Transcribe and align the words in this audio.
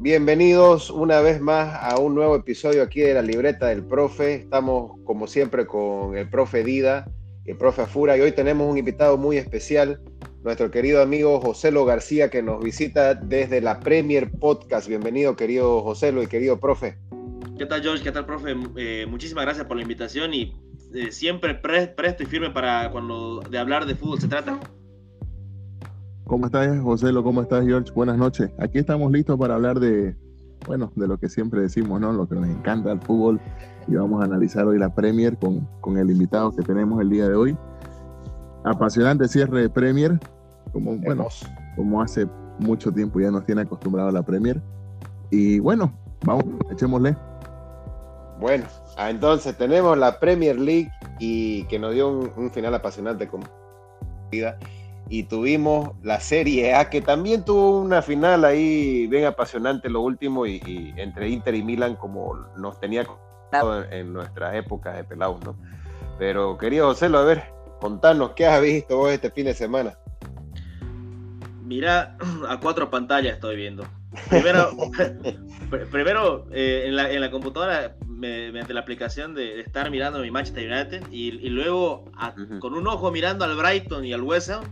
Bienvenidos 0.00 0.90
una 0.90 1.20
vez 1.20 1.40
más 1.40 1.76
a 1.82 1.98
un 1.98 2.14
nuevo 2.14 2.36
episodio 2.36 2.82
aquí 2.82 3.00
de 3.00 3.14
la 3.14 3.22
libreta 3.22 3.66
del 3.66 3.84
profe. 3.84 4.34
Estamos 4.34 4.92
como 5.04 5.26
siempre 5.26 5.66
con 5.66 6.16
el 6.16 6.30
profe 6.30 6.62
Dida 6.62 7.06
el 7.48 7.56
profe 7.56 7.82
Afura 7.82 8.16
y 8.16 8.20
hoy 8.20 8.32
tenemos 8.32 8.70
un 8.70 8.76
invitado 8.76 9.16
muy 9.16 9.38
especial, 9.38 10.00
nuestro 10.44 10.70
querido 10.70 11.00
amigo 11.00 11.40
Joselo 11.40 11.86
García 11.86 12.28
que 12.28 12.42
nos 12.42 12.62
visita 12.62 13.14
desde 13.14 13.62
la 13.62 13.80
Premier 13.80 14.30
Podcast. 14.30 14.86
Bienvenido 14.86 15.34
querido 15.34 15.80
Joselo 15.80 16.22
y 16.22 16.26
querido 16.26 16.60
profe. 16.60 16.98
¿Qué 17.56 17.64
tal 17.64 17.82
George? 17.82 18.04
¿Qué 18.04 18.12
tal 18.12 18.26
profe? 18.26 18.54
Eh, 18.76 19.06
muchísimas 19.08 19.46
gracias 19.46 19.66
por 19.66 19.78
la 19.78 19.82
invitación 19.82 20.34
y 20.34 20.54
eh, 20.94 21.10
siempre 21.10 21.54
presto 21.54 22.22
y 22.22 22.26
firme 22.26 22.50
para 22.50 22.90
cuando 22.90 23.40
de 23.40 23.58
hablar 23.58 23.86
de 23.86 23.94
fútbol 23.94 24.20
se 24.20 24.28
trata. 24.28 24.60
¿Cómo 26.28 26.44
estás, 26.44 26.78
José? 26.82 27.10
¿Cómo 27.14 27.40
estás, 27.40 27.64
George? 27.64 27.90
Buenas 27.94 28.18
noches. 28.18 28.50
Aquí 28.58 28.76
estamos 28.76 29.10
listos 29.10 29.38
para 29.38 29.54
hablar 29.54 29.80
de, 29.80 30.14
bueno, 30.66 30.92
de 30.94 31.08
lo 31.08 31.16
que 31.16 31.30
siempre 31.30 31.62
decimos, 31.62 31.98
¿no? 32.02 32.12
Lo 32.12 32.28
que 32.28 32.34
nos 32.34 32.46
encanta 32.46 32.92
el 32.92 33.00
fútbol. 33.00 33.40
Y 33.86 33.94
vamos 33.94 34.20
a 34.20 34.26
analizar 34.26 34.66
hoy 34.66 34.78
la 34.78 34.94
Premier 34.94 35.38
con, 35.38 35.66
con 35.80 35.96
el 35.96 36.10
invitado 36.10 36.54
que 36.54 36.62
tenemos 36.62 37.00
el 37.00 37.08
día 37.08 37.26
de 37.26 37.34
hoy. 37.34 37.56
Apasionante 38.62 39.26
cierre 39.26 39.62
de 39.62 39.70
Premier, 39.70 40.20
como, 40.70 40.98
bueno, 40.98 41.28
como 41.76 42.02
hace 42.02 42.28
mucho 42.58 42.92
tiempo 42.92 43.20
ya 43.20 43.30
nos 43.30 43.46
tiene 43.46 43.62
acostumbrado 43.62 44.10
a 44.10 44.12
la 44.12 44.22
Premier. 44.22 44.60
Y 45.30 45.60
bueno, 45.60 45.94
vamos, 46.26 46.44
echémosle. 46.70 47.16
Bueno, 48.38 48.66
ah, 48.98 49.08
entonces 49.08 49.56
tenemos 49.56 49.96
la 49.96 50.20
Premier 50.20 50.58
League 50.58 50.90
y 51.18 51.64
que 51.68 51.78
nos 51.78 51.94
dio 51.94 52.10
un, 52.10 52.30
un 52.36 52.50
final 52.50 52.74
apasionante 52.74 53.26
como 53.28 53.44
vida 54.30 54.58
y 55.10 55.24
tuvimos 55.24 55.90
la 56.02 56.20
Serie 56.20 56.74
A, 56.74 56.90
que 56.90 57.00
también 57.00 57.44
tuvo 57.44 57.80
una 57.80 58.02
final 58.02 58.44
ahí 58.44 59.06
bien 59.06 59.24
apasionante 59.24 59.88
lo 59.88 60.02
último, 60.02 60.46
y, 60.46 60.92
entre 60.96 61.28
Inter 61.28 61.54
y 61.54 61.62
Milan, 61.62 61.96
como 61.96 62.34
nos 62.56 62.78
tenía 62.78 63.06
en, 63.52 63.92
en 63.92 64.12
nuestras 64.12 64.54
épocas 64.54 64.96
de 64.96 65.04
pelados, 65.04 65.42
¿no? 65.44 65.56
Pero 66.18 66.58
querido 66.58 66.88
José, 66.88 67.06
a 67.06 67.22
ver, 67.22 67.44
contanos, 67.80 68.32
¿qué 68.32 68.46
has 68.46 68.60
visto 68.60 68.98
vos 68.98 69.10
este 69.10 69.30
fin 69.30 69.46
de 69.46 69.54
semana? 69.54 69.96
Mira, 71.62 72.16
a 72.48 72.60
cuatro 72.60 72.90
pantallas 72.90 73.34
estoy 73.34 73.56
viendo. 73.56 73.84
Primero, 74.28 74.70
primero 75.90 76.46
eh, 76.50 76.84
en, 76.86 76.96
la, 76.96 77.10
en, 77.10 77.20
la, 77.20 77.30
computadora, 77.30 77.94
mediante 78.06 78.74
la 78.74 78.80
aplicación 78.80 79.34
de, 79.34 79.60
estar 79.60 79.90
mirando 79.90 80.18
mi 80.20 80.30
Manchester 80.30 80.70
United 80.70 81.02
y, 81.10 81.28
y 81.28 81.50
luego 81.50 82.06
a, 82.16 82.30
uh 82.30 82.40
-huh. 82.40 82.58
con 82.58 82.74
un 82.74 82.86
ojo 82.86 83.10
mirando 83.10 83.44
al 83.44 83.54
Brighton 83.54 84.04
y 84.04 84.12
al 84.12 84.22
West 84.22 84.50
Ham 84.50 84.64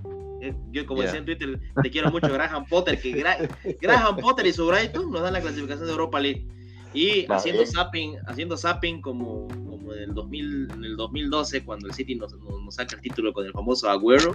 yo 0.70 0.86
como 0.86 1.00
yeah. 1.00 1.06
decía 1.06 1.18
en 1.20 1.24
Twitter, 1.26 1.60
te 1.82 1.90
quiero 1.90 2.10
mucho 2.10 2.32
Graham 2.32 2.66
Potter, 2.66 3.00
que 3.00 3.12
Gra 3.12 3.38
Graham 3.80 4.16
Potter 4.16 4.46
y 4.46 4.52
su 4.52 4.66
Brighton 4.66 5.10
nos 5.10 5.22
dan 5.22 5.32
la 5.32 5.40
clasificación 5.40 5.86
de 5.86 5.92
Europa 5.92 6.20
League. 6.20 6.46
Y 6.94 7.30
haciendo 7.30 7.66
zapping, 7.66 8.16
haciendo 8.26 8.56
zapping 8.56 9.02
como, 9.02 9.48
como 9.48 9.92
en, 9.92 10.04
el 10.04 10.14
2000, 10.14 10.68
en 10.72 10.84
el 10.84 10.96
2012, 10.96 11.64
cuando 11.64 11.88
el 11.88 11.94
City 11.94 12.14
nos, 12.14 12.32
nos, 12.32 12.62
nos 12.62 12.74
saca 12.74 12.96
el 12.96 13.02
título 13.02 13.32
con 13.32 13.44
el 13.44 13.52
famoso 13.52 13.90
Agüero, 13.90 14.34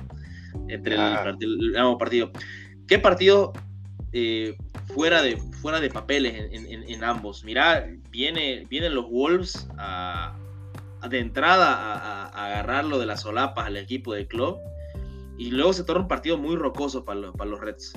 entre 0.67 0.95
ah. 0.95 1.09
el, 1.09 1.31
partido, 1.31 1.53
el, 1.91 1.97
partido. 1.97 2.31
¿Qué 2.87 2.99
partido 2.99 3.53
eh, 4.13 4.55
fuera, 4.93 5.23
de, 5.23 5.37
fuera 5.37 5.79
de 5.79 5.89
papeles 5.89 6.35
en, 6.35 6.65
en, 6.67 6.83
en, 6.83 7.03
ambos? 7.03 7.43
Mirá, 7.43 7.87
viene, 8.11 8.67
vienen 8.69 8.93
los 8.93 9.09
Wolves 9.09 9.67
a, 9.77 10.35
a 11.01 11.07
de 11.07 11.19
entrada 11.19 11.73
a, 11.73 12.27
a, 12.27 12.45
agarrarlo 12.45 12.99
de 12.99 13.07
las 13.07 13.21
solapas 13.21 13.65
al 13.65 13.77
equipo 13.77 14.13
del 14.13 14.27
club 14.27 14.57
y 15.41 15.49
luego 15.49 15.73
se 15.73 15.83
torna 15.83 16.03
un 16.03 16.07
partido 16.07 16.37
muy 16.37 16.55
rocoso 16.55 17.03
para 17.03 17.19
los, 17.19 17.35
para 17.35 17.49
los 17.49 17.59
Reds. 17.59 17.93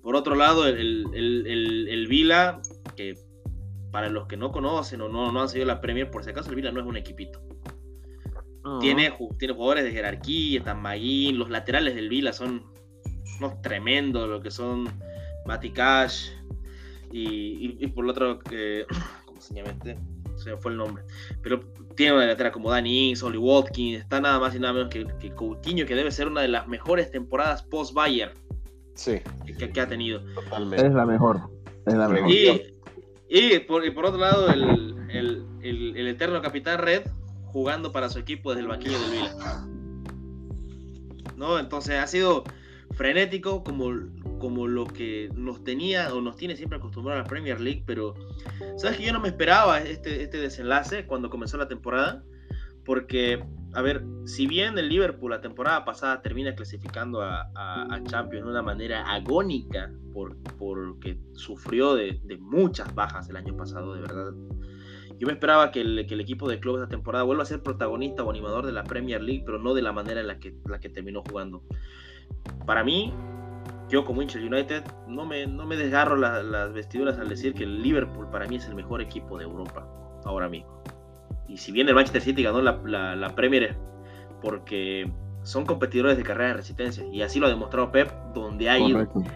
Por 0.00 0.16
otro 0.16 0.34
lado, 0.34 0.66
el, 0.66 1.04
el, 1.12 1.46
el, 1.46 1.88
el, 1.88 2.06
Vila, 2.06 2.62
que 2.96 3.14
para 3.90 4.08
los 4.08 4.26
que 4.26 4.38
no 4.38 4.50
conocen 4.52 5.02
o 5.02 5.08
no, 5.10 5.30
no 5.30 5.42
han 5.42 5.50
seguido 5.50 5.66
la 5.66 5.82
Premier, 5.82 6.10
por 6.10 6.24
si 6.24 6.30
acaso 6.30 6.48
el 6.48 6.56
Vila 6.56 6.72
no 6.72 6.80
es 6.80 6.86
un 6.86 6.96
equipito. 6.96 7.42
Uh 8.64 8.68
-huh. 8.68 8.80
tiene, 8.80 9.12
tiene 9.38 9.52
jugadores 9.52 9.84
de 9.84 9.90
jerarquía, 9.90 10.60
están 10.60 10.80
Maguín, 10.80 11.38
los 11.38 11.50
laterales 11.50 11.94
del 11.94 12.08
Vila 12.08 12.32
son 12.32 12.64
unos 13.38 13.60
tremendos, 13.60 14.26
lo 14.26 14.40
que 14.40 14.50
son 14.50 14.88
Mati 15.44 15.72
Cash 15.72 16.30
y, 17.10 17.20
y, 17.20 17.76
y, 17.80 17.86
por 17.88 18.04
el 18.06 18.10
otro, 18.12 18.40
eh, 18.50 18.86
¿cómo 19.26 19.42
se 19.42 19.54
llama 19.54 19.72
este? 19.72 19.98
se 20.36 20.50
me 20.50 20.56
fue 20.56 20.72
el 20.72 20.78
nombre. 20.78 21.04
Pero 21.42 21.60
tiene 21.94 22.12
una 22.12 22.22
delantera 22.22 22.52
como 22.52 22.70
Danny 22.70 23.08
Ings, 23.08 23.22
Oli 23.22 23.38
Watkins, 23.38 24.00
está 24.00 24.20
nada 24.20 24.38
más 24.38 24.54
y 24.54 24.58
nada 24.58 24.74
menos 24.74 24.88
que, 24.88 25.06
que 25.20 25.34
Coutinho, 25.34 25.86
que 25.86 25.94
debe 25.94 26.10
ser 26.10 26.28
una 26.28 26.40
de 26.42 26.48
las 26.48 26.66
mejores 26.68 27.10
temporadas 27.10 27.62
post-Bayern 27.62 28.32
sí. 28.94 29.20
que, 29.46 29.70
que, 29.70 29.80
ha 29.80 29.88
tenido. 29.88 30.20
Totalmente. 30.34 30.86
Es 30.86 30.92
la 30.92 31.06
mejor. 31.06 31.40
Es 31.86 31.94
la 31.94 32.08
mejor. 32.08 32.30
Y, 32.30 32.74
y, 33.28 33.58
por, 33.60 33.84
y 33.84 33.90
por, 33.90 34.06
otro 34.06 34.20
lado, 34.20 34.48
el, 34.48 34.62
el, 35.10 35.46
el, 35.62 35.96
el, 35.96 36.06
eterno 36.08 36.40
capitán 36.42 36.78
Red 36.78 37.02
jugando 37.46 37.92
para 37.92 38.08
su 38.08 38.18
equipo 38.18 38.50
desde 38.50 38.62
el 38.62 38.68
banquillo 38.68 38.98
del 38.98 39.10
Vila. 39.10 39.66
¿No? 41.36 41.58
Entonces 41.58 41.98
ha 41.98 42.06
sido 42.06 42.44
frenético 43.02 43.64
como, 43.64 43.90
como 44.38 44.68
lo 44.68 44.86
que 44.86 45.28
nos 45.34 45.64
tenía 45.64 46.14
o 46.14 46.20
nos 46.20 46.36
tiene 46.36 46.54
siempre 46.54 46.78
acostumbrado 46.78 47.18
a 47.18 47.24
la 47.24 47.28
Premier 47.28 47.60
League, 47.60 47.82
pero 47.84 48.14
sabes 48.76 48.98
que 48.98 49.06
yo 49.06 49.12
no 49.12 49.18
me 49.18 49.26
esperaba 49.26 49.80
este, 49.80 50.22
este 50.22 50.38
desenlace 50.38 51.04
cuando 51.04 51.28
comenzó 51.28 51.56
la 51.56 51.66
temporada, 51.66 52.22
porque, 52.84 53.44
a 53.74 53.82
ver, 53.82 54.04
si 54.24 54.46
bien 54.46 54.78
el 54.78 54.88
Liverpool 54.88 55.32
la 55.32 55.40
temporada 55.40 55.84
pasada 55.84 56.22
termina 56.22 56.54
clasificando 56.54 57.22
a, 57.22 57.50
a, 57.56 58.00
Champions 58.04 58.44
de 58.44 58.52
una 58.52 58.62
manera 58.62 59.02
agónica, 59.12 59.90
por, 60.12 60.36
porque 60.56 61.18
sufrió 61.32 61.96
de, 61.96 62.20
de, 62.22 62.36
muchas 62.36 62.94
bajas 62.94 63.28
el 63.28 63.36
año 63.36 63.56
pasado, 63.56 63.94
de 63.94 64.02
verdad. 64.02 64.32
Yo 65.18 65.26
me 65.26 65.32
esperaba 65.32 65.72
que 65.72 65.80
el, 65.80 66.06
que 66.06 66.14
el 66.14 66.20
equipo 66.20 66.48
de 66.48 66.60
club 66.60 66.76
esta 66.76 66.88
temporada 66.88 67.24
vuelva 67.24 67.42
a 67.42 67.46
ser 67.46 67.64
protagonista 67.64 68.22
o 68.22 68.30
animador 68.30 68.64
de 68.64 68.70
la 68.70 68.84
Premier 68.84 69.20
League, 69.20 69.42
pero 69.44 69.58
no 69.58 69.74
de 69.74 69.82
la 69.82 69.92
manera 69.92 70.20
en 70.20 70.28
la 70.28 70.38
que, 70.38 70.54
la 70.68 70.78
que 70.78 70.88
terminó 70.88 71.24
jugando 71.28 71.64
para 72.66 72.84
mí, 72.84 73.12
yo 73.88 74.04
como 74.04 74.22
hincha 74.22 74.38
United, 74.38 74.82
no 75.06 75.26
me, 75.26 75.46
no 75.46 75.66
me 75.66 75.76
desgarro 75.76 76.16
la, 76.16 76.42
las 76.42 76.72
vestiduras 76.72 77.18
al 77.18 77.28
decir 77.28 77.54
que 77.54 77.64
el 77.64 77.82
Liverpool 77.82 78.26
para 78.30 78.46
mí 78.46 78.56
es 78.56 78.66
el 78.66 78.74
mejor 78.74 79.02
equipo 79.02 79.38
de 79.38 79.44
Europa 79.44 79.86
ahora 80.24 80.48
mismo. 80.48 80.82
Y 81.48 81.58
si 81.58 81.72
bien 81.72 81.88
el 81.88 81.94
Manchester 81.94 82.22
City 82.22 82.42
ganó 82.42 82.62
la, 82.62 82.80
la, 82.84 83.16
la 83.16 83.34
Premier 83.34 83.76
porque 84.40 85.10
son 85.42 85.66
competidores 85.66 86.16
de 86.16 86.22
carrera 86.22 86.48
de 86.48 86.54
resistencia, 86.54 87.04
y 87.04 87.22
así 87.22 87.38
lo 87.38 87.46
ha 87.46 87.50
demostrado 87.50 87.92
Pep 87.92 88.10
donde 88.32 88.70
ha 88.70 88.78
Correcto. 88.78 89.20
ido. 89.20 89.30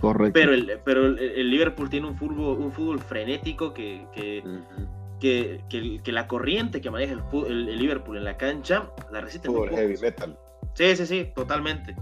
Correcto. 0.00 0.32
Pero, 0.34 0.52
el, 0.52 0.80
pero 0.84 1.06
el, 1.06 1.18
el, 1.18 1.50
Liverpool 1.50 1.88
tiene 1.88 2.08
un 2.08 2.16
fútbol, 2.16 2.58
un 2.58 2.72
fútbol 2.72 2.98
frenético 2.98 3.72
que, 3.72 4.06
que, 4.12 4.42
uh 4.44 4.48
-huh. 4.48 5.18
que, 5.18 5.64
que, 5.70 6.02
que, 6.02 6.12
la 6.12 6.26
corriente 6.26 6.80
que 6.80 6.90
maneja 6.90 7.14
el, 7.14 7.46
el, 7.46 7.78
Liverpool 7.78 8.18
en 8.18 8.24
la 8.24 8.36
cancha 8.36 8.90
la 9.10 9.20
resiste. 9.22 9.48
Fútbol 9.48 9.70
heavy 9.70 9.96
metal. 9.96 10.36
Sí, 10.74 10.96
sí, 10.96 11.06
sí, 11.06 11.32
totalmente 11.34 11.96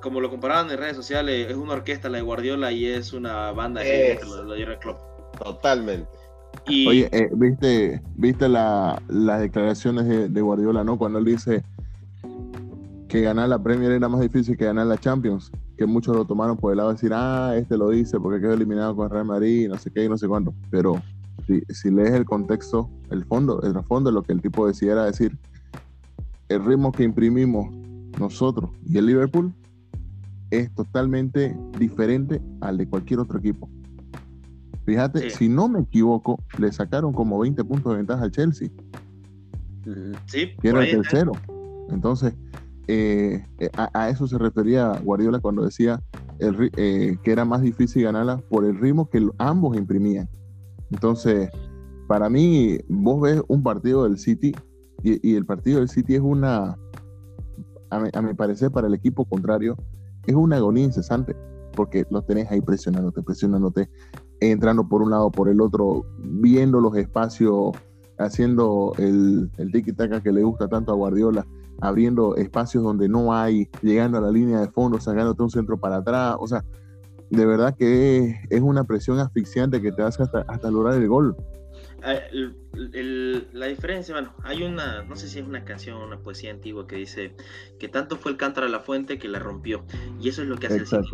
como 0.00 0.20
lo 0.20 0.30
comparaban 0.30 0.70
en 0.70 0.78
redes 0.78 0.96
sociales, 0.96 1.50
es 1.50 1.56
una 1.56 1.74
orquesta 1.74 2.08
la 2.08 2.18
de 2.18 2.22
Guardiola 2.22 2.72
y 2.72 2.86
es 2.86 3.12
una 3.12 3.52
banda 3.52 3.80
de. 3.80 4.18
Totalmente. 5.42 6.08
Y... 6.66 6.86
Oye, 6.86 7.08
eh, 7.12 7.30
¿viste, 7.32 8.02
viste 8.16 8.48
la, 8.48 9.00
las 9.08 9.40
declaraciones 9.40 10.06
de, 10.06 10.28
de, 10.28 10.40
Guardiola, 10.40 10.82
¿no? 10.82 10.98
Cuando 10.98 11.20
él 11.20 11.24
dice 11.24 11.62
que 13.08 13.20
ganar 13.22 13.48
la 13.48 13.62
Premier 13.62 13.92
era 13.92 14.08
más 14.08 14.20
difícil 14.20 14.56
que 14.56 14.64
ganar 14.64 14.86
la 14.86 14.98
Champions, 14.98 15.50
que 15.78 15.86
muchos 15.86 16.14
lo 16.14 16.24
tomaron 16.24 16.56
por 16.56 16.72
el 16.72 16.78
lado 16.78 16.90
de 16.90 16.94
decir, 16.94 17.12
ah, 17.14 17.54
este 17.56 17.76
lo 17.76 17.90
dice 17.90 18.18
porque 18.20 18.40
quedó 18.40 18.54
eliminado 18.54 18.94
con 18.94 19.10
Real 19.10 19.24
Madrid, 19.24 19.68
no 19.68 19.78
sé 19.78 19.90
qué 19.90 20.04
y 20.04 20.08
no 20.08 20.18
sé 20.18 20.28
cuánto. 20.28 20.52
Pero 20.70 21.00
si, 21.46 21.62
si 21.70 21.90
lees 21.90 22.12
el 22.12 22.24
contexto, 22.24 22.90
el 23.10 23.24
fondo, 23.24 23.62
el 23.62 23.72
trasfondo, 23.72 24.10
lo 24.10 24.22
que 24.22 24.32
el 24.32 24.42
tipo 24.42 24.66
decía 24.66 24.92
era 24.92 25.04
decir, 25.04 25.36
el 26.48 26.64
ritmo 26.64 26.92
que 26.92 27.04
imprimimos 27.04 27.79
nosotros 28.18 28.70
y 28.84 28.98
el 28.98 29.06
Liverpool 29.06 29.52
es 30.50 30.72
totalmente 30.74 31.56
diferente 31.78 32.42
al 32.60 32.78
de 32.78 32.88
cualquier 32.88 33.20
otro 33.20 33.38
equipo. 33.38 33.68
Fíjate, 34.84 35.30
sí. 35.30 35.36
si 35.36 35.48
no 35.48 35.68
me 35.68 35.80
equivoco, 35.80 36.42
le 36.58 36.72
sacaron 36.72 37.12
como 37.12 37.38
20 37.38 37.62
puntos 37.64 37.92
de 37.92 37.98
ventaja 37.98 38.24
al 38.24 38.32
Chelsea. 38.32 38.68
Sí, 40.26 40.50
que 40.60 40.68
era 40.68 40.84
el 40.84 40.90
tercero. 40.90 41.32
Entonces, 41.90 42.34
eh, 42.88 43.44
a, 43.76 43.90
a, 43.94 44.10
eso 44.10 44.26
se 44.26 44.36
refería 44.36 44.92
Guardiola 45.04 45.38
cuando 45.38 45.64
decía 45.64 46.02
el, 46.40 46.70
eh, 46.76 47.16
que 47.22 47.30
era 47.32 47.44
más 47.44 47.62
difícil 47.62 48.02
ganarla 48.02 48.38
por 48.38 48.64
el 48.64 48.78
ritmo 48.78 49.08
que 49.08 49.26
ambos 49.38 49.76
imprimían. 49.76 50.28
Entonces, 50.90 51.50
para 52.08 52.28
mí, 52.28 52.78
vos 52.88 53.20
ves 53.20 53.42
un 53.46 53.62
partido 53.62 54.04
del 54.04 54.18
City 54.18 54.52
y, 55.02 55.28
y 55.28 55.36
el 55.36 55.46
partido 55.46 55.78
del 55.78 55.88
City 55.88 56.16
es 56.16 56.20
una, 56.20 56.76
a 57.90 58.00
mi, 58.00 58.08
a 58.12 58.22
mi, 58.22 58.34
parecer, 58.34 58.70
para 58.70 58.86
el 58.86 58.94
equipo 58.94 59.24
contrario, 59.24 59.76
es 60.26 60.34
una 60.34 60.56
agonía 60.56 60.84
incesante, 60.84 61.36
porque 61.74 62.06
lo 62.10 62.22
tenés 62.22 62.50
ahí 62.50 62.60
presionándote, 62.60 63.22
presionándote, 63.22 63.88
entrando 64.40 64.88
por 64.88 65.02
un 65.02 65.10
lado, 65.10 65.30
por 65.30 65.48
el 65.48 65.60
otro, 65.60 66.06
viendo 66.18 66.80
los 66.80 66.96
espacios, 66.96 67.72
haciendo 68.18 68.92
el, 68.98 69.50
el 69.56 69.72
tiki-taka 69.72 70.22
que 70.22 70.32
le 70.32 70.42
gusta 70.42 70.68
tanto 70.68 70.92
a 70.92 70.94
Guardiola, 70.94 71.46
abriendo 71.80 72.36
espacios 72.36 72.84
donde 72.84 73.08
no 73.08 73.32
hay, 73.32 73.68
llegando 73.82 74.18
a 74.18 74.20
la 74.20 74.30
línea 74.30 74.60
de 74.60 74.68
fondo, 74.68 75.00
sacándote 75.00 75.42
un 75.42 75.50
centro 75.50 75.78
para 75.78 75.96
atrás, 75.96 76.36
o 76.38 76.46
sea, 76.46 76.64
de 77.30 77.46
verdad 77.46 77.76
que 77.76 78.36
es, 78.50 78.60
una 78.60 78.84
presión 78.84 79.18
asfixiante 79.18 79.80
que 79.80 79.92
te 79.92 80.02
hace 80.02 80.22
hasta, 80.22 80.40
hasta 80.48 80.70
lograr 80.70 80.94
el 80.94 81.08
gol. 81.08 81.36
Ah, 82.02 82.14
la 83.52 83.66
diferencia, 83.66 84.14
bueno, 84.14 84.34
hay 84.42 84.62
una, 84.62 85.02
no 85.02 85.16
sé 85.16 85.28
si 85.28 85.38
es 85.38 85.46
una 85.46 85.64
canción, 85.64 85.96
una 85.98 86.18
poesía 86.18 86.50
antigua 86.50 86.86
que 86.86 86.96
dice 86.96 87.34
que 87.78 87.88
tanto 87.88 88.16
fue 88.16 88.32
el 88.32 88.38
cántaro 88.38 88.66
a 88.66 88.70
la 88.70 88.80
fuente 88.80 89.18
que 89.18 89.28
la 89.28 89.38
rompió. 89.38 89.84
Y 90.20 90.28
eso 90.28 90.42
es 90.42 90.48
lo 90.48 90.56
que 90.56 90.68
hace 90.68 90.78
el 90.78 90.86
City 90.86 91.08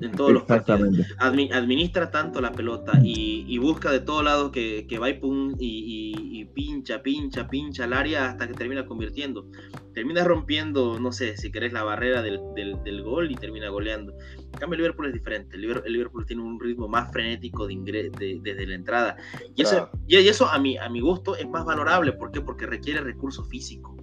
en 0.00 0.12
todos 0.12 0.32
los 0.32 0.44
partidos. 0.44 0.88
administra 1.18 2.10
tanto 2.10 2.40
la 2.40 2.52
pelota 2.52 2.92
y, 3.02 3.58
busca 3.58 3.90
de 3.92 4.00
todos 4.00 4.24
lados 4.24 4.50
que, 4.52 4.98
va 5.00 5.10
y, 5.10 5.14
pum, 5.14 5.54
y, 5.58 6.44
pincha, 6.54 7.02
pincha, 7.02 7.48
pincha 7.48 7.84
al 7.84 7.92
área 7.92 8.30
hasta 8.30 8.48
que 8.48 8.54
termina 8.54 8.86
convirtiendo. 8.86 9.46
Termina 9.94 10.24
rompiendo, 10.24 10.98
no 10.98 11.12
sé, 11.12 11.36
si 11.36 11.50
querés, 11.50 11.72
la 11.72 11.82
barrera 11.82 12.22
del, 12.22 12.40
del, 12.54 13.02
gol 13.02 13.30
y 13.30 13.34
termina 13.34 13.68
goleando. 13.68 14.14
En 14.52 14.58
cambio, 14.58 14.76
el 14.76 14.82
Liverpool 14.82 15.06
es 15.06 15.12
diferente. 15.12 15.56
El 15.56 15.92
Liverpool 15.92 16.26
tiene 16.26 16.42
un 16.42 16.58
ritmo 16.60 16.88
más 16.88 17.10
frenético 17.12 17.66
de 17.66 18.10
desde 18.42 18.66
la 18.66 18.74
entrada. 18.74 19.16
Y 19.54 19.62
eso, 19.62 19.88
y 20.06 20.16
eso 20.16 20.46
a 20.46 20.58
mi, 20.58 20.76
a 20.76 20.88
mi 20.88 21.00
gusto 21.00 21.36
es 21.36 21.48
más 21.48 21.64
valorable. 21.64 22.12
¿Por 22.12 22.30
qué? 22.30 22.40
Porque 22.40 22.66
requiere 22.66 23.00
recurso 23.00 23.44
físico. 23.44 23.96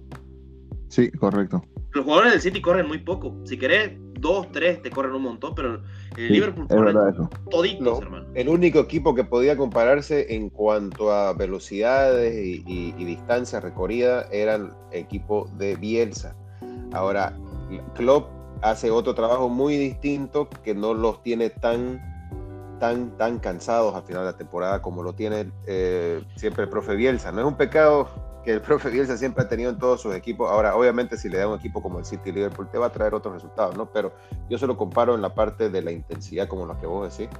Sí, 0.88 1.10
correcto. 1.12 1.62
Los 1.92 2.04
jugadores 2.04 2.32
del 2.32 2.40
City 2.40 2.60
corren 2.60 2.86
muy 2.86 2.98
poco. 2.98 3.34
Si 3.44 3.58
querés, 3.58 3.92
dos, 4.20 4.50
tres 4.52 4.82
te 4.82 4.90
corren 4.90 5.14
un 5.14 5.22
montón, 5.22 5.54
pero 5.54 5.82
el 6.16 6.32
Liverpool 6.32 6.66
corre 6.66 6.94
toditos, 7.50 8.00
hermano. 8.00 8.26
El 8.34 8.48
único 8.48 8.80
equipo 8.80 9.14
que 9.14 9.24
podía 9.24 9.56
compararse 9.56 10.34
en 10.34 10.50
cuanto 10.50 11.12
a 11.12 11.32
velocidades 11.34 12.34
y, 12.34 12.62
y 12.96 13.04
distancia 13.04 13.60
recorrida 13.60 14.26
era 14.32 14.56
el 14.56 14.70
equipo 14.92 15.50
de 15.56 15.76
Bielsa. 15.76 16.36
Ahora, 16.92 17.36
Klopp 17.94 18.30
hace 18.62 18.90
otro 18.90 19.14
trabajo 19.14 19.48
muy 19.48 19.76
distinto 19.76 20.48
que 20.64 20.74
no 20.74 20.94
los 20.94 21.22
tiene 21.22 21.50
tan 21.50 22.00
tan, 22.78 23.16
tan 23.16 23.38
cansados 23.38 23.94
al 23.94 24.02
final 24.02 24.22
de 24.22 24.32
la 24.32 24.36
temporada 24.36 24.82
como 24.82 25.02
lo 25.02 25.12
tiene 25.12 25.50
eh, 25.66 26.22
siempre 26.36 26.64
el 26.64 26.70
profe 26.70 26.94
Bielsa. 26.94 27.32
No 27.32 27.40
es 27.40 27.46
un 27.46 27.56
pecado 27.56 28.08
que 28.44 28.52
el 28.52 28.60
profe 28.62 28.90
Bielsa 28.90 29.16
siempre 29.16 29.44
ha 29.44 29.48
tenido 29.48 29.70
en 29.70 29.78
todos 29.78 30.00
sus 30.00 30.14
equipos. 30.14 30.50
Ahora, 30.50 30.76
obviamente, 30.76 31.16
si 31.16 31.28
le 31.28 31.38
da 31.38 31.48
un 31.48 31.58
equipo 31.58 31.82
como 31.82 31.98
el 31.98 32.04
City 32.04 32.32
Liverpool, 32.32 32.68
te 32.70 32.78
va 32.78 32.86
a 32.86 32.92
traer 32.92 33.14
otros 33.14 33.34
resultados, 33.34 33.76
¿no? 33.76 33.90
Pero 33.92 34.12
yo 34.48 34.58
se 34.58 34.66
lo 34.66 34.76
comparo 34.76 35.14
en 35.14 35.22
la 35.22 35.34
parte 35.34 35.70
de 35.70 35.82
la 35.82 35.92
intensidad, 35.92 36.48
como 36.48 36.66
lo 36.66 36.78
que 36.78 36.86
vos 36.86 37.16
decís. 37.16 37.34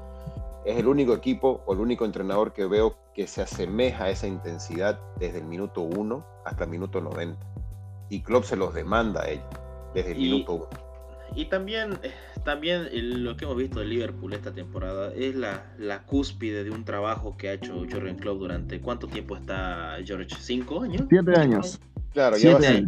Es 0.64 0.76
el 0.76 0.88
único 0.88 1.14
equipo 1.14 1.62
o 1.66 1.72
el 1.72 1.80
único 1.80 2.04
entrenador 2.04 2.52
que 2.52 2.66
veo 2.66 2.96
que 3.14 3.26
se 3.26 3.42
asemeja 3.42 4.04
a 4.04 4.10
esa 4.10 4.26
intensidad 4.26 5.00
desde 5.18 5.38
el 5.38 5.44
minuto 5.44 5.82
1 5.82 6.26
hasta 6.44 6.64
el 6.64 6.70
minuto 6.70 7.00
90. 7.00 7.38
Y 8.10 8.22
Klopp 8.22 8.44
se 8.44 8.56
los 8.56 8.74
demanda 8.74 9.22
a 9.22 9.28
ellos 9.28 9.46
desde 9.94 10.12
el 10.12 10.18
minuto 10.18 10.54
1. 10.54 10.87
Y 11.34 11.46
también, 11.46 11.98
eh, 12.02 12.12
también 12.44 12.88
lo 13.24 13.36
que 13.36 13.44
hemos 13.44 13.56
visto 13.56 13.80
de 13.80 13.86
Liverpool 13.86 14.32
esta 14.32 14.52
temporada 14.52 15.12
es 15.14 15.34
la, 15.34 15.64
la 15.78 16.02
cúspide 16.02 16.64
de 16.64 16.70
un 16.70 16.84
trabajo 16.84 17.36
que 17.36 17.48
ha 17.48 17.52
hecho 17.52 17.84
Jorgen 17.90 18.16
Klopp 18.16 18.38
durante 18.38 18.80
cuánto 18.80 19.06
tiempo 19.06 19.36
está 19.36 19.96
George, 20.04 20.34
cinco 20.40 20.82
años. 20.82 21.04
Siete 21.08 21.38
años. 21.38 21.80
Claro, 22.12 22.36
ya 22.36 22.58
Siete 22.58 22.86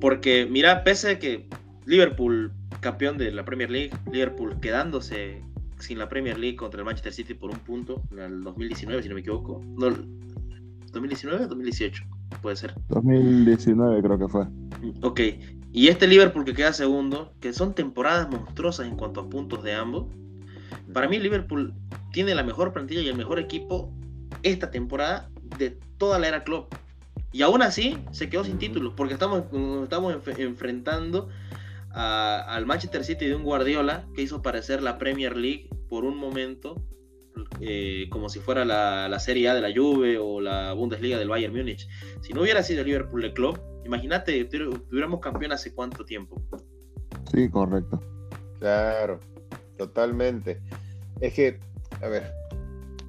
Porque 0.00 0.46
mira, 0.50 0.82
pese 0.82 1.10
a 1.10 1.18
que 1.18 1.46
Liverpool 1.86 2.52
campeón 2.80 3.18
de 3.18 3.30
la 3.32 3.44
Premier 3.44 3.70
League, 3.70 3.90
Liverpool 4.10 4.58
quedándose 4.60 5.42
sin 5.78 5.98
la 5.98 6.08
Premier 6.08 6.38
League 6.38 6.56
contra 6.56 6.80
el 6.80 6.84
Manchester 6.84 7.12
City 7.12 7.34
por 7.34 7.50
un 7.50 7.58
punto 7.58 8.02
en 8.12 8.18
el 8.18 8.42
2019, 8.42 9.02
si 9.02 9.08
no 9.08 9.14
me 9.14 9.20
equivoco. 9.20 9.62
No, 9.76 9.90
2019 10.92 11.44
o 11.44 11.48
2018, 11.48 12.04
puede 12.42 12.56
ser. 12.56 12.74
2019 12.88 14.02
creo 14.02 14.18
que 14.18 14.28
fue. 14.28 14.46
Ok, 15.02 15.20
y 15.72 15.88
este 15.88 16.06
Liverpool 16.06 16.44
que 16.44 16.54
queda 16.54 16.72
segundo, 16.72 17.32
que 17.40 17.52
son 17.52 17.74
temporadas 17.74 18.28
monstruosas 18.30 18.86
en 18.86 18.96
cuanto 18.96 19.20
a 19.20 19.28
puntos 19.28 19.62
de 19.62 19.74
ambos. 19.74 20.06
Para 20.92 21.08
mí 21.08 21.18
Liverpool 21.18 21.74
tiene 22.12 22.34
la 22.34 22.42
mejor 22.42 22.72
plantilla 22.72 23.02
y 23.02 23.08
el 23.08 23.16
mejor 23.16 23.38
equipo 23.38 23.92
esta 24.42 24.70
temporada 24.70 25.30
de 25.58 25.78
toda 25.98 26.18
la 26.18 26.28
era 26.28 26.44
club. 26.44 26.66
Y 27.32 27.42
aún 27.42 27.60
así 27.60 27.98
se 28.12 28.30
quedó 28.30 28.44
sin 28.44 28.58
títulos 28.58 28.94
porque 28.96 29.12
estamos, 29.12 29.44
estamos 29.82 30.14
enfrentando 30.38 31.28
al 31.90 32.64
Manchester 32.64 33.04
City 33.04 33.26
de 33.26 33.34
un 33.34 33.42
Guardiola 33.42 34.06
que 34.14 34.22
hizo 34.22 34.40
parecer 34.40 34.82
la 34.82 34.98
Premier 34.98 35.36
League 35.36 35.68
por 35.88 36.04
un 36.04 36.16
momento 36.16 36.82
eh, 37.60 38.06
como 38.10 38.28
si 38.28 38.40
fuera 38.40 38.64
la, 38.64 39.08
la, 39.08 39.18
Serie 39.20 39.48
A 39.48 39.54
de 39.54 39.60
la 39.60 39.72
Juve 39.74 40.18
o 40.18 40.40
la 40.40 40.72
Bundesliga 40.72 41.18
del 41.18 41.28
Bayern 41.28 41.54
Múnich. 41.54 41.86
Si 42.20 42.32
no 42.32 42.42
hubiera 42.42 42.62
sido 42.62 42.82
Liverpool 42.84 43.22
de 43.22 43.32
club, 43.32 43.60
Imagínate, 43.88 44.44
tuviéramos 44.44 45.18
campeón 45.18 45.52
hace 45.52 45.72
cuánto 45.72 46.04
tiempo. 46.04 46.36
Sí, 47.32 47.48
correcto. 47.48 47.98
Claro, 48.58 49.18
totalmente. 49.78 50.60
Es 51.22 51.32
que, 51.32 51.58
a 52.02 52.08
ver, 52.08 52.30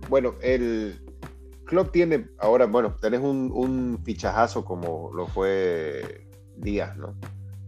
bueno, 0.07 0.35
el 0.41 0.97
club 1.65 1.91
tiene, 1.91 2.29
ahora, 2.37 2.65
bueno, 2.65 2.95
tenés 3.01 3.19
un, 3.19 3.99
fichajazo 4.05 4.63
como 4.63 5.11
lo 5.13 5.27
fue 5.27 6.25
Díaz, 6.55 6.95
¿no? 6.95 7.13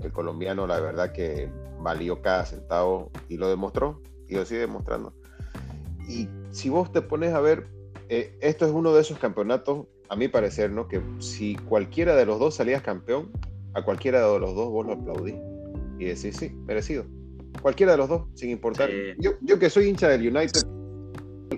El 0.02 0.14
colombiano, 0.14 0.66
la 0.66 0.80
verdad 0.80 1.12
que 1.12 1.52
valió 1.82 2.22
cada 2.22 2.46
centavo 2.46 3.12
y 3.28 3.36
lo 3.36 3.50
demostró 3.50 4.02
y 4.30 4.36
lo 4.36 4.46
sigue 4.46 4.62
demostrando. 4.62 5.14
Y 6.08 6.30
si 6.52 6.70
vos 6.70 6.90
te 6.94 7.02
pones 7.02 7.34
a 7.34 7.42
ver, 7.42 7.68
eh, 8.08 8.38
esto 8.40 8.66
es 8.66 8.72
uno 8.72 8.94
de 8.94 9.02
esos 9.02 9.20
campeonatos 9.20 9.88
a 10.12 10.16
mi 10.18 10.28
parecer, 10.28 10.70
¿no? 10.72 10.90
Que 10.90 11.02
si 11.20 11.56
cualquiera 11.56 12.18
de 12.18 12.26
los 12.26 12.38
dos 12.38 12.56
salías 12.56 12.82
campeón, 12.82 13.32
a 13.74 13.82
cualquiera 13.82 14.20
de 14.30 14.40
los 14.40 14.54
dos 14.54 14.70
vos 14.70 14.86
lo 14.86 14.92
aplaudís 14.94 15.36
y 16.00 16.04
decís, 16.04 16.36
sí, 16.36 16.50
merecido. 16.68 17.06
Cualquiera 17.62 17.94
de 17.94 18.00
los 18.00 18.10
dos, 18.10 18.24
sin 18.34 18.50
importar. 18.50 18.90
Yo, 19.20 19.32
yo 19.40 19.58
que 19.58 19.70
soy 19.70 19.88
hincha 19.88 20.10
del 20.10 20.28
United, 20.28 20.64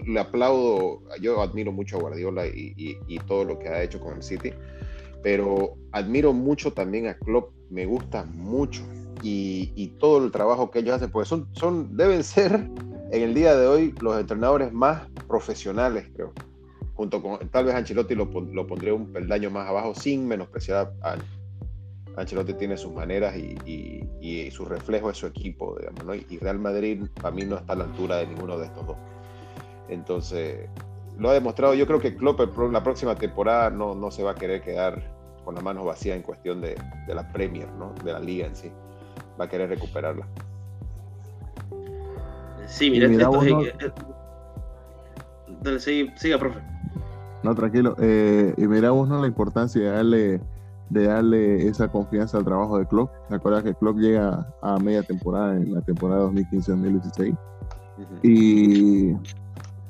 le 0.05 0.19
aplaudo, 0.19 1.01
yo 1.19 1.41
admiro 1.41 1.71
mucho 1.71 1.97
a 1.97 2.01
Guardiola 2.01 2.45
y, 2.45 3.19
todo 3.27 3.43
lo 3.43 3.57
que 3.57 3.69
ha 3.69 3.81
hecho 3.81 3.99
con 3.99 4.17
el 4.17 4.21
City, 4.23 4.53
pero 5.23 5.75
admiro 5.91 6.31
mucho 6.31 6.71
también 6.71 7.07
a 7.07 7.17
Klopp, 7.17 7.51
me 7.71 7.87
gusta 7.87 8.23
mucho 8.25 8.83
y, 9.23 9.87
todo 9.99 10.23
el 10.23 10.31
trabajo 10.31 10.69
que 10.69 10.79
ellos 10.79 10.93
hacen, 10.93 11.09
porque 11.09 11.27
son, 11.27 11.47
son, 11.53 11.97
deben 11.97 12.23
ser 12.23 12.53
en 13.11 13.21
el 13.23 13.33
día 13.33 13.55
de 13.55 13.65
hoy 13.65 13.95
los 13.99 14.19
entrenadores 14.19 14.71
más 14.71 15.09
profesionales, 15.27 16.05
creo 16.13 16.33
junto 17.03 17.21
con 17.21 17.37
tal 17.49 17.65
vez 17.65 17.75
Ancelotti 17.75 18.15
lo, 18.15 18.25
lo 18.25 18.65
pondría 18.65 18.93
un 18.93 19.11
peldaño 19.11 19.49
más 19.49 19.67
abajo 19.67 19.93
sin 19.93 20.25
menospreciar 20.25 20.93
a 21.01 21.17
Ancelotti 22.15 22.53
tiene 22.53 22.77
sus 22.77 22.93
maneras 22.93 23.35
y, 23.35 23.57
y, 24.21 24.51
su 24.51 24.65
reflejo 24.65 25.09
es 25.09 25.17
su 25.17 25.25
equipo, 25.25 25.75
digamos, 25.79 26.05
¿no? 26.05 26.13
Y 26.13 26.37
Real 26.37 26.59
Madrid 26.59 27.07
para 27.19 27.33
mí 27.33 27.43
no 27.43 27.57
está 27.57 27.73
a 27.73 27.75
la 27.75 27.85
altura 27.85 28.17
de 28.17 28.27
ninguno 28.27 28.57
de 28.59 28.67
estos 28.67 28.85
dos. 28.85 28.97
Entonces, 29.89 30.69
lo 31.17 31.31
ha 31.31 31.33
demostrado. 31.33 31.73
Yo 31.73 31.87
creo 31.87 31.99
que 31.99 32.15
Klopp 32.15 32.39
la 32.71 32.83
próxima 32.83 33.15
temporada 33.15 33.71
no, 33.71 33.95
no 33.95 34.11
se 34.11 34.21
va 34.21 34.31
a 34.31 34.35
querer 34.35 34.61
quedar 34.61 35.01
con 35.43 35.55
las 35.55 35.63
manos 35.63 35.85
vacías 35.85 36.15
en 36.15 36.21
cuestión 36.21 36.61
de, 36.61 36.75
de 37.07 37.15
la 37.15 37.27
Premier, 37.33 37.67
¿no? 37.79 37.95
De 38.03 38.13
la 38.13 38.19
liga 38.19 38.45
en 38.45 38.55
sí. 38.55 38.71
Va 39.39 39.45
a 39.45 39.49
querer 39.49 39.69
recuperarla. 39.69 40.27
Sí, 42.67 42.91
mira, 42.91 43.07
esto 43.07 43.31
Dale, 45.63 45.79
siga, 45.79 46.37
profe. 46.37 46.72
No, 47.43 47.53
tranquilo. 47.53 47.95
Eh, 47.99 48.53
y 48.57 48.67
miramos 48.67 49.09
¿no? 49.09 49.19
la 49.21 49.27
importancia 49.27 49.81
de 49.81 49.89
darle, 49.89 50.41
de 50.89 51.03
darle 51.05 51.67
esa 51.67 51.89
confianza 51.89 52.37
al 52.37 52.45
trabajo 52.45 52.79
de 52.79 52.85
Klopp. 52.87 53.11
¿Te 53.27 53.35
acuerdas 53.35 53.63
que 53.63 53.75
Klopp 53.75 53.97
llega 53.97 54.47
a 54.61 54.79
media 54.79 55.03
temporada 55.03 55.57
en 55.57 55.73
la 55.73 55.81
temporada 55.81 56.25
2015-2016? 56.29 57.37
Y, 58.23 59.11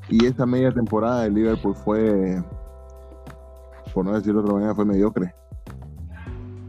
y 0.09 0.25
esta 0.25 0.45
media 0.47 0.71
temporada 0.71 1.23
de 1.23 1.29
Liverpool 1.29 1.75
fue, 1.75 2.43
por 3.93 4.03
no 4.03 4.13
decirlo 4.13 4.41
de 4.41 4.45
otra 4.45 4.55
manera, 4.55 4.75
fue 4.75 4.85
mediocre. 4.85 5.35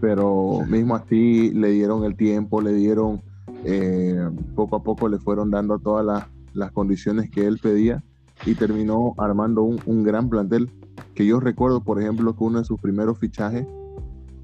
Pero 0.02 0.60
mismo 0.68 0.94
así 0.94 1.50
le 1.50 1.70
dieron 1.70 2.04
el 2.04 2.14
tiempo, 2.14 2.60
le 2.60 2.74
dieron, 2.74 3.22
eh, 3.64 4.28
poco 4.54 4.76
a 4.76 4.82
poco 4.82 5.08
le 5.08 5.18
fueron 5.18 5.50
dando 5.50 5.78
todas 5.78 6.04
las, 6.04 6.26
las 6.52 6.70
condiciones 6.72 7.30
que 7.30 7.46
él 7.46 7.58
pedía 7.58 8.04
y 8.46 8.54
terminó 8.54 9.14
armando 9.18 9.62
un, 9.62 10.02
gran 10.02 10.28
plantel. 10.28 10.70
Que 11.14 11.26
yo 11.26 11.40
recuerdo, 11.40 11.82
por 11.82 12.00
ejemplo, 12.00 12.36
que 12.36 12.44
uno 12.44 12.58
de 12.58 12.64
sus 12.64 12.80
primeros 12.80 13.18
fichajes 13.18 13.66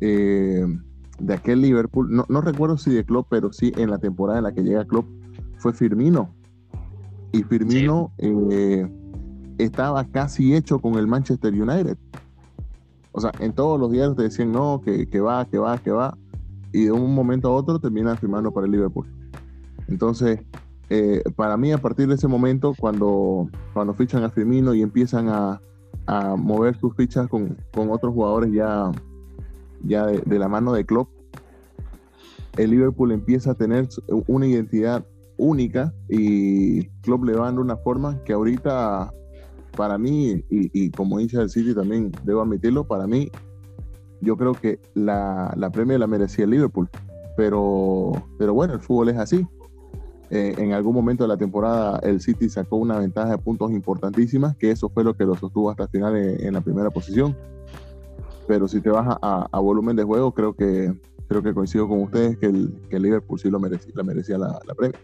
eh, 0.00 0.66
de 1.18 1.34
aquel 1.34 1.60
Liverpool, 1.60 2.08
no, 2.10 2.40
recuerdo 2.40 2.78
si 2.78 2.90
de 2.90 3.04
Klopp, 3.04 3.26
pero 3.28 3.52
sí 3.52 3.72
en 3.76 3.90
la 3.90 3.98
temporada 3.98 4.38
en 4.38 4.44
la 4.44 4.52
que 4.52 4.62
llega 4.62 4.84
Klopp, 4.84 5.06
fue 5.58 5.72
Firmino. 5.72 6.34
Y 7.32 7.42
Firmino 7.44 8.12
eh, 8.18 8.88
estaba 9.58 10.04
casi 10.04 10.54
hecho 10.54 10.78
con 10.78 10.94
el 10.94 11.06
Manchester 11.06 11.52
United. 11.52 11.96
O 13.12 13.20
sea, 13.20 13.32
en 13.40 13.52
todos 13.52 13.78
los 13.78 13.90
días 13.90 14.14
te 14.16 14.22
decían, 14.22 14.52
no, 14.52 14.80
que, 14.84 15.08
que 15.08 15.20
va, 15.20 15.44
que 15.44 15.58
va, 15.58 15.78
que 15.78 15.90
va. 15.90 16.16
Y 16.72 16.84
de 16.84 16.92
un 16.92 17.14
momento 17.14 17.48
a 17.48 17.52
otro 17.52 17.78
termina 17.78 18.16
firmando 18.16 18.52
para 18.52 18.66
el 18.66 18.72
Liverpool. 18.72 19.06
Entonces, 19.88 20.40
eh, 20.92 21.22
para 21.36 21.56
mí 21.56 21.70
a 21.70 21.78
partir 21.78 22.08
de 22.08 22.16
ese 22.16 22.26
momento, 22.26 22.74
cuando, 22.76 23.48
cuando 23.72 23.94
fichan 23.94 24.24
a 24.24 24.30
Firmino 24.30 24.74
y 24.74 24.82
empiezan 24.82 25.28
a, 25.28 25.60
mover 26.36 26.76
sus 26.76 26.96
fichas 26.96 27.28
con, 27.28 27.56
otros 27.72 28.12
jugadores 28.12 28.52
ya, 28.52 28.90
ya 29.84 30.06
de, 30.06 30.38
la 30.40 30.48
mano 30.48 30.72
de 30.72 30.84
Klopp, 30.84 31.08
el 32.56 32.70
Liverpool 32.70 33.12
empieza 33.12 33.52
a 33.52 33.54
tener 33.54 33.88
una 34.26 34.48
identidad 34.48 35.06
única 35.36 35.94
y 36.08 36.88
Klopp 37.02 37.22
le 37.24 37.34
va 37.34 37.44
dando 37.44 37.62
una 37.62 37.76
forma 37.76 38.20
que 38.24 38.32
ahorita 38.32 39.12
para 39.76 39.98
mí 39.98 40.44
y, 40.50 40.90
como 40.90 41.20
hincha 41.20 41.38
del 41.38 41.50
City 41.50 41.76
también 41.76 42.10
debo 42.24 42.42
admitirlo, 42.42 42.88
para 42.88 43.06
mí 43.06 43.30
yo 44.20 44.36
creo 44.36 44.54
que 44.54 44.80
la, 44.94 45.54
la 45.56 45.70
premia 45.70 45.96
la 45.96 46.08
merecía 46.08 46.44
el 46.44 46.50
Liverpool, 46.50 46.88
pero, 47.36 48.10
pero 48.36 48.52
bueno, 48.52 48.74
el 48.74 48.80
fútbol 48.80 49.10
es 49.10 49.18
así. 49.18 49.46
Eh, 50.30 50.54
en 50.58 50.72
algún 50.72 50.94
momento 50.94 51.24
de 51.24 51.28
la 51.28 51.36
temporada 51.36 51.98
el 52.04 52.20
City 52.20 52.48
sacó 52.48 52.76
una 52.76 52.98
ventaja 52.98 53.30
de 53.30 53.38
puntos 53.38 53.72
importantísima, 53.72 54.56
que 54.58 54.70
eso 54.70 54.88
fue 54.88 55.02
lo 55.02 55.14
que 55.14 55.24
lo 55.24 55.34
sostuvo 55.34 55.70
hasta 55.70 55.84
el 55.84 55.88
final 55.88 56.16
en, 56.16 56.54
la 56.54 56.60
primera 56.60 56.90
posición. 56.90 57.36
Pero 58.46 58.68
si 58.68 58.80
te 58.80 58.90
vas 58.90 59.18
a, 59.20 59.58
volumen 59.58 59.96
de 59.96 60.04
juego, 60.04 60.32
creo 60.32 60.54
que 60.54 60.92
creo 61.28 61.42
que 61.42 61.54
coincido 61.54 61.88
con 61.88 62.02
ustedes 62.02 62.36
que 62.38 62.46
el, 62.46 62.72
que 62.88 62.98
Liverpool 62.98 63.38
sí 63.38 63.50
lo 63.50 63.60
merecía, 63.60 63.92
la 63.94 64.02
merecía 64.02 64.38
la, 64.38 64.60
la 64.66 64.74
premia. 64.74 64.98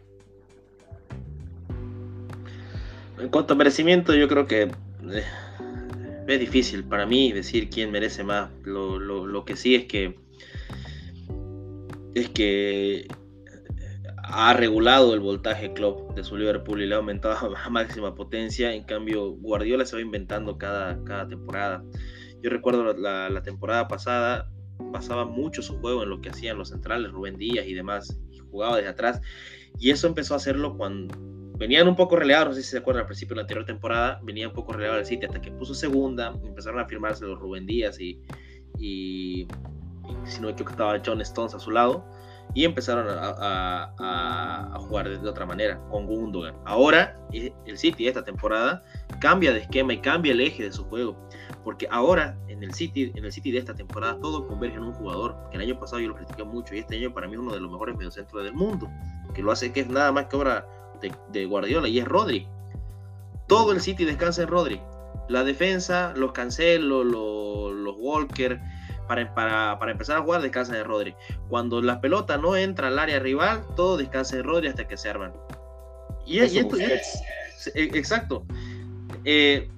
En 3.19 3.29
cuanto 3.29 3.55
a 3.55 3.57
merecimiento, 3.57 4.15
yo 4.15 4.29
creo 4.29 4.47
que 4.47 4.63
eh, 4.63 5.23
es 6.27 6.41
difícil 6.41 6.85
para 6.85 7.07
mí 7.07 7.33
decir 7.33 7.71
quién 7.71 7.91
merece 7.91 8.25
más. 8.25 8.51
Lo, 8.65 8.99
lo, 8.99 9.45
que 9.45 9.57
sí 9.57 9.75
es 9.75 9.85
que 9.87 10.19
es 12.15 12.29
que 12.31 13.07
ha 14.29 14.53
regulado 14.55 15.15
el 15.15 15.21
voltaje 15.21 15.73
club 15.73 16.15
de 16.15 16.25
su 16.25 16.37
Liverpool 16.37 16.83
y 16.83 16.87
le 16.87 16.95
ha 16.95 16.99
aumentado 16.99 17.57
a 17.57 17.71
máxima 17.71 18.15
potencia. 18.15 18.73
En 18.73 18.85
cambio, 18.85 19.33
Guardiola 19.33 19.87
se 19.87 19.97
va 19.97 20.03
inventando 20.03 20.59
cada, 20.59 21.03
cada 21.05 21.29
temporada. 21.29 21.85
Yo 22.43 22.51
recuerdo 22.51 22.93
la, 22.95 23.31
la, 23.31 23.43
temporada 23.43 23.89
pasada, 23.89 24.51
pasaba 24.93 25.25
mucho 25.25 25.63
su 25.63 25.79
juego 25.79 26.03
en 26.03 26.11
lo 26.11 26.21
que 26.21 26.31
hacían 26.31 26.59
los 26.59 26.69
centrales, 26.69 27.11
Rubén 27.13 27.39
Díaz 27.39 27.67
y 27.67 27.75
demás, 27.75 28.19
y 28.31 28.39
jugaba 28.39 28.77
desde 28.77 28.91
atrás. 28.91 29.21
Y 29.79 29.91
eso 29.91 30.07
empezó 30.07 30.35
a 30.35 30.39
hacerlo 30.39 30.77
cuando, 30.77 31.15
venían 31.57 31.89
un 31.89 31.97
poco 31.97 32.17
relegados, 32.17 32.49
no 32.49 32.55
sé 32.55 32.63
si 32.63 32.71
se 32.71 32.79
acuerdan 32.79 33.03
al 33.03 33.07
principio 33.07 33.35
de 33.35 33.37
la 33.37 33.43
anterior 33.43 33.65
temporada, 33.65 34.21
venía 34.23 34.49
un 34.49 34.55
poco 34.55 34.73
relegado 34.73 34.99
el 34.99 35.07
City 35.07 35.27
hasta 35.27 35.41
que 35.41 35.51
puso 35.51 35.75
segunda, 35.75 36.35
empezaron 36.45 36.81
a 36.81 36.87
firmarse 36.87 37.25
los 37.25 37.39
Rubén 37.39 37.67
Díaz 37.67 37.99
y, 38.01 38.21
y, 38.79 39.47
si 40.25 40.41
no 40.41 40.47
me 40.47 40.53
equivoco 40.53 40.73
estaba 40.73 41.03
John 41.05 41.21
Stones 41.21 41.55
a 41.55 41.59
su 41.59 41.71
lado 41.71 42.05
y 42.55 42.65
empezaron 42.65 43.07
a, 43.11 44.75
jugar 44.79 45.09
de, 45.09 45.29
otra 45.29 45.47
manera 45.47 45.81
con 45.91 46.07
Gundogan. 46.07 46.55
Ahora 46.65 47.19
el 47.33 47.79
City 47.79 48.09
esta 48.09 48.25
temporada 48.25 48.83
cambia 49.21 49.53
de 49.53 49.61
esquema 49.61 49.93
y 49.93 49.99
cambia 49.99 50.33
el 50.33 50.41
eje 50.41 50.65
de 50.65 50.73
su 50.73 50.85
juego, 50.85 51.17
porque 51.65 51.87
ahora 51.91 52.37
en 52.49 52.63
el 52.63 52.73
City, 52.73 53.13
en 53.15 53.25
el 53.25 53.33
City 53.33 53.51
de 53.51 53.59
esta 53.59 53.75
temporada 53.75 54.19
todo 54.21 54.47
converge 54.47 54.77
en 54.77 54.85
un 54.85 54.95
jugador 54.95 55.37
que 55.51 55.57
el 55.57 55.63
año 55.65 55.79
pasado 55.79 56.01
yo 56.01 56.09
lo 56.09 56.17
critiqué 56.17 56.45
mucho 56.45 56.75
y 56.75 56.79
este 56.79 56.97
año 56.97 57.13
para 57.13 57.27
mí 57.27 57.35
es 57.35 57.41
uno 57.41 57.53
de 57.53 57.61
los 57.61 57.71
mejores 57.71 57.97
mediocentros 57.97 58.43
del 58.43 58.55
mundo, 58.55 58.89
que 59.35 59.43
lo 59.43 59.53
hace 59.53 59.73
que 59.73 59.81
es 59.81 59.89
nada 59.89 60.13
más 60.13 60.27
que 60.27 60.37
obra 60.37 60.67
de, 61.31 61.47
Guardiola 61.47 61.89
y 61.89 61.99
es 61.99 62.07
Rodri. 62.07 62.47
Todo 63.47 63.73
el 63.73 63.81
City 63.81 64.05
descansa 64.05 64.43
en 64.43 64.49
Rodri. 64.49 64.81
La 65.29 65.45
defensa, 65.45 66.13
los 66.17 66.33
Cancelo, 66.33 67.05
los, 67.05 67.97
Walker, 67.99 68.61
para, 69.07 69.33
para, 69.35 69.91
empezar 69.91 70.19
a 70.19 70.23
jugar 70.23 70.43
descansa 70.43 70.79
en 70.79 70.85
Rodri. 70.85 71.15
Cuando 71.49 71.81
la 71.81 72.01
pelota 72.01 72.37
no 72.37 72.57
entra 72.57 72.89
al 72.89 72.99
área 72.99 73.19
rival, 73.19 73.65
todo 73.77 73.97
descansa 73.97 74.37
en 74.37 74.45
Rodri 74.45 74.69
hasta 74.69 74.87
que 74.87 74.97
se 74.97 75.09
arman. 75.09 75.33
Y, 76.27 76.39
esto, 76.39 76.77
es, 76.77 77.23
e, 77.75 77.85
exacto. 77.85 78.45
Eh, 79.25 79.69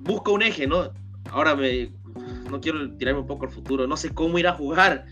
busca 0.00 0.30
un 0.30 0.42
eje, 0.42 0.66
¿no? 0.66 0.90
Ahora 1.30 1.54
me, 1.54 1.92
no 2.50 2.60
quiero 2.60 2.92
tirarme 2.96 3.20
un 3.20 3.26
poco 3.26 3.46
al 3.46 3.50
futuro, 3.50 3.86
no 3.86 3.96
sé 3.96 4.10
cómo 4.10 4.38
ir 4.38 4.46
a 4.46 4.54
jugar 4.54 5.06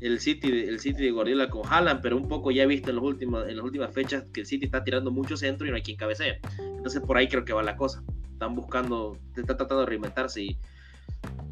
el 0.00 0.18
City, 0.18 0.48
el 0.48 0.80
City 0.80 1.04
de 1.04 1.10
Guardiola 1.10 1.50
con 1.50 1.62
Haaland, 1.66 2.00
pero 2.00 2.16
un 2.16 2.26
poco 2.26 2.50
ya 2.50 2.62
he 2.62 2.66
visto 2.66 2.90
en, 2.90 2.96
los 2.96 3.04
últimos, 3.04 3.48
en 3.48 3.56
las 3.56 3.64
últimas 3.64 3.92
fechas 3.92 4.24
que 4.32 4.40
el 4.40 4.46
City 4.46 4.64
está 4.66 4.82
tirando 4.82 5.10
mucho 5.10 5.36
centro 5.36 5.66
y 5.66 5.70
no 5.70 5.76
hay 5.76 5.82
quien 5.82 5.96
cabecee. 5.96 6.40
Entonces 6.58 7.02
por 7.02 7.16
ahí 7.16 7.28
creo 7.28 7.44
que 7.44 7.52
va 7.52 7.62
la 7.62 7.76
cosa. 7.76 8.02
Están 8.32 8.54
buscando, 8.54 9.18
están 9.36 9.58
tratando 9.58 9.80
de 9.80 9.86
reinventarse 9.86 10.42
y 10.42 10.58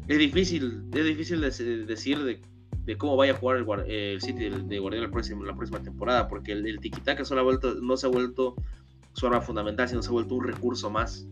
es 0.07 0.17
difícil, 0.17 0.85
es 0.93 1.05
difícil 1.05 1.41
decir 1.41 2.41
de, 2.85 2.97
cómo 2.97 3.15
vaya 3.15 3.33
a 3.33 3.35
jugar 3.35 3.57
el, 3.87 4.21
City 4.21 4.49
de, 4.49 4.79
Guardiola 4.79 5.07
la 5.07 5.11
próxima, 5.11 5.45
la 5.45 5.55
próxima 5.55 5.81
temporada, 5.81 6.27
porque 6.27 6.53
el, 6.53 6.65
el 6.65 6.79
tiki-taka 6.79 7.23
solo 7.23 7.41
ha 7.41 7.43
vuelto, 7.43 7.75
no 7.75 7.95
se 7.95 8.07
ha 8.07 8.09
vuelto 8.09 8.55
su 9.13 9.27
arma 9.27 9.41
fundamental, 9.41 9.87
sino 9.87 10.01
se 10.01 10.09
ha 10.09 10.11
vuelto 10.11 10.35
un 10.35 10.45
recurso 10.45 10.89
más. 10.89 11.27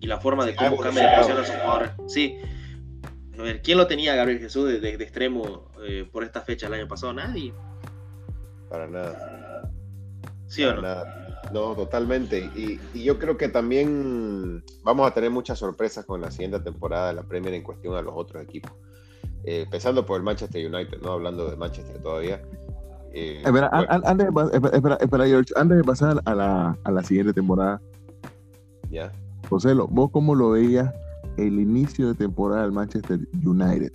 Y 0.00 0.06
la 0.06 0.18
forma 0.18 0.44
de 0.44 0.54
cómo 0.54 0.76
cambia 0.78 1.10
de 1.10 1.16
posición 1.16 1.38
a 1.38 1.44
su 1.44 1.52
jugador. 1.52 1.90
Sí, 2.06 2.36
a 3.38 3.42
ver, 3.42 3.62
¿quién 3.62 3.78
lo 3.78 3.86
tenía 3.86 4.14
Gabriel 4.14 4.38
Jesús 4.38 4.68
de, 4.68 4.94
extremo 4.94 5.70
eh, 5.86 6.06
por 6.10 6.24
esta 6.24 6.42
fecha 6.42 6.66
el 6.66 6.74
año 6.74 6.88
pasado? 6.88 7.14
Nadie. 7.14 7.54
Para 8.68 8.86
nada. 8.86 9.70
¿Sí 10.46 10.62
o 10.64 10.74
no? 10.74 11.19
No, 11.52 11.74
totalmente. 11.74 12.50
Y, 12.54 12.78
yo 13.02 13.18
creo 13.18 13.36
que 13.36 13.48
también 13.48 14.62
vamos 14.82 15.10
a 15.10 15.14
tener 15.14 15.30
muchas 15.30 15.58
sorpresas 15.58 16.04
con 16.04 16.20
la 16.20 16.30
siguiente 16.30 16.60
temporada 16.60 17.08
de 17.08 17.14
la 17.14 17.22
Premier 17.22 17.54
en 17.54 17.62
cuestión 17.62 17.94
a 17.94 18.02
los 18.02 18.14
otros 18.16 18.42
equipos. 18.42 18.72
Eh, 19.44 19.62
empezando 19.62 20.04
por 20.04 20.18
el 20.18 20.22
Manchester 20.22 20.66
United, 20.66 21.00
¿no? 21.02 21.12
Hablando 21.12 21.50
de 21.50 21.56
Manchester 21.56 22.00
todavía. 22.02 22.42
Eh, 23.12 23.42
espera, 23.44 23.68
antes, 23.72 24.26
de, 24.26 25.28
George, 25.28 25.52
antes 25.56 25.76
de 25.76 25.84
pasar 25.84 26.20
a 26.24 26.34
la, 26.34 26.78
a 26.84 26.90
la 26.90 27.02
siguiente 27.02 27.32
temporada. 27.32 27.80
Ya. 28.90 29.12
José, 29.48 29.74
¿vos 29.74 30.10
cómo 30.12 30.34
lo 30.34 30.50
veías 30.50 30.92
el 31.36 31.60
inicio 31.60 32.08
de 32.08 32.14
temporada 32.14 32.62
del 32.62 32.72
Manchester 32.72 33.20
United. 33.44 33.92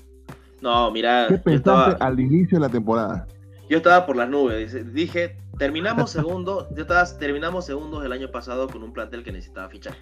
No, 0.61 0.91
mira. 0.91 1.27
¿Qué 1.27 1.37
pensaste 1.37 2.03
al 2.03 2.19
inicio 2.19 2.57
de 2.57 2.61
la 2.61 2.69
temporada? 2.69 3.27
Yo 3.69 3.77
estaba 3.77 4.05
por 4.05 4.15
las 4.15 4.29
nubes. 4.29 4.93
Dije, 4.93 5.35
terminamos 5.57 6.11
segundo. 6.11 6.67
terminamos 7.19 7.65
segundos 7.65 8.03
el 8.05 8.11
año 8.11 8.31
pasado 8.31 8.67
con 8.67 8.83
un 8.83 8.93
plantel 8.93 9.23
que 9.23 9.31
necesitaba 9.31 9.69
fichar. 9.69 9.95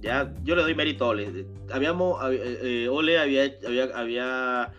Ya, 0.00 0.34
yo 0.42 0.56
le 0.56 0.62
doy 0.62 0.74
mérito 0.74 1.04
a 1.04 1.08
Ole. 1.08 1.46
Habíamos, 1.70 2.20
eh, 2.32 2.88
Ole 2.90 3.18
había, 3.18 3.52
había, 3.94 4.72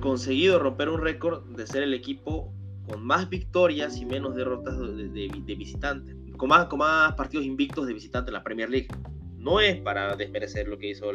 conseguido 0.00 0.58
romper 0.58 0.88
un 0.88 1.00
récord 1.00 1.44
de 1.56 1.66
ser 1.66 1.82
el 1.82 1.94
equipo 1.94 2.52
con 2.86 3.04
más 3.04 3.28
victorias 3.28 3.96
y 3.96 4.04
menos 4.04 4.36
derrotas 4.36 4.78
de, 4.78 5.08
de, 5.08 5.54
visitantes. 5.56 6.14
Con 6.36 6.50
más, 6.50 6.66
con 6.66 6.78
más 6.78 7.14
partidos 7.14 7.44
invictos 7.44 7.86
de 7.86 7.94
visitantes 7.94 8.28
en 8.28 8.34
la 8.34 8.44
Premier 8.44 8.70
League. 8.70 8.88
No 9.36 9.60
es 9.60 9.80
para 9.80 10.14
desmerecer 10.14 10.68
lo 10.68 10.78
que 10.78 10.90
hizo 10.90 11.10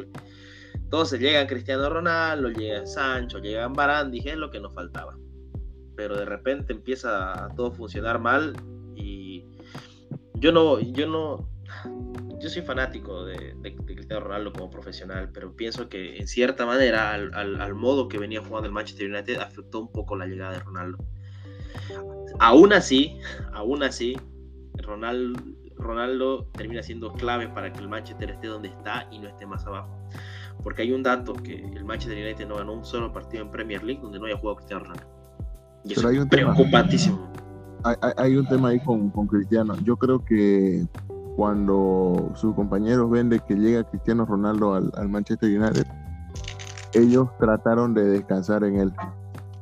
Entonces 0.75 1.19
llegan 1.21 1.47
Cristiano 1.47 1.89
Ronaldo, 1.89 2.49
llegan 2.49 2.87
Sancho, 2.87 3.39
llegan 3.39 3.73
Barán, 3.73 4.11
dije 4.11 4.31
es 4.31 4.37
lo 4.37 4.51
que 4.51 4.59
nos 4.59 4.73
faltaba. 4.73 5.15
Pero 5.95 6.17
de 6.17 6.25
repente 6.25 6.73
empieza 6.73 7.45
a 7.45 7.49
todo 7.55 7.71
funcionar 7.71 8.19
mal 8.19 8.53
y 8.95 9.45
yo 10.35 10.51
no, 10.51 10.79
yo 10.79 11.07
no, 11.07 11.49
yo 12.39 12.49
soy 12.49 12.63
fanático 12.63 13.25
de, 13.25 13.55
Cristiano 13.85 14.25
Ronaldo 14.25 14.51
como 14.51 14.69
profesional, 14.69 15.29
pero 15.31 15.55
pienso 15.55 15.87
que 15.87 16.17
en 16.17 16.27
cierta 16.27 16.65
manera 16.65 17.13
al, 17.13 17.75
modo 17.75 18.07
que 18.07 18.17
venía 18.17 18.43
jugando 18.43 18.67
el 18.67 18.73
Manchester 18.73 19.11
United 19.11 19.39
afectó 19.39 19.79
un 19.79 19.91
poco 19.91 20.15
la 20.15 20.25
llegada 20.25 20.53
de 20.53 20.59
Ronaldo. 20.59 20.97
Aún 22.39 22.73
así, 22.73 23.19
aún 23.53 23.83
así, 23.83 24.17
Ronaldo, 24.73 25.39
Ronaldo 25.75 26.47
termina 26.53 26.81
siendo 26.81 27.13
clave 27.13 27.47
para 27.47 27.71
que 27.71 27.79
el 27.79 27.89
Manchester 27.89 28.31
esté 28.31 28.47
donde 28.47 28.69
está 28.69 29.07
y 29.11 29.19
no 29.19 29.27
esté 29.27 29.45
más 29.45 29.65
abajo. 29.67 29.95
Porque 30.63 30.81
hay 30.81 30.91
un 30.91 31.03
dato 31.03 31.33
que 31.33 31.55
el 31.55 31.85
Manchester 31.85 32.17
United 32.17 32.47
no 32.47 32.55
ganó 32.55 32.73
un 32.73 32.85
solo 32.85 33.13
partido 33.13 33.43
en 33.43 33.51
Premier 33.51 33.83
League 33.83 34.01
donde 34.01 34.19
no 34.19 34.25
haya 34.25 34.37
jugado 34.37 34.57
Cristiano 34.57 34.85
Ronaldo. 34.85 35.20
Y 35.83 35.93
eso 35.93 36.09
es 36.09 36.25
preocupantísimo. 36.27 37.31
Hay, 38.17 38.35
un 38.37 38.45
tema 38.47 38.69
ahí 38.69 38.79
con, 38.79 39.09
Cristiano. 39.27 39.75
Yo 39.83 39.97
creo 39.97 40.23
que 40.23 40.85
cuando 41.35 42.31
sus 42.35 42.53
compañeros 42.53 43.09
ven 43.09 43.29
de 43.29 43.39
que 43.39 43.55
llega 43.55 43.83
Cristiano 43.83 44.25
Ronaldo 44.25 44.75
al, 44.75 44.91
al 44.95 45.09
Manchester 45.09 45.49
United, 45.49 45.87
ellos 46.93 47.29
trataron 47.39 47.93
de 47.93 48.03
descansar 48.03 48.63
en 48.63 48.75
él, 48.79 48.93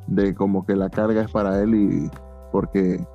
de 0.08 0.36
como 0.36 0.66
que 0.66 0.76
la 0.76 0.90
carga 0.90 1.22
es 1.22 1.32
para 1.32 1.62
él 1.62 1.76
y 1.76 2.12
porque 2.52 3.06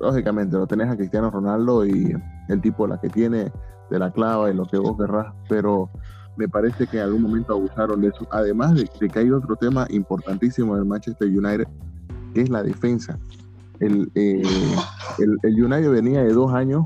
lógicamente 0.00 0.56
lo 0.56 0.66
tenés 0.66 0.90
a 0.90 0.96
Cristiano 0.96 1.30
Ronaldo 1.30 1.86
y 1.86 2.14
el 2.48 2.60
tipo 2.60 2.86
la 2.86 3.00
que 3.00 3.08
tiene 3.08 3.50
de 3.90 3.98
la 3.98 4.10
clava 4.10 4.50
y 4.50 4.54
lo 4.54 4.66
que 4.66 4.78
vos 4.78 4.96
querrás, 4.98 5.32
pero 5.48 5.90
me 6.36 6.48
parece 6.48 6.86
que 6.86 6.98
en 6.98 7.04
algún 7.04 7.22
momento 7.22 7.54
abusaron 7.54 8.00
de 8.00 8.08
eso. 8.08 8.26
Además 8.30 8.74
de, 8.74 8.86
que 9.08 9.18
hay 9.18 9.30
otro 9.30 9.56
tema 9.56 9.86
importantísimo 9.90 10.76
en 10.76 10.86
Manchester 10.86 11.28
United, 11.28 11.66
que 12.36 12.42
es 12.42 12.50
la 12.50 12.62
defensa. 12.62 13.18
El, 13.80 14.10
eh, 14.14 14.42
el, 15.42 15.64
United 15.64 15.90
venía 15.90 16.22
de 16.22 16.34
dos 16.34 16.52
años 16.52 16.84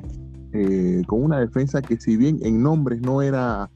eh, 0.52 1.02
con 1.08 1.24
una 1.24 1.40
defensa 1.40 1.82
que 1.82 1.96
si 1.98 2.16
bien 2.16 2.38
en 2.42 2.62
nombres 2.62 3.00
no 3.00 3.20
era 3.20 3.68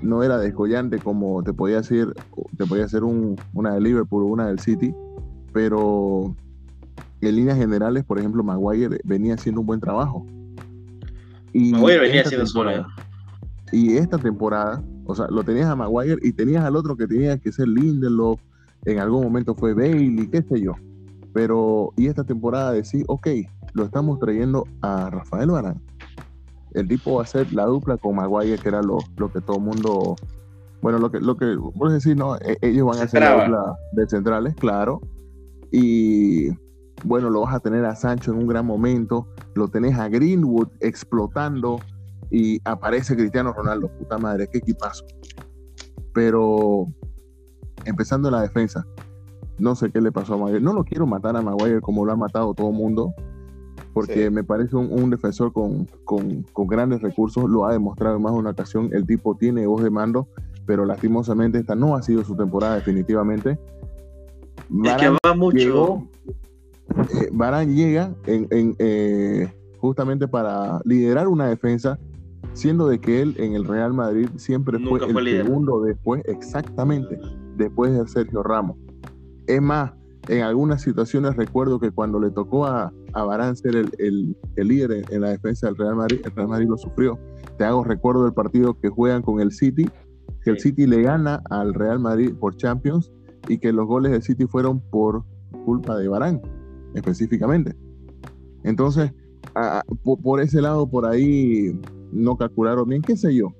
no 0.00 0.22
era 0.22 0.38
descollante 0.38 0.98
como 0.98 1.42
te 1.42 1.52
podía 1.52 1.78
hacer 1.78 2.14
te 2.56 2.64
podía 2.64 2.86
hacer 2.86 3.04
un, 3.04 3.36
una 3.52 3.74
de 3.74 3.82
Liverpool 3.82 4.22
o 4.22 4.26
una 4.28 4.46
del 4.46 4.60
City, 4.60 4.94
pero 5.52 6.34
en 7.20 7.36
líneas 7.36 7.58
generales, 7.58 8.02
por 8.04 8.18
ejemplo, 8.18 8.42
Maguire 8.42 8.98
venía 9.04 9.34
haciendo 9.34 9.60
un 9.60 9.66
buen 9.66 9.80
trabajo. 9.80 10.24
Y 11.52 11.72
Maguire 11.72 12.00
venía 12.00 12.22
haciendo 12.22 12.46
su 12.46 12.62
Y 13.72 13.96
esta 13.96 14.16
temporada, 14.16 14.82
o 15.04 15.14
sea, 15.14 15.26
lo 15.28 15.42
tenías 15.42 15.66
a 15.66 15.76
Maguire 15.76 16.16
y 16.22 16.32
tenías 16.32 16.64
al 16.64 16.76
otro 16.76 16.96
que 16.96 17.06
tenía 17.06 17.36
que 17.36 17.52
ser 17.52 17.68
Lindelof, 17.68 18.40
en 18.86 18.98
algún 19.00 19.22
momento 19.22 19.54
fue 19.54 19.74
Bailey, 19.74 20.28
qué 20.28 20.42
sé 20.42 20.60
yo. 20.62 20.74
Pero, 21.34 21.92
y 21.96 22.06
esta 22.06 22.24
temporada 22.24 22.72
decís, 22.72 23.04
ok, 23.08 23.26
lo 23.74 23.84
estamos 23.84 24.20
trayendo 24.20 24.64
a 24.80 25.10
Rafael 25.10 25.50
Barán. 25.50 25.82
El 26.72 26.88
tipo 26.88 27.16
va 27.16 27.24
a 27.24 27.26
ser 27.26 27.52
la 27.52 27.66
dupla 27.66 27.96
con 27.96 28.16
Maguire, 28.16 28.56
que 28.56 28.68
era 28.68 28.82
lo, 28.82 28.98
lo 29.16 29.30
que 29.32 29.40
todo 29.40 29.56
el 29.56 29.62
mundo, 29.62 30.16
bueno, 30.80 30.98
lo 30.98 31.10
que, 31.10 31.20
lo 31.20 31.36
que, 31.36 31.56
por 31.76 31.90
decir, 31.90 32.16
no, 32.16 32.36
e, 32.36 32.56
ellos 32.62 32.86
van 32.86 33.00
a 33.00 33.08
ser 33.08 33.22
la 33.22 33.42
dupla 33.42 33.76
de 33.92 34.08
centrales, 34.08 34.54
claro. 34.54 35.00
Y 35.72 36.50
bueno, 37.02 37.30
lo 37.30 37.40
vas 37.40 37.54
a 37.54 37.60
tener 37.60 37.84
a 37.84 37.96
Sancho 37.96 38.30
en 38.30 38.38
un 38.38 38.46
gran 38.46 38.64
momento, 38.64 39.26
lo 39.56 39.66
tenés 39.66 39.98
a 39.98 40.08
Greenwood 40.08 40.68
explotando 40.80 41.80
y 42.30 42.60
aparece 42.64 43.16
Cristiano 43.16 43.52
Ronaldo, 43.52 43.88
puta 43.98 44.18
madre, 44.18 44.48
qué 44.50 44.58
equipazo. 44.58 45.04
Pero 46.12 46.86
empezando 47.84 48.28
en 48.28 48.34
la 48.34 48.42
defensa, 48.42 48.86
no 49.58 49.74
sé 49.74 49.90
qué 49.90 50.00
le 50.00 50.12
pasó 50.12 50.34
a 50.34 50.38
Maguire. 50.38 50.60
No 50.60 50.72
lo 50.72 50.84
quiero 50.84 51.06
matar 51.06 51.36
a 51.36 51.42
Maguire 51.42 51.80
como 51.80 52.04
lo 52.04 52.12
ha 52.12 52.16
matado 52.16 52.54
todo 52.54 52.70
el 52.70 52.74
mundo, 52.74 53.14
porque 53.92 54.30
me 54.30 54.42
parece 54.42 54.76
un, 54.76 55.10
defensor 55.10 55.52
con, 55.52 55.86
grandes 56.68 57.00
recursos, 57.00 57.48
lo 57.48 57.64
ha 57.64 57.72
demostrado 57.72 58.16
en 58.16 58.22
más 58.22 58.32
de 58.32 58.38
una 58.40 58.50
ocasión. 58.50 58.90
El 58.92 59.06
tipo 59.06 59.36
tiene 59.36 59.66
voz 59.66 59.82
de 59.82 59.90
mando, 59.90 60.28
pero 60.66 60.84
lastimosamente 60.84 61.58
esta 61.58 61.74
no 61.74 61.94
ha 61.94 62.02
sido 62.02 62.24
su 62.24 62.36
temporada 62.36 62.74
definitivamente. 62.74 63.58
es 64.84 64.96
que 64.96 65.10
va 65.10 65.34
mucho. 65.34 66.02
Eh, 66.88 67.28
Barán 67.32 67.74
llega 67.74 68.14
en, 68.26 68.76
eh, 68.78 69.48
justamente 69.78 70.28
para 70.28 70.80
liderar 70.84 71.28
una 71.28 71.48
defensa, 71.48 71.98
siendo 72.52 72.88
de 72.88 73.00
que 73.00 73.22
él 73.22 73.34
en 73.38 73.54
el 73.54 73.64
Real 73.64 73.94
Madrid 73.94 74.28
siempre 74.36 74.78
fue, 74.78 75.00
el 75.00 75.44
segundo 75.44 75.80
después, 75.82 76.22
exactamente, 76.26 77.18
después 77.56 77.92
de 77.92 78.06
Sergio 78.08 78.42
Ramos. 78.42 78.76
Es 79.46 79.60
más, 79.60 79.92
en 80.28 80.42
algunas 80.42 80.82
situaciones 80.82 81.36
recuerdo 81.36 81.78
que 81.78 81.90
cuando 81.90 82.18
le 82.18 82.30
tocó 82.30 82.66
a, 82.66 82.92
a 83.12 83.24
Barán 83.24 83.56
ser 83.56 83.76
el, 83.76 84.36
líder 84.56 85.04
en, 85.10 85.20
la 85.20 85.30
defensa 85.30 85.66
del 85.66 85.76
Real 85.76 85.96
Madrid, 85.96 86.20
el 86.24 86.32
Real 86.32 86.48
Madrid 86.48 86.68
lo 86.68 86.78
sufrió. 86.78 87.18
Te 87.58 87.64
hago 87.64 87.84
recuerdo 87.84 88.24
del 88.24 88.32
partido 88.32 88.78
que 88.78 88.88
juegan 88.88 89.22
con 89.22 89.40
el 89.40 89.52
City, 89.52 89.88
que 90.42 90.50
el 90.50 90.58
City 90.58 90.86
le 90.86 91.02
gana 91.02 91.42
al 91.50 91.74
Real 91.74 91.98
Madrid 91.98 92.32
por 92.38 92.56
Champions 92.56 93.12
y 93.48 93.58
que 93.58 93.72
los 93.72 93.86
goles 93.86 94.12
del 94.12 94.22
City 94.22 94.46
fueron 94.46 94.80
por 94.80 95.24
culpa 95.64 95.96
de 95.96 96.08
Barán 96.08 96.40
específicamente. 96.94 97.74
Entonces, 98.62 99.12
por, 100.02 100.40
ese 100.40 100.62
lado, 100.62 100.88
por 100.88 101.06
ahí 101.06 101.78
no 102.12 102.36
calcularon 102.36 102.88
bien, 102.88 103.02
qué 103.02 103.16
sé 103.16 103.34
yo. 103.34 103.54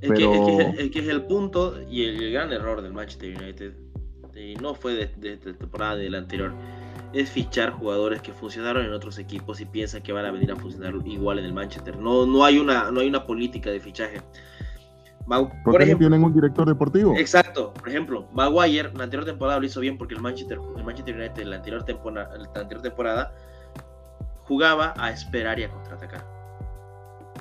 Es, 0.00 0.12
que, 0.12 1.00
es, 1.00 1.08
el 1.08 1.24
punto 1.24 1.74
y 1.90 2.04
el, 2.04 2.32
gran 2.32 2.52
error 2.52 2.82
del 2.82 2.92
Manchester 2.92 3.36
United, 3.36 3.74
no 4.60 4.74
fue 4.74 4.94
de, 4.94 5.06
de, 5.16 5.36
de 5.36 5.54
temporada 5.54 5.96
del 5.96 6.14
anterior, 6.14 6.52
es 7.12 7.30
fichar 7.30 7.70
jugadores 7.70 8.20
que 8.20 8.32
funcionaron 8.32 8.84
en 8.84 8.92
otros 8.92 9.18
equipos 9.18 9.60
y 9.60 9.64
piensan 9.64 10.02
que 10.02 10.12
van 10.12 10.24
a 10.26 10.30
venir 10.30 10.52
a 10.52 10.56
funcionar 10.56 10.94
igual 11.06 11.38
en 11.38 11.46
el 11.46 11.52
Manchester. 11.52 11.96
No, 11.96 12.26
no, 12.26 12.44
hay, 12.44 12.58
una, 12.58 12.90
no 12.90 13.00
hay 13.00 13.08
una 13.08 13.24
política 13.24 13.70
de 13.70 13.80
fichaje. 13.80 14.20
por 15.26 15.82
ejemplo, 15.82 16.08
tienen 16.08 16.24
un 16.24 16.34
director 16.34 16.66
deportivo. 16.66 17.16
Exacto. 17.16 17.72
Por 17.74 17.88
ejemplo, 17.88 18.28
Maguire 18.32 18.92
la 18.94 19.04
anterior 19.04 19.24
temporada 19.24 19.58
lo 19.58 19.66
hizo 19.66 19.80
bien 19.80 19.96
porque 19.96 20.14
el 20.14 20.20
Manchester, 20.20 20.58
el 20.76 20.84
Manchester 20.84 21.16
United 21.16 21.42
en 21.42 21.50
la 21.50 21.56
anterior, 21.56 21.84
temporada, 21.84 22.36
la 22.36 22.60
anterior 22.60 22.82
temporada 22.82 23.34
jugaba 24.42 24.94
a 24.98 25.10
esperar 25.10 25.58
y 25.58 25.64
a 25.64 25.70
contraatacar. 25.70 26.36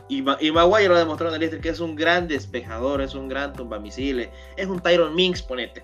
Y, 0.08 0.24
y 0.40 0.52
Maguire 0.52 0.90
lo 0.90 0.98
demostró 0.98 1.28
en 1.30 1.34
el 1.34 1.40
Leicester 1.40 1.62
que 1.62 1.70
es 1.70 1.80
un 1.80 1.96
gran 1.96 2.28
despejador, 2.28 3.02
es 3.02 3.16
un 3.16 3.28
gran 3.28 3.54
tumbamisiles, 3.54 4.30
es 4.56 4.68
un 4.68 4.80
Tyron 4.80 5.16
Minks, 5.16 5.42
ponete. 5.42 5.84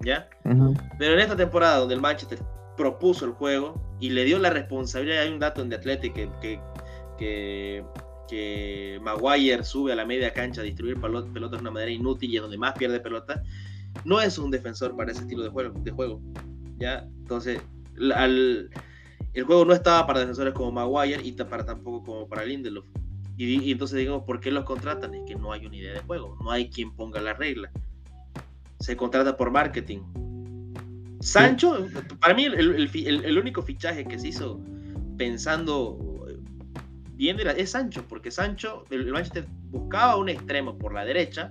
¿Ya? 0.00 0.28
Pero 0.98 1.14
en 1.14 1.20
esta 1.20 1.36
temporada 1.36 1.78
donde 1.78 1.94
el 1.94 2.00
Manchester 2.00 2.38
propuso 2.76 3.24
el 3.24 3.32
juego 3.32 3.80
y 4.00 4.10
le 4.10 4.24
dio 4.24 4.38
la 4.38 4.50
responsabilidad, 4.50 5.22
hay 5.22 5.32
un 5.32 5.38
dato 5.38 5.62
en 5.62 5.70
The 5.70 5.76
Athletic 5.76 6.12
que, 6.14 6.30
que, 6.40 6.60
que 7.18 7.84
que 8.26 8.98
Maguire 9.02 9.64
sube 9.64 9.92
a 9.92 9.96
la 9.96 10.04
media 10.04 10.32
cancha 10.32 10.60
a 10.60 10.64
distribuir 10.64 11.00
pelotas 11.00 11.32
de 11.32 11.58
una 11.58 11.70
manera 11.70 11.90
inútil 11.90 12.30
y 12.30 12.36
es 12.36 12.42
donde 12.42 12.58
más 12.58 12.72
pierde 12.74 13.00
pelota, 13.00 13.42
no 14.04 14.20
es 14.20 14.38
un 14.38 14.50
defensor 14.50 14.96
para 14.96 15.12
ese 15.12 15.22
estilo 15.22 15.42
de 15.42 15.50
juego. 15.50 15.78
De 15.80 15.90
juego 15.90 16.20
¿ya? 16.78 17.08
Entonces, 17.20 17.60
el 17.96 18.70
juego 19.44 19.64
no 19.64 19.72
estaba 19.72 20.06
para 20.06 20.20
defensores 20.20 20.54
como 20.54 20.72
Maguire 20.72 21.22
y 21.22 21.32
para 21.32 21.64
tampoco 21.64 22.04
como 22.04 22.28
para 22.28 22.44
Lindelof. 22.44 22.86
Y, 23.38 23.70
entonces 23.70 23.98
digamos, 23.98 24.24
¿por 24.24 24.40
qué 24.40 24.50
los 24.50 24.64
contratan? 24.64 25.14
Es 25.14 25.22
que 25.26 25.34
no 25.34 25.52
hay 25.52 25.66
una 25.66 25.76
idea 25.76 25.92
de 25.92 26.00
juego, 26.00 26.38
no 26.42 26.50
hay 26.50 26.70
quien 26.70 26.94
ponga 26.94 27.20
la 27.20 27.34
regla. 27.34 27.70
Se 28.80 28.96
contrata 28.96 29.36
por 29.36 29.50
marketing. 29.50 30.00
Sancho, 31.20 31.88
para 32.20 32.34
mí 32.34 32.44
el, 32.44 33.38
único 33.38 33.62
fichaje 33.62 34.04
que 34.04 34.18
se 34.18 34.28
hizo 34.28 34.60
pensando 35.16 35.98
bien 37.14 37.38
es 37.40 37.70
Sancho, 37.70 38.04
porque 38.08 38.30
Sancho, 38.30 38.84
el 38.90 39.10
Manchester 39.10 39.46
buscaba 39.70 40.16
un 40.16 40.28
extremo 40.28 40.76
por 40.78 40.92
la 40.92 41.04
derecha 41.04 41.50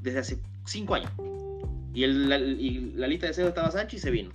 desde 0.00 0.18
hace 0.18 0.42
cinco 0.66 0.94
años. 0.94 1.10
Y, 1.92 2.06
la, 2.06 2.38
lista 2.38 3.26
de 3.26 3.28
deseos 3.28 3.48
estaba 3.48 3.70
Sancho 3.70 3.96
y 3.96 3.98
se 3.98 4.10
vino. 4.10 4.30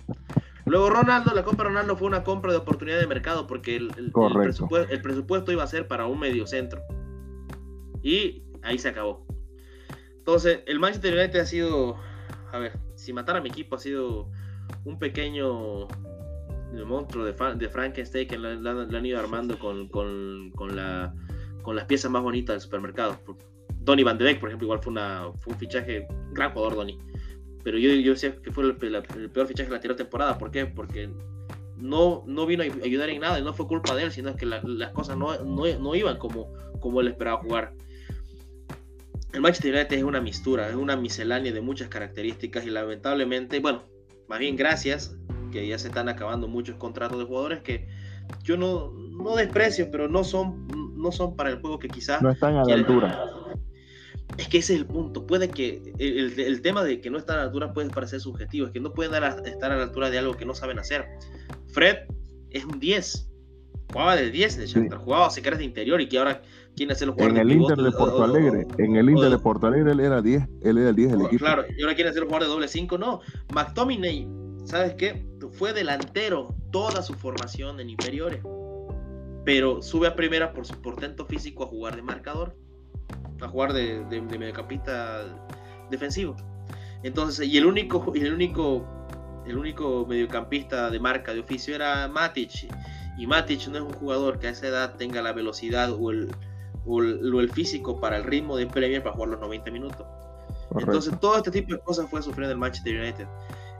Luego 0.64 0.88
Ronaldo, 0.90 1.34
la 1.34 1.42
compra 1.42 1.64
de 1.64 1.70
Ronaldo 1.70 1.96
fue 1.96 2.06
una 2.06 2.22
compra 2.22 2.52
de 2.52 2.58
oportunidad 2.58 3.00
de 3.00 3.06
mercado 3.06 3.46
porque 3.46 3.76
el, 3.76 4.12
presupuesto, 5.02 5.52
iba 5.52 5.64
a 5.64 5.66
ser 5.66 5.88
para 5.88 6.06
un 6.06 6.20
medio 6.20 6.46
centro. 6.46 6.80
Y 8.02 8.42
ahí 8.62 8.78
se 8.78 8.88
acabó. 8.88 9.26
Entonces, 10.30 10.60
el 10.66 10.78
Manchester 10.78 11.12
United 11.12 11.40
ha 11.40 11.44
sido, 11.44 11.96
a 12.52 12.58
ver, 12.60 12.78
si 12.94 13.12
matar 13.12 13.36
a 13.36 13.40
mi 13.40 13.48
equipo 13.48 13.74
ha 13.74 13.80
sido 13.80 14.28
un 14.84 14.96
pequeño 14.96 15.88
el 16.72 16.86
monstruo 16.86 17.24
de, 17.24 17.32
de 17.56 17.68
Frankenstein 17.68 18.28
que 18.28 18.38
le, 18.38 18.50
han 18.50 19.06
ido 19.06 19.18
armando 19.18 19.58
con, 19.58 19.88
con, 19.88 20.52
con, 20.54 20.76
la, 20.76 21.12
con 21.62 21.74
las 21.74 21.86
piezas 21.86 22.12
más 22.12 22.22
bonitas 22.22 22.54
del 22.54 22.60
supermercado. 22.60 23.18
Donny 23.80 24.04
Van 24.04 24.18
de 24.18 24.24
Beek, 24.26 24.38
por 24.38 24.50
ejemplo, 24.50 24.66
igual 24.66 24.78
fue, 24.78 24.92
una, 24.92 25.32
fue 25.40 25.54
un 25.54 25.58
fichaje, 25.58 26.06
gran 26.30 26.52
jugador 26.52 26.76
Donny. 26.76 26.96
Pero 27.64 27.78
yo, 27.78 27.90
yo 27.90 28.12
decía 28.12 28.36
que 28.40 28.52
fue 28.52 28.62
el, 28.62 28.76
peor 28.76 29.48
fichaje 29.48 29.64
de 29.64 29.70
la 29.70 29.76
anterior 29.78 29.96
temporada. 29.96 30.38
¿Por 30.38 30.52
qué? 30.52 30.64
Porque 30.64 31.10
no, 31.76 32.22
no 32.28 32.46
vino 32.46 32.62
a 32.62 32.66
ayudar 32.66 33.10
en 33.10 33.20
nada 33.20 33.40
y 33.40 33.42
no 33.42 33.52
fue 33.52 33.66
culpa 33.66 33.96
de 33.96 34.04
él, 34.04 34.12
sino 34.12 34.36
que 34.36 34.46
las 34.46 34.92
cosas 34.92 35.18
no, 35.18 35.42
no, 35.42 35.64
no, 35.80 35.94
iban 35.96 36.18
como, 36.18 36.52
como 36.78 37.00
él 37.00 37.08
esperaba 37.08 37.38
jugar. 37.38 37.74
El 39.32 39.40
Manchester 39.40 39.74
United 39.74 39.96
es 39.96 40.02
una 40.02 40.20
mistura, 40.20 40.68
es 40.68 40.74
una 40.74 40.96
miscelánea 40.96 41.52
de 41.52 41.60
muchas 41.60 41.88
características 41.88 42.66
y 42.66 42.70
lamentablemente, 42.70 43.60
bueno, 43.60 43.84
más 44.28 44.38
bien 44.38 44.56
gracias 44.56 45.16
que 45.52 45.66
ya 45.66 45.78
se 45.78 45.88
están 45.88 46.08
acabando 46.08 46.48
muchos 46.48 46.76
contratos 46.76 47.18
de 47.18 47.24
jugadores 47.24 47.62
que 47.62 47.88
yo 48.42 48.56
no, 48.56 48.92
no 48.92 49.36
desprecio, 49.36 49.90
pero 49.90 50.08
no 50.08 50.24
son, 50.24 50.66
no 50.96 51.12
son 51.12 51.36
para 51.36 51.50
el 51.50 51.60
juego 51.60 51.78
que 51.78 51.88
quizás... 51.88 52.22
No 52.22 52.30
están 52.30 52.56
a 52.56 52.64
la 52.64 52.74
altura. 52.74 53.24
Es 54.38 54.48
que 54.48 54.58
ese 54.58 54.74
es 54.74 54.80
el 54.80 54.86
punto. 54.86 55.26
Puede 55.26 55.48
que 55.48 55.92
el, 55.98 56.38
el, 56.38 56.62
tema 56.62 56.84
de 56.84 57.00
que 57.00 57.10
no 57.10 57.18
están 57.18 57.36
a 57.36 57.40
la 57.40 57.44
altura 57.46 57.72
puede 57.72 57.90
parecer 57.90 58.20
subjetivo, 58.20 58.66
es 58.66 58.72
que 58.72 58.80
no 58.80 58.92
pueden 58.92 59.22
estar 59.44 59.72
a 59.72 59.76
la 59.76 59.82
altura 59.82 60.10
de 60.10 60.18
algo 60.18 60.36
que 60.36 60.44
no 60.44 60.54
saben 60.54 60.78
hacer. 60.78 61.06
Fred 61.68 61.98
es 62.50 62.64
un 62.64 62.78
10. 62.78 63.28
Jugaba 63.92 64.16
de 64.16 64.30
10 64.30 64.56
de 64.56 64.66
Shakhtar, 64.66 64.98
jugaba 64.98 65.30
si 65.30 65.40
de 65.40 65.64
interior 65.64 66.00
y 66.00 66.08
que 66.08 66.18
ahora 66.18 66.42
En 66.78 67.36
el 67.36 67.52
Inter 67.52 67.76
de 67.76 67.92
Porto 67.92 68.24
Alegre, 68.24 68.66
en 68.78 68.96
el 68.96 69.10
Inter 69.10 69.30
de 69.30 69.38
Porto 69.38 69.66
Alegre 69.66 69.92
él 69.92 70.00
era 70.00 70.22
10, 70.22 70.48
él 70.62 70.78
era 70.78 70.88
el 70.88 70.96
10 70.96 71.12
del 71.12 71.20
equipo. 71.26 71.44
Claro, 71.44 71.64
y 71.76 71.82
ahora 71.82 71.94
quiere 71.94 72.10
hacer 72.10 72.22
los 72.22 72.28
jugadores 72.28 72.48
de 72.48 72.54
doble 72.54 72.68
5, 72.68 72.98
no. 72.98 73.20
McTominay, 73.52 74.26
¿sabes 74.64 74.94
qué? 74.94 75.26
fue 75.52 75.72
delantero 75.72 76.54
toda 76.70 77.02
su 77.02 77.14
formación 77.14 77.80
en 77.80 77.90
inferiores, 77.90 78.40
pero 79.44 79.82
sube 79.82 80.06
a 80.06 80.14
primera 80.14 80.52
por 80.52 80.66
su 80.66 80.80
portento 80.80 81.26
físico 81.26 81.64
a 81.64 81.66
jugar 81.66 81.96
de 81.96 82.02
marcador, 82.02 82.56
a 83.40 83.48
jugar 83.48 83.72
de, 83.72 84.04
de, 84.04 84.20
mediocampista 84.20 85.24
defensivo. 85.90 86.36
Entonces, 87.02 87.48
y 87.48 87.56
el 87.56 87.66
único, 87.66 88.12
el 88.14 88.32
único, 88.32 88.86
el 89.46 89.58
único 89.58 90.06
mediocampista 90.06 90.90
de 90.90 91.00
marca 91.00 91.32
de 91.32 91.40
oficio 91.40 91.74
era 91.74 92.06
Matic. 92.08 92.68
Y 93.18 93.26
Matic 93.26 93.66
no 93.68 93.78
es 93.78 93.82
un 93.82 93.92
jugador 93.92 94.38
que 94.38 94.46
a 94.46 94.50
esa 94.50 94.68
edad 94.68 94.96
tenga 94.96 95.20
la 95.20 95.32
velocidad 95.32 95.92
o 95.92 96.10
el, 96.10 96.30
o 96.90 97.40
el, 97.40 97.50
físico 97.50 98.00
para 98.00 98.16
el 98.16 98.24
ritmo 98.24 98.56
de 98.56 98.66
Premier 98.66 99.02
para 99.02 99.14
jugar 99.14 99.30
los 99.30 99.40
90 99.40 99.70
minutos. 99.70 100.06
Entonces, 100.76 101.18
todo 101.20 101.36
este 101.36 101.50
tipo 101.50 101.74
de 101.74 101.80
cosas 101.80 102.08
fue 102.10 102.22
sufriendo 102.22 102.52
el 102.52 102.58
Manchester 102.58 103.00
United. 103.00 103.26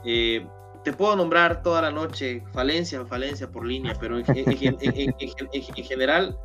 Eh, 0.05 0.47
te 0.85 0.93
puedo 0.93 1.15
nombrar 1.17 1.63
toda 1.63 1.83
la 1.83 1.91
noche 1.91 2.43
falencia, 2.53 3.05
falencia 3.05 3.51
por 3.51 3.67
línea, 3.67 3.95
pero 4.01 4.19
en, 4.19 4.25
general, 4.25 6.39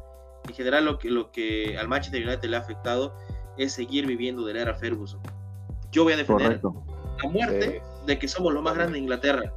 en 0.48 0.54
general 0.54 0.86
lo 0.86 0.98
que, 0.98 1.10
lo 1.10 1.32
que 1.32 1.78
al 1.78 1.88
Manchester 1.88 2.28
United 2.28 2.50
le 2.50 2.58
ha 2.58 2.60
afectado 2.60 3.16
es 3.58 3.74
seguir 3.74 4.06
viviendo 4.06 4.46
de 4.46 4.54
la 4.54 4.62
era 4.62 4.76
Ferguson. 4.76 5.22
Yo 5.92 6.04
voy 6.04 6.14
a 6.14 6.18
defender 6.18 6.60
la 6.62 7.30
muerte 7.30 7.82
de 8.06 8.20
que 8.20 8.28
somos 8.28 8.54
los 8.54 8.62
más 8.62 8.76
grandes 8.76 8.94
de 8.94 9.00
Inglaterra, 9.00 9.54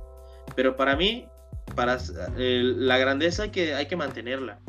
pero 0.54 0.76
para 0.76 0.94
mí, 0.94 1.26
para 1.74 1.98
la 2.36 2.98
grandeza 2.98 3.44
hay 3.44 3.50
que, 3.50 3.74
hay 3.74 3.86
que 3.86 3.96
mantenerla. 3.96 4.60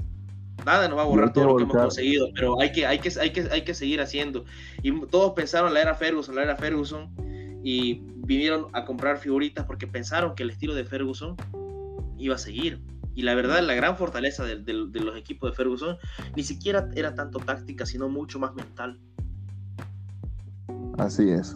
Nada 0.65 0.88
nos 0.88 0.98
va 0.98 1.04
a 1.04 1.06
borrar 1.06 1.34
todo 1.34 1.45
lo 1.45 1.58
que 1.58 1.63
hemos 1.63 1.76
conseguido, 1.76 2.28
pero 2.36 2.60
hay 2.60 2.72
que, 2.72 2.86
hay, 2.86 3.00
que, 3.00 3.12
hay, 3.19 3.32
que, 3.32 3.48
hay 3.52 3.62
que 3.63 3.74
seguir 3.74 4.02
haciendo. 4.02 4.45
Y 4.82 4.91
todos 5.08 5.34
pensaron 5.34 5.74
la 5.74 5.82
era 5.82 5.95
Ferguson, 5.95 6.36
la 6.36 6.43
era 6.43 6.56
Ferguson, 6.56 7.10
y 7.63 8.02
vinieron 8.26 8.67
a 8.74 8.86
comprar 8.86 9.17
figuritas 9.17 9.65
porque 9.65 9.88
pensaron 9.88 10.36
que 10.36 10.43
el 10.43 10.52
estilo 10.52 10.76
de 10.76 10.86
Ferguson 10.86 11.36
iba 12.17 12.36
a 12.36 12.39
seguir. 12.39 12.82
Y 13.15 13.24
la 13.24 13.36
verdad, 13.36 13.62
la 13.62 13.74
gran 13.74 13.98
fortaleza 13.98 14.45
de, 14.45 14.58
de 14.58 14.74
los 14.74 15.17
equipos 15.17 15.52
de 15.52 15.56
Ferguson 15.56 15.98
ni 16.36 16.43
siquiera 16.43 16.89
era 16.95 17.15
tanto 17.15 17.39
táctica, 17.39 17.86
sino 17.86 18.08
mucho 18.08 18.39
más 18.39 18.54
mental. 18.54 19.00
Así 20.98 21.30
es. 21.30 21.56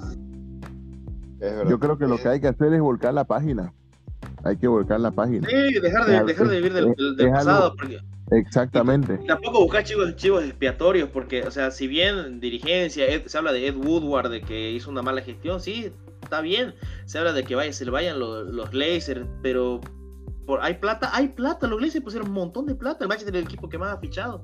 Yo 1.69 1.77
creo 1.77 1.97
que 1.97 2.07
lo 2.07 2.17
que 2.17 2.29
hay 2.29 2.39
que 2.39 2.47
hacer 2.47 2.73
es 2.73 2.79
volcar 2.79 3.13
la 3.13 3.25
página. 3.25 3.73
Hay 4.43 4.57
que 4.57 4.67
volcar 4.67 4.99
la 4.99 5.11
página. 5.11 5.47
Sí, 5.47 5.79
dejar 5.79 6.05
de, 6.05 6.23
dejar 6.23 6.47
de 6.47 6.61
vivir 6.61 6.73
del, 6.73 7.29
pasado. 7.31 7.75
porque, 7.77 7.99
exactamente. 8.37 9.19
tampoco 9.27 9.61
buscar 9.61 9.83
chivos, 9.83 10.15
chivos 10.15 10.43
expiatorios, 10.43 11.09
porque, 11.09 11.43
o 11.43 11.51
sea, 11.51 11.71
si 11.71 11.87
bien 11.87 12.39
dirigencia, 12.39 13.05
se 13.25 13.37
habla 13.37 13.51
de 13.53 13.67
Ed 13.67 13.75
Woodward, 13.75 14.29
de 14.29 14.41
que 14.41 14.71
hizo 14.71 14.89
una 14.89 15.01
mala 15.01 15.21
gestión, 15.21 15.61
sí, 15.61 15.91
está 16.21 16.41
bien. 16.41 16.73
Se 17.05 17.19
habla 17.19 17.33
de 17.33 17.43
que 17.43 17.55
vaya, 17.55 17.73
se 17.73 17.85
le 17.85 17.91
vayan 17.91 18.19
los, 18.19 18.47
los 18.47 18.69
pero 19.41 19.81
por, 20.45 20.61
hay 20.61 20.75
plata, 20.75 21.09
hay 21.13 21.29
plata. 21.29 21.67
Los 21.67 21.79
Glazers 21.79 22.03
pusieron 22.03 22.29
un 22.29 22.33
montón 22.33 22.65
de 22.65 22.75
plata. 22.75 23.03
El 23.03 23.09
Manchester 23.09 23.35
es 23.35 23.41
el 23.41 23.47
equipo 23.47 23.69
que 23.69 23.77
más 23.77 23.93
ha 23.93 23.99
fichado. 23.99 24.43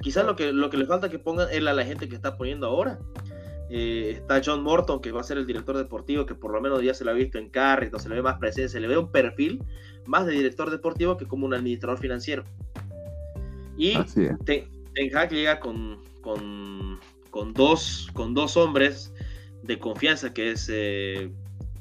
Quizás 0.00 0.24
lo 0.24 0.36
que, 0.36 0.52
lo 0.52 0.70
que 0.70 0.76
le 0.76 0.86
falta 0.86 1.08
que 1.08 1.18
pongan 1.18 1.48
es 1.50 1.58
a 1.58 1.72
la 1.72 1.84
gente 1.84 2.08
que 2.08 2.14
está 2.14 2.36
poniendo 2.36 2.66
ahora. 2.66 2.98
Eh, 3.68 4.12
está 4.20 4.40
John 4.44 4.62
Morton, 4.62 5.00
que 5.00 5.10
va 5.10 5.20
a 5.20 5.24
ser 5.24 5.38
el 5.38 5.46
director 5.46 5.76
deportivo, 5.76 6.24
que 6.24 6.34
por 6.34 6.52
lo 6.52 6.60
menos 6.60 6.82
ya 6.82 6.94
se 6.94 7.04
lo 7.04 7.10
ha 7.10 7.14
visto 7.14 7.38
en 7.38 7.50
Carrington, 7.50 7.98
se 7.98 8.08
le 8.08 8.14
ve 8.14 8.22
más 8.22 8.38
presencia, 8.38 8.68
se 8.68 8.80
le 8.80 8.86
ve 8.86 8.96
un 8.96 9.10
perfil 9.10 9.60
más 10.06 10.24
de 10.24 10.32
director 10.32 10.70
deportivo 10.70 11.16
que 11.16 11.26
como 11.26 11.46
un 11.46 11.54
administrador 11.54 11.98
financiero. 11.98 12.44
Y 13.76 13.94
Ten, 14.44 14.68
Hag 15.14 15.30
llega 15.30 15.60
con, 15.60 15.98
con, 16.22 16.98
con, 17.30 17.52
dos, 17.52 18.08
con 18.14 18.34
dos 18.34 18.56
hombres 18.56 19.12
de 19.62 19.78
confianza, 19.78 20.32
que 20.32 20.52
es 20.52 20.70
eh, 20.72 21.30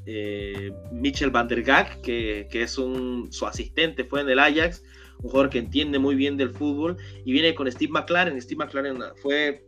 eh, 0.06 0.72
Mitchell 0.92 1.30
van 1.30 1.48
der 1.48 1.64
que, 1.64 2.48
que, 2.50 2.62
es 2.62 2.78
un, 2.78 3.32
su 3.32 3.46
asistente, 3.46 4.04
fue 4.04 4.22
en 4.22 4.30
el 4.30 4.40
Ajax, 4.40 4.84
un 5.22 5.30
jugador 5.30 5.50
que 5.50 5.60
entiende 5.60 6.00
muy 6.00 6.16
bien 6.16 6.36
del 6.36 6.50
fútbol, 6.50 6.98
y 7.24 7.32
viene 7.32 7.56
con 7.56 7.72
Steve 7.72 7.92
McLaren. 7.92 8.42
Steve 8.42 8.66
McLaren 8.66 8.98
fue 9.22 9.66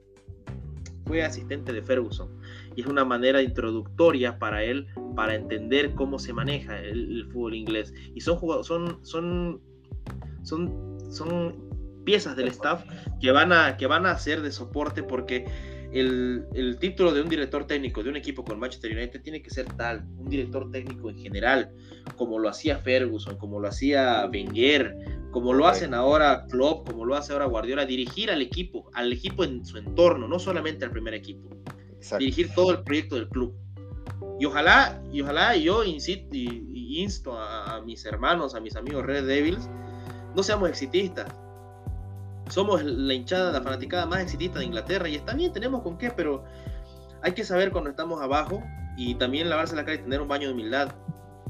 fue 1.07 1.23
asistente 1.23 1.73
de 1.73 1.81
Ferguson 1.81 2.29
y 2.75 2.81
es 2.81 2.87
una 2.87 3.05
manera 3.05 3.41
introductoria 3.41 4.37
para 4.37 4.63
él 4.63 4.87
para 5.15 5.33
entender 5.33 5.95
cómo 5.95 6.19
se 6.19 6.33
maneja 6.33 6.79
el, 6.79 7.25
fútbol 7.31 7.55
inglés 7.55 7.93
y 8.13 8.21
son 8.21 8.39
son 8.63 8.99
son 9.03 9.61
son 10.43 10.97
son 11.09 11.66
piezas 12.07 12.37
del 12.37 12.47
staff 12.47 12.85
que 13.19 13.31
van 13.31 13.51
a 13.51 13.75
que 13.75 13.85
van 13.85 14.05
a 14.05 14.17
ser 14.17 14.41
de 14.41 14.53
soporte 14.53 15.03
porque 15.03 15.43
el, 15.91 16.45
el, 16.53 16.77
título 16.79 17.13
de 17.13 17.21
un 17.21 17.27
director 17.27 17.67
técnico 17.67 18.01
de 18.01 18.09
un 18.09 18.15
equipo 18.15 18.45
con 18.45 18.57
Manchester 18.59 18.95
United 18.95 19.21
tiene 19.21 19.41
que 19.41 19.49
ser 19.49 19.65
tal, 19.73 20.05
un 20.17 20.29
director 20.29 20.71
técnico 20.71 21.09
en 21.09 21.17
general, 21.17 21.73
como 22.15 22.39
lo 22.39 22.47
hacía 22.47 22.77
Ferguson, 22.77 23.37
como 23.37 23.59
lo 23.59 23.67
hacía 23.67 24.25
Wenger, 24.31 24.95
como 25.31 25.53
lo 25.53 25.67
hacen 25.67 25.93
ahora 25.93 26.45
Klopp, 26.49 26.87
como 26.87 27.03
lo 27.03 27.15
hace 27.15 27.33
ahora 27.33 27.45
Guardiola, 27.45 27.85
dirigir 27.85 28.31
al 28.31 28.41
equipo, 28.41 28.89
al 28.93 29.11
equipo 29.11 29.43
en 29.43 29.65
su 29.65 29.77
entorno, 29.77 30.29
no 30.29 30.39
solamente 30.39 30.85
al 30.85 30.91
primer 30.91 31.13
equipo. 31.13 31.49
Dirigir 32.19 32.53
todo 32.53 32.71
el 32.71 32.83
proyecto 32.83 33.15
del 33.15 33.27
club. 33.27 33.53
Y 34.39 34.45
ojalá, 34.45 35.01
y 35.11 35.21
ojalá 35.21 35.57
yo 35.57 35.83
insisto 35.83 36.35
y, 36.35 37.01
insto 37.01 37.37
a, 37.37 37.81
mis 37.81 38.05
hermanos, 38.05 38.55
a 38.55 38.61
mis 38.61 38.75
amigos 38.77 39.05
Red 39.05 39.27
Devils, 39.27 39.69
no 40.35 40.41
seamos 40.41 40.69
exitistas. 40.69 41.33
Somos 42.49 42.83
la 42.83 43.13
hinchada, 43.13 43.51
la 43.51 43.61
fanaticada 43.61 44.05
más 44.05 44.21
exitista 44.21 44.59
de 44.59 44.65
Inglaterra 44.65 45.07
y 45.09 45.15
está 45.15 45.33
bien, 45.33 45.51
tenemos 45.51 45.81
con 45.81 45.97
qué, 45.97 46.11
pero 46.11 46.43
hay 47.21 47.33
que 47.33 47.43
saber 47.43 47.71
cuando 47.71 47.89
estamos 47.89 48.21
abajo 48.21 48.63
y 48.97 49.15
también 49.15 49.49
lavarse 49.49 49.75
la 49.75 49.83
cara 49.83 49.95
y 49.95 50.03
tener 50.03 50.21
un 50.21 50.27
baño 50.27 50.47
de 50.47 50.53
humildad 50.53 50.89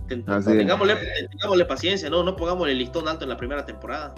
tengámosle, 0.07 1.65
paciencia, 1.65 2.09
¿no? 2.09 2.23
No 2.23 2.35
pongamos 2.35 2.67
el 2.67 2.77
listón 2.77 3.07
alto 3.07 3.23
en 3.23 3.29
la 3.29 3.37
primera 3.37 3.65
temporada. 3.65 4.13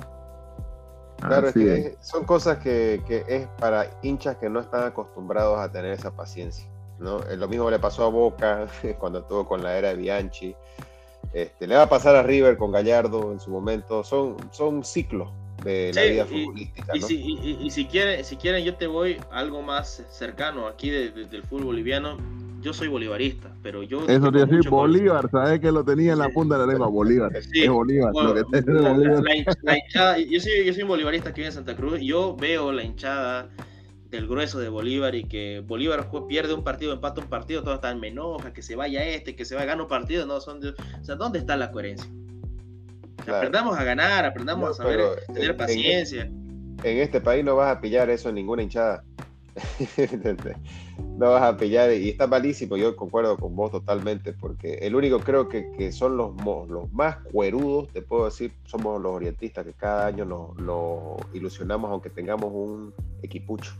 Claro, 1.19 1.51
que 1.51 1.97
son 1.99 2.23
cosas 2.23 2.59
que, 2.59 3.01
es 3.27 3.47
para 3.59 3.87
hinchas 4.01 4.37
que 4.37 4.49
no 4.49 4.61
están 4.61 4.85
acostumbrados 4.85 5.59
a 5.59 5.71
tener 5.71 5.91
esa 5.91 6.11
paciencia. 6.11 6.65
¿no? 6.97 7.21
Eh, 7.23 7.35
lo 7.35 7.47
mismo 7.47 7.69
le 7.69 7.79
pasó 7.79 8.05
a 8.05 8.09
Boca 8.09 8.67
cuando 8.99 9.19
estuvo 9.19 9.45
con 9.45 9.63
la 9.63 9.77
era 9.77 9.89
de 9.89 9.95
Bianchi. 9.95 10.55
Este, 11.33 11.67
le 11.67 11.75
va 11.75 11.83
a 11.83 11.89
pasar 11.89 12.15
a 12.15 12.23
River 12.23 12.57
con 12.57 12.71
Gallardo 12.71 13.33
en 13.33 13.39
su 13.39 13.49
momento. 13.49 14.03
Son, 14.03 14.37
son 14.51 14.83
ciclos 14.83 15.29
de 15.63 15.91
la 15.93 16.03
vida 16.03 16.25
futbolística. 16.25 16.95
Y, 16.95 17.01
si, 17.01 17.37
y, 17.61 17.69
si, 17.71 17.85
quieren, 17.85 18.23
si 18.23 18.35
quieren, 18.35 18.63
yo 18.63 18.75
te 18.75 18.87
voy 18.87 19.17
algo 19.31 19.61
más 19.61 20.05
cercano 20.09 20.67
aquí 20.67 20.89
del 20.89 21.43
fútbol 21.43 21.65
boliviano 21.65 22.17
yo 22.61 22.73
soy 22.73 22.87
bolivarista, 22.87 23.51
pero 23.63 23.83
yo... 23.83 24.05
Eso 24.07 24.31
te 24.31 24.45
decir 24.45 24.69
Bolívar, 24.69 25.29
¿sabes 25.31 25.59
que 25.59 25.71
lo 25.71 25.83
tenía 25.83 26.13
en 26.13 26.19
la 26.19 26.29
punta 26.29 26.57
de 26.57 26.65
la 26.65 26.73
lengua? 26.73 26.87
Bolívar. 26.87 27.31
Sí. 27.41 27.63
Es 27.63 27.69
Bolívar. 27.69 28.13
la, 28.13 29.77
hinchada, 29.77 30.17
yo 30.19 30.39
soy, 30.39 30.65
yo 30.65 30.73
soy 30.73 30.83
un 30.83 30.89
bolivarista 30.89 31.33
que 31.33 31.41
vive 31.41 31.47
en 31.47 31.53
Santa 31.53 31.75
Cruz 31.75 32.01
y 32.01 32.07
yo 32.07 32.35
veo 32.35 32.71
la 32.71 32.83
hinchada 32.83 33.49
del 34.09 34.27
grueso 34.27 34.59
de 34.59 34.69
Bolívar 34.69 35.15
y 35.15 35.23
que 35.23 35.63
Bolívar 35.65 36.09
pierde 36.27 36.53
un 36.53 36.63
partido, 36.63 36.93
empata 36.93 37.21
un 37.21 37.29
partido, 37.29 37.63
todo 37.63 37.75
está 37.75 37.91
en 37.91 37.99
menoja, 37.99 38.51
que 38.51 38.61
se 38.61 38.75
vaya 38.75 39.05
este, 39.05 39.35
que 39.35 39.45
se 39.45 39.55
vaya, 39.55 39.67
gana 39.67 39.83
un 39.83 39.89
partido, 39.89 40.25
no, 40.25 40.41
son 40.41 40.59
o 40.65 41.03
sea, 41.03 41.15
¿dónde 41.15 41.39
está 41.39 41.55
la 41.55 41.71
coherencia? 41.71 42.09
Aprendamos 43.27 43.77
a 43.77 43.83
ganar, 43.83 44.25
aprendamos 44.25 44.71
a 44.71 44.73
saber 44.73 45.01
tener 45.33 45.55
paciencia. 45.57 46.23
En, 46.23 46.79
en 46.83 46.97
este 46.99 47.21
país 47.21 47.43
no 47.43 47.55
vas 47.55 47.75
a 47.75 47.81
pillar 47.81 48.09
eso 48.09 48.29
en 48.29 48.35
ninguna 48.35 48.63
hinchada. 48.63 49.03
no 51.17 51.31
vas 51.31 51.43
a 51.43 51.57
pillar 51.57 51.91
y 51.93 52.09
está 52.09 52.27
malísimo, 52.27 52.77
yo 52.77 52.95
concuerdo 52.95 53.37
con 53.37 53.55
vos 53.55 53.71
totalmente, 53.71 54.33
porque 54.33 54.75
el 54.81 54.95
único 54.95 55.19
creo 55.19 55.49
que, 55.49 55.71
que 55.77 55.91
son 55.91 56.17
los, 56.17 56.33
los 56.69 56.91
más 56.93 57.17
cuerudos, 57.17 57.89
te 57.89 58.01
puedo 58.01 58.25
decir, 58.25 58.53
somos 58.65 59.01
los 59.01 59.13
orientistas 59.13 59.65
que 59.65 59.73
cada 59.73 60.07
año 60.07 60.25
nos, 60.25 61.17
ilusionamos 61.33 61.91
aunque 61.91 62.09
tengamos 62.09 62.51
un 62.53 62.93
equipucho. 63.21 63.73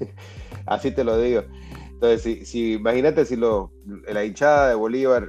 Así 0.66 0.90
te 0.90 1.04
lo 1.04 1.18
digo. 1.18 1.44
Entonces, 1.92 2.48
si, 2.48 2.74
imagínate 2.74 3.24
si 3.24 3.36
lo, 3.36 3.70
la 4.12 4.24
hinchada 4.24 4.68
de 4.68 4.74
Bolívar 4.74 5.28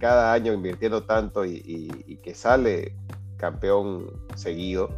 cada 0.00 0.32
año 0.32 0.52
invirtiendo 0.52 1.04
tanto 1.04 1.44
y, 1.44 2.18
que 2.24 2.34
sale 2.34 2.96
campeón 3.36 4.10
seguido, 4.34 4.90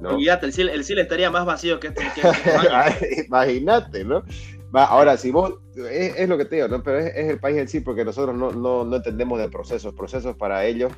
¿no? 0.00 0.18
el 0.18 0.52
cielo, 0.52 0.70
el 0.70 0.80
estaría 0.80 1.30
más 1.30 1.44
vacío 1.44 1.80
que 1.80 1.88
este. 1.88 2.02
este 2.06 3.24
Imagínate, 3.26 4.04
¿no? 4.04 4.22
ahora, 4.72 5.16
si 5.16 5.30
vos, 5.30 5.54
es, 5.90 6.28
lo 6.28 6.38
que 6.38 6.44
te 6.44 6.56
digo, 6.56 6.68
¿no? 6.68 6.82
Pero 6.82 6.98
es, 6.98 7.14
el 7.16 7.40
país 7.40 7.56
en 7.56 7.68
sí, 7.68 7.80
porque 7.80 8.04
nosotros 8.04 8.36
no, 8.36 8.52
no, 8.52 8.84
no, 8.84 8.96
entendemos 8.96 9.38
de 9.40 9.48
procesos. 9.48 9.94
Procesos 9.94 10.36
para 10.36 10.64
ellos, 10.64 10.92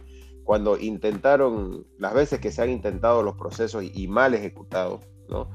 cuando 0.45 0.79
intentaron, 0.79 1.87
las 1.99 2.15
veces 2.15 2.41
que 2.41 2.53
se 2.53 2.63
han 2.63 2.71
intentado 2.71 3.23
los 3.23 3.37
procesos 3.37 3.83
y, 3.83 4.09
mal 4.09 4.35
ejecutados, 4.35 5.01
¿no? 5.29 5.49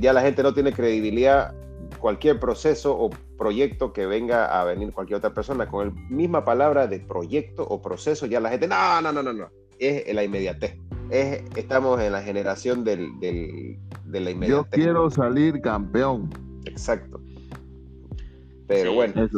Ya 0.00 0.12
la 0.12 0.22
gente 0.22 0.42
no 0.42 0.54
tiene 0.54 0.72
credibilidad. 0.72 1.54
Cualquier 1.98 2.40
proceso 2.40 2.96
o 2.98 3.10
proyecto 3.38 3.92
que 3.92 4.06
venga 4.06 4.60
a 4.60 4.64
venir 4.64 4.92
cualquier 4.92 5.18
otra 5.18 5.34
persona 5.34 5.68
con 5.68 5.88
la 5.88 5.94
misma 6.10 6.44
palabra 6.44 6.86
de 6.86 7.00
proyecto 7.00 7.64
o 7.64 7.80
proceso, 7.80 8.26
ya 8.26 8.40
la 8.40 8.50
gente, 8.50 8.68
no, 8.68 9.00
no, 9.00 9.12
no, 9.12 9.22
no, 9.22 9.32
no. 9.32 9.48
Es 9.78 10.12
la 10.14 10.24
inmediatez. 10.24 10.76
Es, 11.10 11.42
estamos 11.56 12.00
en 12.00 12.12
la 12.12 12.22
generación 12.22 12.84
del, 12.84 13.18
del, 13.20 13.78
de 14.04 14.20
la 14.20 14.30
inmediatez. 14.30 14.78
Yo 14.78 14.84
quiero 14.84 15.10
salir 15.10 15.60
campeón 15.60 16.30
Exacto. 16.64 17.11
Pero 18.66 18.94
bueno, 18.94 19.28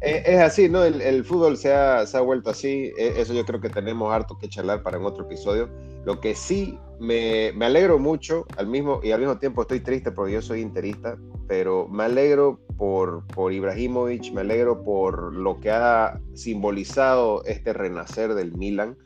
es, 0.00 0.38
así, 0.40 0.68
¿no? 0.68 0.84
El, 0.84 1.24
fútbol 1.24 1.56
se 1.56 1.72
ha, 1.72 2.06
se 2.06 2.16
ha, 2.16 2.20
vuelto 2.20 2.50
así. 2.50 2.92
E, 2.96 3.20
eso 3.20 3.34
yo 3.34 3.44
creo 3.44 3.60
que 3.60 3.68
tenemos 3.68 4.12
harto 4.12 4.38
que 4.38 4.48
charlar 4.48 4.82
para 4.82 4.98
en 4.98 5.04
otro 5.04 5.24
episodio. 5.24 5.68
Lo 6.04 6.20
que 6.20 6.34
sí 6.34 6.78
me, 6.98 7.52
me, 7.54 7.66
alegro 7.66 7.98
mucho 7.98 8.46
al 8.56 8.66
mismo 8.66 9.00
y 9.02 9.12
al 9.12 9.20
mismo 9.20 9.38
tiempo 9.38 9.62
estoy 9.62 9.80
triste 9.80 10.12
porque 10.12 10.32
yo 10.32 10.42
soy 10.42 10.60
interista, 10.60 11.16
pero 11.46 11.88
me 11.88 12.04
alegro 12.04 12.58
por, 12.76 13.26
por 13.28 13.52
Ibrahimovic, 13.52 14.32
me 14.32 14.40
alegro 14.40 14.82
por 14.82 15.34
lo 15.34 15.60
que 15.60 15.70
ha 15.70 16.18
simbolizado 16.34 17.44
este 17.44 17.72
renacer 17.72 18.34
del 18.34 18.52
Milan 18.56 18.96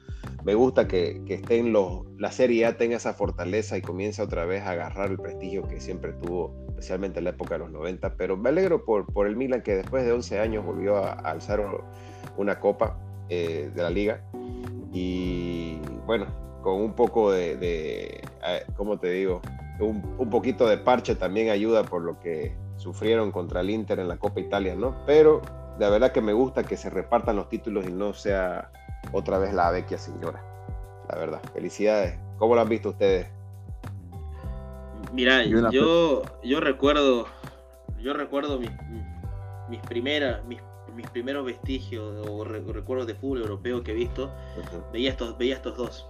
me 0.44 0.54
gusta 0.54 0.86
que, 0.86 1.22
que 1.26 1.34
estén 1.34 1.72
los, 1.72 2.02
la 2.18 2.30
Serie 2.30 2.66
A 2.66 2.76
tenga 2.76 2.96
esa 2.96 3.14
fortaleza 3.14 3.78
y 3.78 3.82
comience 3.82 4.20
otra 4.20 4.44
vez 4.44 4.62
a 4.62 4.72
agarrar 4.72 5.10
el 5.10 5.18
prestigio 5.18 5.66
que 5.66 5.80
siempre 5.80 6.12
tuvo, 6.12 6.54
especialmente 6.84 7.18
en 7.20 7.24
la 7.24 7.30
época 7.30 7.54
de 7.54 7.60
los 7.60 7.70
90. 7.70 8.14
Pero 8.16 8.36
me 8.36 8.50
alegro 8.50 8.84
por, 8.84 9.06
por 9.06 9.26
el 9.26 9.36
Milan 9.36 9.62
que 9.62 9.74
después 9.74 10.04
de 10.04 10.12
11 10.12 10.38
años 10.38 10.64
volvió 10.64 10.98
a, 10.98 11.12
alzar 11.12 11.64
una 12.36 12.60
copa 12.60 12.98
eh, 13.30 13.70
de 13.74 13.82
la 13.82 13.88
liga. 13.88 14.20
Y 14.92 15.78
bueno, 16.06 16.26
con 16.62 16.80
un 16.80 16.92
poco 16.92 17.32
de, 17.32 17.56
de 17.56 18.20
¿cómo 18.76 18.98
te 18.98 19.10
digo? 19.10 19.40
Un, 19.80 20.14
un, 20.18 20.30
poquito 20.30 20.68
de 20.68 20.76
parche 20.76 21.16
también 21.16 21.48
ayuda 21.48 21.84
por 21.84 22.02
lo 22.02 22.20
que 22.20 22.54
sufrieron 22.76 23.32
contra 23.32 23.62
el 23.62 23.70
Inter 23.70 23.98
en 23.98 24.08
la 24.08 24.18
Copa 24.18 24.40
Italia, 24.40 24.74
¿no? 24.76 24.94
Pero 25.06 25.40
de 25.78 25.90
verdad 25.90 26.12
que 26.12 26.20
me 26.20 26.32
gusta 26.32 26.62
que 26.64 26.76
se 26.76 26.90
repartan 26.90 27.36
los 27.36 27.48
títulos 27.48 27.86
y 27.88 27.92
no 27.92 28.12
sea 28.12 28.70
otra 29.10 29.38
vez 29.38 29.54
la 29.54 29.70
vecchia 29.70 29.98
señora. 29.98 30.44
La 31.08 31.16
verdad, 31.16 31.40
felicidades. 31.54 32.18
¿Cómo 32.38 32.54
lo 32.54 32.60
han 32.60 32.68
visto 32.68 32.90
ustedes? 32.90 33.26
Mira, 35.14 35.44
yo, 35.70 36.22
yo 36.42 36.58
recuerdo, 36.58 37.28
yo 38.02 38.14
recuerdo 38.14 38.58
mis, 38.58 38.70
mis 39.70 39.78
primeras, 39.82 40.44
mis, 40.44 40.58
mis, 40.96 41.08
primeros 41.10 41.44
vestigios 41.44 42.26
o 42.28 42.42
recuerdos 42.42 43.06
de 43.06 43.14
fútbol 43.14 43.42
europeo 43.42 43.84
que 43.84 43.92
he 43.92 43.94
visto, 43.94 44.34
veía 44.92 45.10
estos, 45.10 45.38
veía 45.38 45.54
estos 45.54 45.76
dos. 45.76 46.08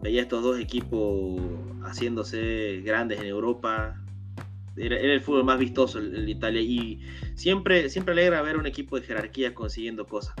veía 0.00 0.22
estos 0.22 0.42
dos 0.42 0.58
equipos 0.58 1.42
haciéndose 1.82 2.80
grandes 2.86 3.20
en 3.20 3.26
Europa. 3.26 4.02
Era, 4.74 4.96
el 4.98 5.20
fútbol 5.20 5.44
más 5.44 5.58
vistoso 5.58 5.98
el, 5.98 6.24
de 6.24 6.30
Italia 6.30 6.62
y 6.62 7.02
siempre, 7.34 7.90
siempre 7.90 8.12
alegra 8.12 8.40
ver 8.40 8.56
un 8.56 8.64
equipo 8.64 8.98
de 8.98 9.04
jerarquía 9.04 9.54
consiguiendo 9.54 10.06
cosas. 10.06 10.34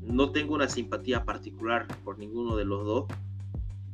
No 0.00 0.32
tengo 0.32 0.54
una 0.54 0.70
simpatía 0.70 1.26
particular 1.26 1.86
por 2.04 2.18
ninguno 2.18 2.56
de 2.56 2.64
los 2.64 2.86
dos, 2.86 3.06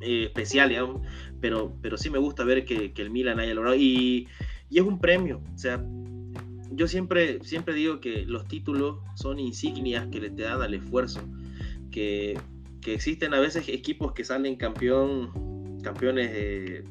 eh, 0.01 0.25
especial, 0.25 0.69
digamos, 0.69 1.03
pero, 1.41 1.77
pero 1.83 1.97
sí 1.97 2.11
me 2.11 2.19
gusta 2.19 2.45
ver 2.45 2.65
que, 2.65 2.93
el 2.97 3.11
Milan 3.11 3.41
haya 3.41 3.55
logrado. 3.55 3.77
Y, 3.77 4.29
y, 4.71 4.79
es 4.79 4.85
un 4.85 4.99
premio, 4.99 5.43
o 5.55 5.59
sea, 5.59 5.85
yo 6.71 6.89
siempre, 6.89 7.43
siempre 7.43 7.75
digo 7.75 8.01
que 8.01 8.25
los 8.27 8.47
títulos 8.47 8.99
son 9.15 9.39
insignias 9.39 10.07
que 10.09 10.21
le 10.21 10.31
te 10.31 10.43
dan 10.43 10.61
al 10.61 10.75
esfuerzo, 10.75 11.21
que, 11.91 12.39
que 12.81 12.95
existen 12.95 13.35
a 13.35 13.41
veces 13.41 13.69
equipos 13.69 14.13
que 14.13 14.25
salen 14.25 14.57
campeón, 14.57 15.81
campeones, 15.83 16.85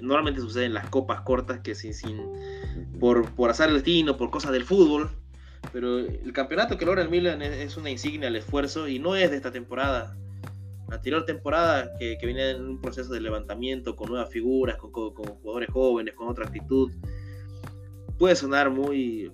normalmente 0.00 0.40
sucede 0.40 0.66
en 0.66 0.74
las 0.74 0.88
copas 0.90 1.22
cortas, 1.22 1.60
que 1.60 1.74
sin, 1.74 1.94
sin 1.94 2.20
por, 3.00 3.30
por 3.34 3.50
azar 3.50 3.68
el 3.68 3.76
destino, 3.76 4.16
por 4.16 4.30
cosas 4.30 4.52
del 4.52 4.64
fútbol, 4.64 5.10
pero 5.72 5.98
el 5.98 6.32
campeonato 6.32 6.78
que 6.78 6.84
logra 6.84 7.02
el 7.02 7.08
Milan 7.08 7.42
es, 7.42 7.76
una 7.76 7.90
insignia 7.90 8.28
al 8.28 8.36
esfuerzo 8.36 8.88
y 8.88 8.98
no 8.98 9.16
es 9.16 9.30
de 9.30 9.36
esta 9.36 9.52
temporada. 9.52 10.16
Anterior 10.94 11.24
temporada, 11.24 11.90
que, 11.98 12.16
que 12.18 12.26
viene 12.26 12.50
en 12.50 12.64
un 12.64 12.80
proceso 12.80 13.12
de 13.12 13.20
levantamiento 13.20 13.96
con 13.96 14.10
nuevas 14.10 14.30
figuras, 14.30 14.76
con, 14.76 14.90
con, 14.90 15.12
jugadores 15.14 15.70
jóvenes, 15.70 16.14
con 16.14 16.28
otra 16.28 16.46
actitud, 16.46 16.90
puede 18.18 18.36
sonar 18.36 18.70
muy, 18.70 19.32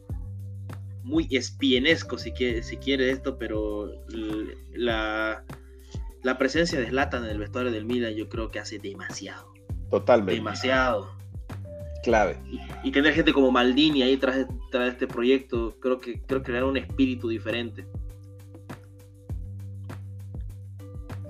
muy 1.03 1.29
espienesco 1.31 2.19
si 2.19 2.33
quiere, 2.33 2.63
si 2.63 2.77
quiere 2.77 3.11
esto, 3.11 3.39
pero 3.39 3.93
la, 4.73 5.45
la 6.23 6.39
presencia 6.39 6.79
de 6.79 6.89
Zlatan 6.89 7.25
en 7.25 7.31
el 7.31 7.39
vestuario 7.39 7.73
del 7.73 7.85
Milan 7.85 8.15
yo 8.15 8.29
creo 8.29 8.51
que 8.51 8.59
hace 8.59 8.79
demasiado. 8.79 9.53
Totalmente. 9.91 10.35
Demasiado. 10.35 11.11
Clave. 12.03 12.39
Y, 12.83 12.91
tener 12.93 13.13
gente 13.13 13.33
como 13.33 13.51
Maldini 13.51 14.03
ahí 14.03 14.17
tras, 14.17 14.47
tras 14.71 14.93
este 14.93 15.07
proyecto, 15.07 15.77
creo 15.81 15.99
que, 15.99 16.23
creo 16.23 16.43
que 16.43 16.53
le 16.53 16.61
da 16.61 16.65
un 16.65 16.79
espíritu 16.79 17.29
diferente. 17.29 17.87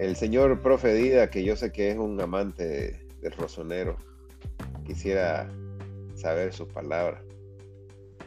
El 0.00 0.16
señor 0.16 0.62
profe 0.62 0.94
Dida, 0.94 1.28
que 1.28 1.44
yo 1.44 1.56
sé 1.56 1.72
que 1.72 1.90
es 1.90 1.98
un 1.98 2.18
amante 2.18 3.06
del 3.20 3.32
rosonero, 3.32 3.96
quisiera 4.86 5.46
saber 6.14 6.54
sus 6.54 6.68
palabras. 6.68 7.22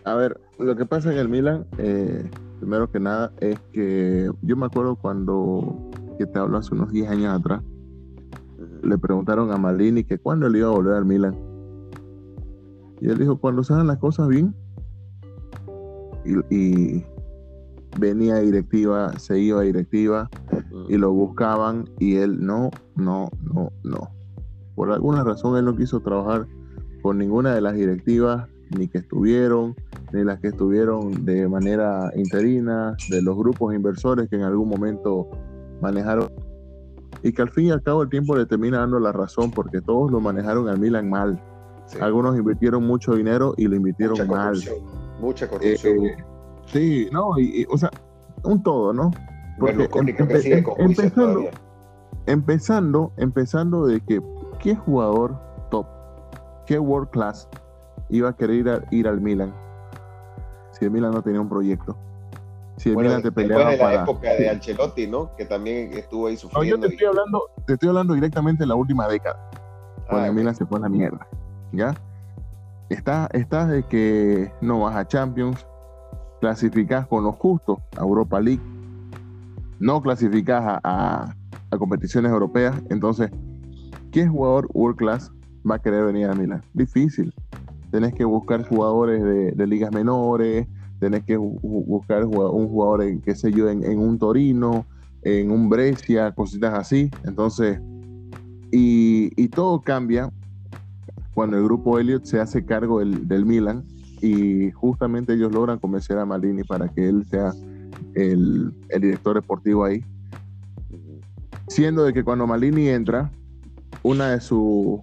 A 0.04 0.14
ver, 0.14 0.40
lo 0.60 0.76
que 0.76 0.86
pasa 0.86 1.12
en 1.12 1.18
el 1.18 1.30
Milan, 1.30 1.66
eh, 1.80 2.30
primero 2.60 2.92
que 2.92 3.00
nada, 3.00 3.34
es 3.40 3.60
que 3.72 4.30
yo 4.44 4.56
me 4.56 4.68
acuerdo 4.68 4.96
cuando, 4.98 5.90
que 6.20 6.28
te 6.28 6.38
hablo 6.38 6.60
hace 6.60 6.76
unos 6.76 6.92
10 6.92 7.10
años 7.10 7.40
atrás, 7.40 7.64
le 8.84 8.96
preguntaron 9.00 9.52
a 9.52 9.58
Maldini 9.58 10.04
que 10.04 10.20
cuándo 10.20 10.48
le 10.50 10.60
iba 10.60 10.68
a 10.68 10.74
volver 10.74 10.94
al 10.94 11.06
Milan. 11.06 11.36
Y 13.02 13.10
él 13.10 13.18
dijo, 13.18 13.38
cuando 13.38 13.64
se 13.64 13.74
hagan 13.74 13.88
las 13.88 13.98
cosas 13.98 14.28
bien. 14.28 14.54
Y, 16.52 17.04
venía 18.00 18.38
directiva, 18.38 19.18
se 19.18 19.40
iba 19.40 19.62
directiva 19.62 20.30
y 20.90 20.98
lo 20.98 21.12
buscaban 21.12 21.90
y 22.00 22.16
él 22.16 22.46
no, 22.46 22.70
no, 22.96 23.30
no, 23.54 23.72
no. 23.84 24.12
Por 24.76 24.92
alguna 24.92 25.24
razón 25.24 25.58
él 25.58 25.66
no 25.66 25.76
quiso 25.76 26.00
trabajar 26.00 26.48
con 27.02 27.18
ninguna 27.18 27.54
de 27.54 27.62
las 27.62 27.76
directivas 27.76 28.48
ni 28.78 28.88
que 28.88 29.00
estuvieron, 29.00 29.76
ni 30.12 30.24
las 30.24 30.40
que 30.40 30.48
estuvieron 30.48 31.26
de 31.26 31.48
manera 31.48 32.12
interina, 32.16 32.96
de 33.10 33.22
los 33.22 33.38
grupos 33.38 33.76
inversores 33.76 34.30
que 34.30 34.36
en 34.36 34.44
algún 34.44 34.70
momento 34.70 35.30
manejaron 35.82 36.30
y 37.24 37.32
que 37.32 37.42
al 37.42 37.50
fin 37.50 37.68
y 37.68 37.72
al 37.72 37.82
cabo 37.82 38.04
el 38.04 38.10
tiempo 38.10 38.36
le 38.36 38.46
termina 38.46 38.80
dando 38.80 39.00
la 39.00 39.12
razón 39.12 39.52
porque 39.52 39.82
todos 39.82 40.12
lo 40.12 40.20
manejaron 40.20 40.68
al 40.68 40.80
Milan 40.80 41.10
mal. 41.10 41.42
Algunos 42.02 42.38
invirtieron 42.38 42.86
mucho 42.86 43.16
dinero 43.16 43.54
y 43.58 43.68
lo 43.68 43.76
invirtieron 43.76 44.28
mal. 44.28 44.58
Mucha 45.22 45.48
corrupción. 45.48 46.06
Eh, 46.06 46.18
sí, 46.66 47.08
no, 47.12 47.38
y, 47.40 47.66
o 47.70 47.78
sea, 47.78 47.90
un 48.44 48.62
todo, 48.62 48.94
¿no? 48.94 49.12
Porque 49.60 49.90
empezando, 50.78 51.50
empezando, 52.26 53.12
empezando 53.18 53.86
de 53.86 54.02
que 54.02 54.22
qué 54.60 54.76
jugador 54.76 55.40
top, 55.70 55.86
qué 56.66 56.80
world 56.80 57.10
class 57.10 57.48
iba 58.10 58.30
a 58.30 58.34
querer 58.34 58.56
ir, 58.56 58.70
a, 58.70 58.84
ir 58.92 59.08
al 59.08 59.22
Milan 59.22 59.54
si 60.74 60.86
el 60.86 60.92
Milan 60.92 61.12
no 61.12 61.22
tenía 61.22 61.40
un 61.40 61.50
proyecto. 61.50 61.96
Si 62.78 62.90
el 62.90 62.98
Milan 62.98 63.22
te 63.22 63.32
peleaba 63.32 63.72
de 63.72 63.78
la 63.78 64.02
época 64.02 64.34
de 64.34 64.50
Ancelotti, 64.50 65.08
¿no? 65.08 65.36
Que 65.36 65.46
también 65.46 65.94
estuvo 65.94 66.28
ahí 66.28 66.36
sufriendo. 66.36 66.78
No, 66.78 66.84
yo 66.84 66.88
te 66.88 66.94
estoy, 66.94 67.08
hablando, 67.08 67.44
te 67.66 67.74
estoy 67.74 67.90
hablando 67.90 68.14
directamente 68.16 68.64
en 68.64 68.70
la 68.70 68.76
última 68.76 69.08
década, 69.08 69.50
cuando 70.10 70.26
ah, 70.26 70.28
el 70.28 70.34
Milan 70.34 70.56
se 70.56 70.66
pone 70.66 70.88
a 70.88 70.90
mierda, 70.90 71.28
¿ya? 71.72 71.94
Estás 72.90 73.30
está 73.34 73.68
de 73.68 73.84
que 73.84 74.52
no 74.62 74.82
vas 74.82 74.96
a 74.96 75.08
Champions, 75.08 75.66
clasificás 76.42 77.08
con 77.08 77.24
los 77.24 77.36
justos 77.36 77.78
a 77.98 78.02
Europa 78.02 78.42
League, 78.42 78.62
no 79.80 80.02
clasificás 80.02 80.80
a, 80.84 81.36
competiciones 81.78 82.32
europeas, 82.32 82.76
entonces, 82.92 83.32
¿qué 84.12 84.28
jugador 84.28 84.70
world 84.74 84.96
class 84.96 85.32
va 85.70 85.76
a 85.76 85.80
querer 85.80 86.06
venir 86.06 86.28
a 86.28 86.36
Milan? 86.36 86.62
Difícil 86.74 87.34
tenés 87.94 88.16
que 88.16 88.26
buscar 88.26 88.68
jugadores 88.68 89.24
de, 89.24 89.68
ligas 89.68 89.92
menores, 89.92 90.68
tenés 91.00 91.24
que 91.26 91.38
buscar 91.38 92.26
un 92.26 92.68
jugador, 92.68 93.04
en, 93.04 93.22
qué 93.22 93.36
sé 93.36 93.52
yo, 93.52 93.70
en, 93.70 94.00
un 94.00 94.18
Torino, 94.18 94.88
en 95.22 95.52
un 95.52 95.70
Brescia, 95.70 96.32
cositas 96.32 96.74
así. 96.74 97.12
Entonces, 97.24 97.80
y, 98.72 99.48
todo 99.50 99.80
cambia 99.82 100.32
cuando 101.36 101.56
el 101.56 101.64
grupo 101.64 102.00
Elliot 102.00 102.26
se 102.26 102.40
hace 102.40 102.66
cargo 102.66 102.98
del, 102.98 103.46
Milan 103.46 103.84
y 104.24 104.72
justamente 104.72 105.34
ellos 105.34 105.52
logran 105.52 105.78
convencer 105.78 106.18
a 106.18 106.26
Malini 106.26 106.64
para 106.64 106.88
que 106.88 107.08
él 107.08 107.28
sea 107.30 107.54
el, 108.16 108.74
el 108.90 109.02
director 109.02 109.36
deportivo 109.36 109.86
ahí. 109.86 110.04
Siendo 111.68 112.04
de 112.04 112.14
que 112.14 112.24
cuando 112.24 112.46
Malini 112.46 112.90
entra, 112.90 113.32
una 114.04 114.32
de 114.32 114.42
sus 114.42 115.00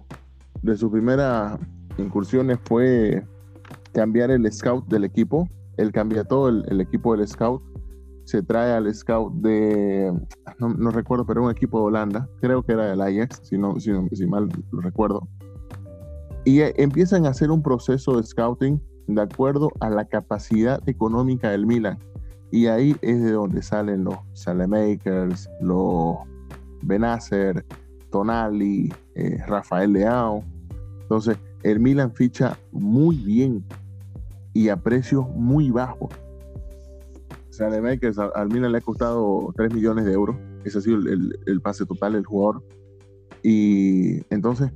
de 0.61 0.77
su 0.77 0.91
primera 0.91 1.59
incursiones 1.97 2.59
fue 2.65 3.23
cambiar 3.93 4.31
el 4.31 4.51
scout 4.51 4.87
del 4.87 5.03
equipo. 5.03 5.49
Él 5.77 5.91
cambia 5.91 6.23
todo 6.23 6.49
el, 6.49 6.81
equipo 6.81 7.15
del 7.15 7.27
scout. 7.27 7.61
Se 8.25 8.43
trae 8.43 8.73
al 8.73 8.93
scout 8.93 9.33
de, 9.35 10.13
no, 10.59 10.91
recuerdo, 10.91 11.25
pero 11.25 11.43
un 11.43 11.51
equipo 11.51 11.79
de 11.79 11.85
Holanda. 11.85 12.29
Creo 12.39 12.63
que 12.63 12.73
era 12.73 12.93
el 12.93 13.01
Ajax, 13.01 13.41
si, 13.43 13.57
no, 13.57 13.79
si, 13.79 13.91
si 14.13 14.27
mal 14.27 14.47
lo 14.71 14.81
recuerdo. 14.81 15.27
Y 16.45 16.61
eh, 16.61 16.73
empiezan 16.77 17.25
a 17.25 17.29
hacer 17.29 17.51
un 17.51 17.61
proceso 17.61 18.17
de 18.17 18.23
scouting 18.23 18.81
de 19.07 19.21
acuerdo 19.21 19.69
a 19.79 19.89
la 19.89 20.05
capacidad 20.05 20.81
económica 20.87 21.49
del 21.49 21.65
Milan. 21.65 21.97
Y 22.51 22.67
ahí 22.67 22.95
es 23.01 23.23
de 23.23 23.31
donde 23.31 23.61
salen 23.61 24.03
los 24.03 24.17
Salemakers, 24.33 25.49
los 25.61 26.17
Benacer, 26.81 27.65
Tonali, 28.11 28.93
eh, 29.15 29.37
Rafael 29.47 29.93
Leao. 29.93 30.43
Entonces, 31.01 31.37
el 31.63 31.79
Milan 31.79 32.11
ficha 32.13 32.57
muy 32.71 33.15
bien 33.17 33.63
y 34.53 34.69
a 34.69 34.77
precios 34.77 35.27
muy 35.29 35.71
bajos. 35.71 36.09
Sea, 37.49 37.69
que 37.97 38.11
al 38.35 38.47
Milan 38.49 38.71
le 38.71 38.79
ha 38.79 38.81
costado 38.81 39.53
3 39.55 39.73
millones 39.73 40.05
de 40.05 40.13
euros. 40.13 40.35
Ese 40.63 40.77
ha 40.77 40.81
sido 40.81 40.97
el, 40.97 41.61
pase 41.61 41.85
total 41.85 42.13
del 42.13 42.25
jugador. 42.25 42.63
Y 43.43 44.23
entonces, 44.33 44.71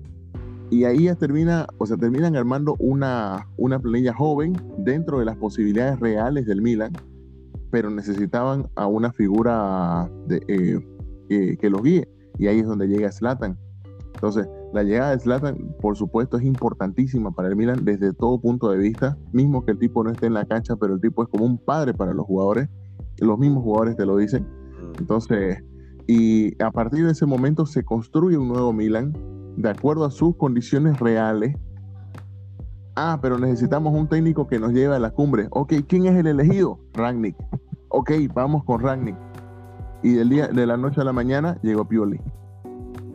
y 0.70 0.84
ahí 0.84 1.04
ya 1.04 1.16
termina, 1.16 1.68
o 1.78 1.86
sea, 1.86 1.98
terminan 1.98 2.36
armando 2.36 2.76
una, 2.80 3.48
una 3.58 3.80
planilla 3.80 4.14
joven 4.14 4.54
dentro 4.78 5.20
de 5.20 5.26
las 5.26 5.38
posibilidades 5.38 6.00
reales 6.00 6.46
del 6.46 6.62
Milan, 6.62 6.94
pero 7.76 7.90
necesitaban 7.90 8.70
a 8.76 8.88
una 8.88 9.12
figura 9.12 10.10
de, 10.28 10.82
eh, 11.28 11.58
que 11.58 11.70
los 11.70 11.84
guíe. 11.84 12.08
Y 12.40 12.48
ahí 12.48 12.60
es 12.60 12.68
donde 12.68 12.88
llega 12.88 13.12
Slatan. 13.12 13.60
Entonces, 14.14 14.48
la 14.74 14.82
llegada 14.82 15.12
de 15.12 15.20
Zlatan, 15.20 15.76
por 15.82 15.98
supuesto, 15.98 16.38
es 16.38 16.46
importantísima 16.46 17.32
para 17.32 17.50
el 17.50 17.58
Milan 17.58 17.84
desde 17.84 18.14
todo 18.14 18.40
punto 18.40 18.72
de 18.72 18.78
vista, 18.78 19.18
mismo 19.34 19.66
que 19.66 19.74
el 19.74 19.80
tipo 19.80 20.06
no 20.06 20.10
esté 20.10 20.28
en 20.28 20.36
la 20.36 20.46
cancha, 20.46 20.78
pero 20.78 20.94
el 20.94 21.02
tipo 21.02 21.22
es 21.24 21.28
como 21.28 21.44
un 21.44 21.58
padre 21.58 21.94
para 21.94 22.14
los 22.14 22.26
jugadores, 22.26 22.70
los 23.18 23.38
mismos 23.38 23.62
jugadores 23.62 23.98
te 23.98 24.06
lo 24.06 24.16
dicen. 24.16 24.44
Mm. 24.44 25.00
Entonces, 25.00 25.62
y 26.08 26.64
a 26.64 26.72
partir 26.72 27.06
de 27.06 27.12
ese 27.12 27.26
momento 27.26 27.66
se 27.66 27.84
construye 27.84 28.38
un 28.38 28.48
nuevo 28.48 28.72
Milan 28.72 29.12
de 29.58 29.70
acuerdo 29.70 30.06
a 30.06 30.12
sus 30.12 30.38
condiciones 30.38 30.98
reales. 31.02 31.58
Ah, 32.96 33.20
pero 33.22 33.38
necesitamos 33.38 33.94
un 33.94 34.08
técnico 34.08 34.48
que 34.48 34.60
nos 34.60 34.72
lleve 34.72 34.96
a 34.96 35.00
la 35.00 35.12
cumbre. 35.12 35.48
Ok, 35.50 35.74
¿quién 35.90 36.06
es 36.06 36.16
el 36.16 36.28
elegido? 36.28 36.80
Ragnick. 36.94 37.36
Ok, 37.98 38.12
vamos 38.34 38.66
con 38.66 38.82
Ragnick. 38.82 39.16
Y 40.04 40.16
del 40.16 40.28
día, 40.28 40.48
de 40.50 40.68
la 40.68 40.76
noche 40.76 41.00
a 41.00 41.06
la 41.06 41.14
mañana 41.14 41.58
llegó 41.62 41.86
Pioli. 41.86 42.20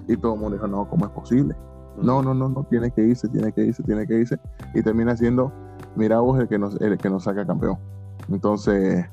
Y 0.08 0.16
todo 0.16 0.32
el 0.32 0.40
mundo 0.40 0.56
dijo, 0.56 0.68
no, 0.68 0.88
¿cómo 0.88 1.04
es 1.04 1.10
posible? 1.10 1.54
No, 2.00 2.22
no, 2.22 2.32
no, 2.32 2.48
no, 2.48 2.64
tiene 2.64 2.90
que 2.90 3.02
irse, 3.02 3.28
tiene 3.28 3.52
que 3.52 3.62
irse, 3.66 3.82
tiene 3.82 4.06
que 4.06 4.14
irse. 4.14 4.38
Y 4.74 4.80
termina 4.80 5.14
siendo, 5.18 5.52
mira 5.96 6.20
vos, 6.20 6.40
el 6.40 6.48
que 6.48 6.58
nos, 6.58 6.80
el 6.80 6.96
que 6.96 7.10
nos 7.10 7.24
saca 7.24 7.46
campeón. 7.46 7.76
Entonces, 8.30 9.04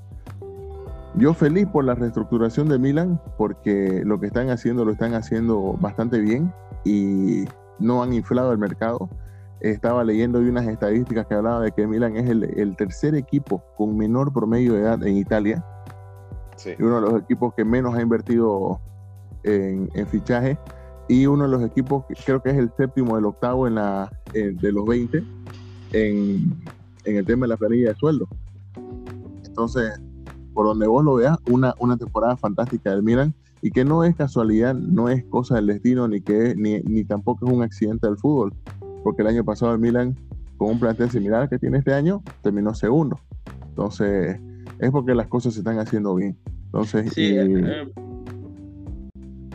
yo 1.15 1.33
feliz 1.33 1.67
por 1.67 1.83
la 1.83 1.95
reestructuración 1.95 2.69
de 2.69 2.79
Milan, 2.79 3.19
porque 3.37 4.03
lo 4.05 4.21
que 4.21 4.27
están 4.27 4.49
haciendo 4.49 4.85
lo 4.85 4.93
están 4.93 5.15
haciendo 5.15 5.73
bastante 5.81 6.21
bien 6.21 6.53
y 6.85 7.43
no 7.77 8.01
han 8.01 8.13
inflado 8.13 8.53
el 8.53 8.57
mercado. 8.57 9.09
Estaba 9.59 10.03
leyendo 10.03 10.39
de 10.39 10.49
unas 10.49 10.67
estadísticas 10.67 11.25
que 11.25 11.33
hablaba 11.33 11.61
de 11.61 11.71
que 11.71 11.87
Milan 11.87 12.15
es 12.15 12.29
el, 12.29 12.75
tercer 12.75 13.15
equipo 13.15 13.63
con 13.75 13.97
menor 13.97 14.31
promedio 14.31 14.73
de 14.73 14.81
edad 14.81 15.05
en 15.05 15.17
Italia. 15.17 15.65
Y 16.65 16.81
uno 16.83 17.01
de 17.01 17.01
los 17.01 17.21
equipos 17.21 17.53
que 17.55 17.63
menos 17.63 17.95
ha 17.95 18.01
invertido 18.01 18.79
en, 19.43 19.89
fichaje. 20.07 20.57
Y 21.07 21.25
uno 21.25 21.45
de 21.45 21.49
los 21.49 21.63
equipos, 21.63 22.05
creo 22.25 22.41
que 22.41 22.49
es 22.49 22.57
el 22.57 22.71
séptimo, 22.77 23.17
el 23.17 23.25
octavo 23.25 23.67
en 23.67 23.75
la, 23.75 24.11
de 24.33 24.71
los 24.71 24.85
20 24.85 25.23
en, 25.93 26.53
en 27.05 27.15
el 27.15 27.25
tema 27.25 27.45
de 27.45 27.49
la 27.49 27.57
planilla 27.57 27.89
de 27.89 27.95
sueldo. 27.95 28.27
Entonces, 29.45 29.99
por 30.53 30.65
donde 30.65 30.87
vos 30.87 31.03
lo 31.03 31.15
veas, 31.15 31.37
una, 31.49 31.75
una 31.79 31.97
temporada 31.97 32.35
fantástica 32.35 32.91
del 32.91 33.03
Milan 33.03 33.33
y 33.61 33.71
que 33.71 33.85
no 33.85 34.03
es 34.03 34.15
casualidad, 34.15 34.73
no 34.73 35.09
es 35.09 35.23
cosa 35.25 35.55
del 35.55 35.67
destino, 35.67 36.07
ni 36.07 36.21
que 36.21 36.55
ni, 36.55 36.79
ni 36.79 37.03
tampoco 37.03 37.45
es 37.45 37.53
un 37.53 37.63
accidente 37.63 38.07
del 38.07 38.17
fútbol, 38.17 38.53
porque 39.03 39.21
el 39.21 39.27
año 39.27 39.43
pasado 39.43 39.73
el 39.73 39.79
Milan, 39.79 40.15
con 40.57 40.69
un 40.71 40.79
plantel 40.79 41.09
similar 41.09 41.49
que 41.49 41.59
tiene 41.59 41.79
este 41.79 41.93
año, 41.93 42.23
terminó 42.41 42.73
segundo. 42.73 43.19
Entonces, 43.69 44.39
es 44.79 44.91
porque 44.91 45.13
las 45.13 45.27
cosas 45.27 45.53
se 45.53 45.59
están 45.59 45.79
haciendo 45.79 46.15
bien. 46.15 46.37
Entonces, 46.65 47.13
sí, 47.13 47.37
eh, 47.37 47.45
eh, 47.45 47.87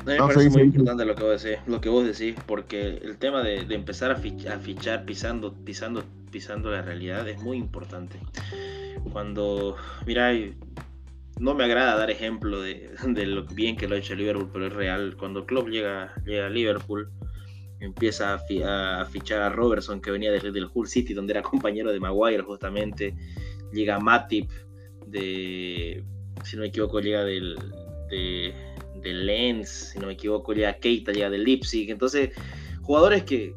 me 0.04 0.16
parece 0.16 0.50
muy 0.50 0.62
importante 0.62 1.04
lo 1.04 1.14
que 1.14 1.22
vos 1.22 1.42
decís, 1.42 1.58
lo 1.66 1.80
que 1.80 1.88
vos 1.88 2.04
decís, 2.04 2.34
porque 2.46 2.98
el 3.02 3.18
tema 3.18 3.42
de, 3.42 3.60
empezar 3.74 4.10
a, 4.10 4.16
fichar, 4.16 4.54
a 4.54 4.58
fichar 4.58 5.04
pisando, 5.04 5.54
pisando, 5.54 6.04
pisando 6.30 6.70
la 6.70 6.82
realidad 6.82 7.28
es 7.28 7.40
muy 7.42 7.56
importante. 7.56 8.18
Cuando, 9.12 9.76
mira, 10.06 10.32
no 11.38 11.54
me 11.54 11.64
agrada 11.64 11.96
dar 11.96 12.10
ejemplo 12.10 12.60
de, 12.60 12.90
lo 13.26 13.44
bien 13.44 13.76
que 13.76 13.86
lo 13.86 13.94
ha 13.94 13.98
hecho 13.98 14.14
Liverpool, 14.14 14.50
pero 14.52 14.66
es 14.66 14.72
real. 14.72 15.16
Cuando 15.16 15.46
Klopp 15.46 15.68
llega, 15.68 16.12
llega 16.24 16.46
a 16.46 16.50
Liverpool, 16.50 17.10
empieza 17.84 18.34
a, 18.34 19.04
fichar 19.06 19.42
a 19.42 19.48
Robertson, 19.48 20.00
que 20.00 20.10
venía 20.10 20.30
desde 20.30 20.48
el 20.48 20.68
Hull 20.72 20.88
City, 20.88 21.14
donde 21.14 21.32
era 21.32 21.42
compañero 21.42 21.92
de 21.92 22.00
Maguire 22.00 22.42
justamente. 22.42 23.14
Llega 23.72 23.98
Matip, 23.98 24.50
de, 25.06 26.04
si 26.44 26.56
no 26.56 26.62
me 26.62 26.68
equivoco, 26.68 27.00
llega 27.00 27.24
del, 27.24 27.58
de, 28.10 28.54
Lens, 29.02 29.90
si 29.92 29.98
no 29.98 30.06
me 30.06 30.12
equivoco, 30.12 30.52
llega 30.52 30.74
Keita, 30.74 31.12
llega 31.12 31.30
del 31.30 31.44
Leipzig. 31.44 31.90
Entonces, 31.90 32.30
jugadores 32.82 33.24
que, 33.24 33.54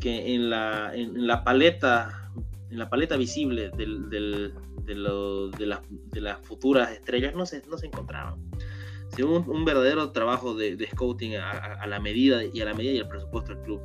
que 0.00 0.34
en, 0.34 0.50
la, 0.50 0.92
en 0.94 1.26
la 1.26 1.44
paleta 1.44 2.18
en 2.70 2.78
la 2.78 2.90
paleta 2.90 3.16
visible 3.16 3.70
del, 3.70 4.10
de, 4.10 6.20
las 6.20 6.38
futuras 6.40 6.90
estrellas 6.90 7.34
no 7.34 7.46
se, 7.46 7.62
no 7.68 7.78
se 7.78 7.86
encontraban. 7.86 8.47
Un, 9.22 9.48
un 9.48 9.64
verdadero 9.64 10.12
trabajo 10.12 10.54
de, 10.54 10.86
scouting 10.92 11.36
a, 11.36 11.86
la 11.86 12.00
medida 12.00 12.44
y 12.44 12.60
a 12.60 12.64
la 12.64 12.74
medida 12.74 12.92
y 12.92 12.98
el 12.98 13.08
presupuesto 13.08 13.54
del 13.54 13.62
club. 13.64 13.80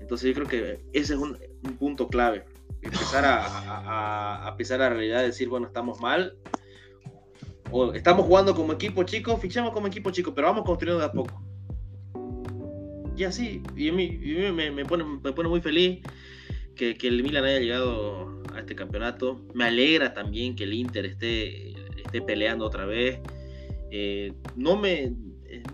Entonces 0.00 0.28
yo 0.28 0.34
creo 0.34 0.48
que 0.48 0.80
ese 0.92 1.14
es 1.14 1.20
un, 1.20 1.38
punto 1.78 2.08
clave. 2.08 2.44
Empezar 2.82 3.24
a, 3.24 4.46
a, 4.46 4.56
pisar 4.56 4.80
la 4.80 4.88
realidad, 4.88 5.22
decir, 5.22 5.48
bueno, 5.48 5.66
estamos 5.66 6.00
mal, 6.00 6.36
o 7.70 7.92
estamos 7.92 8.26
jugando 8.26 8.54
como 8.54 8.72
equipo 8.72 9.02
chico, 9.04 9.36
fichamos 9.36 9.72
como 9.72 9.86
equipo 9.86 10.10
chico, 10.10 10.34
pero 10.34 10.48
vamos 10.48 10.64
construyendo 10.64 11.00
de 11.00 11.06
a 11.06 11.12
poco. 11.12 11.42
Y 13.16 13.24
así, 13.24 13.62
y 13.76 13.90
a 13.90 13.92
mí, 13.92 14.18
me, 14.52 14.84
pone, 14.84 15.04
me 15.04 15.32
pone 15.32 15.48
muy 15.48 15.60
feliz 15.60 16.00
que, 16.74 16.94
que, 16.94 17.08
el 17.08 17.22
Milan 17.22 17.44
haya 17.44 17.60
llegado 17.60 18.42
a 18.54 18.60
este 18.60 18.74
campeonato. 18.74 19.42
Me 19.54 19.64
alegra 19.64 20.14
también 20.14 20.56
que 20.56 20.64
el 20.64 20.72
Inter 20.72 21.04
esté, 21.04 21.72
esté 22.00 22.22
peleando 22.22 22.64
otra 22.64 22.86
vez. 22.86 23.20
Eh, 23.90 24.32
no, 24.56 24.76
me, 24.76 25.12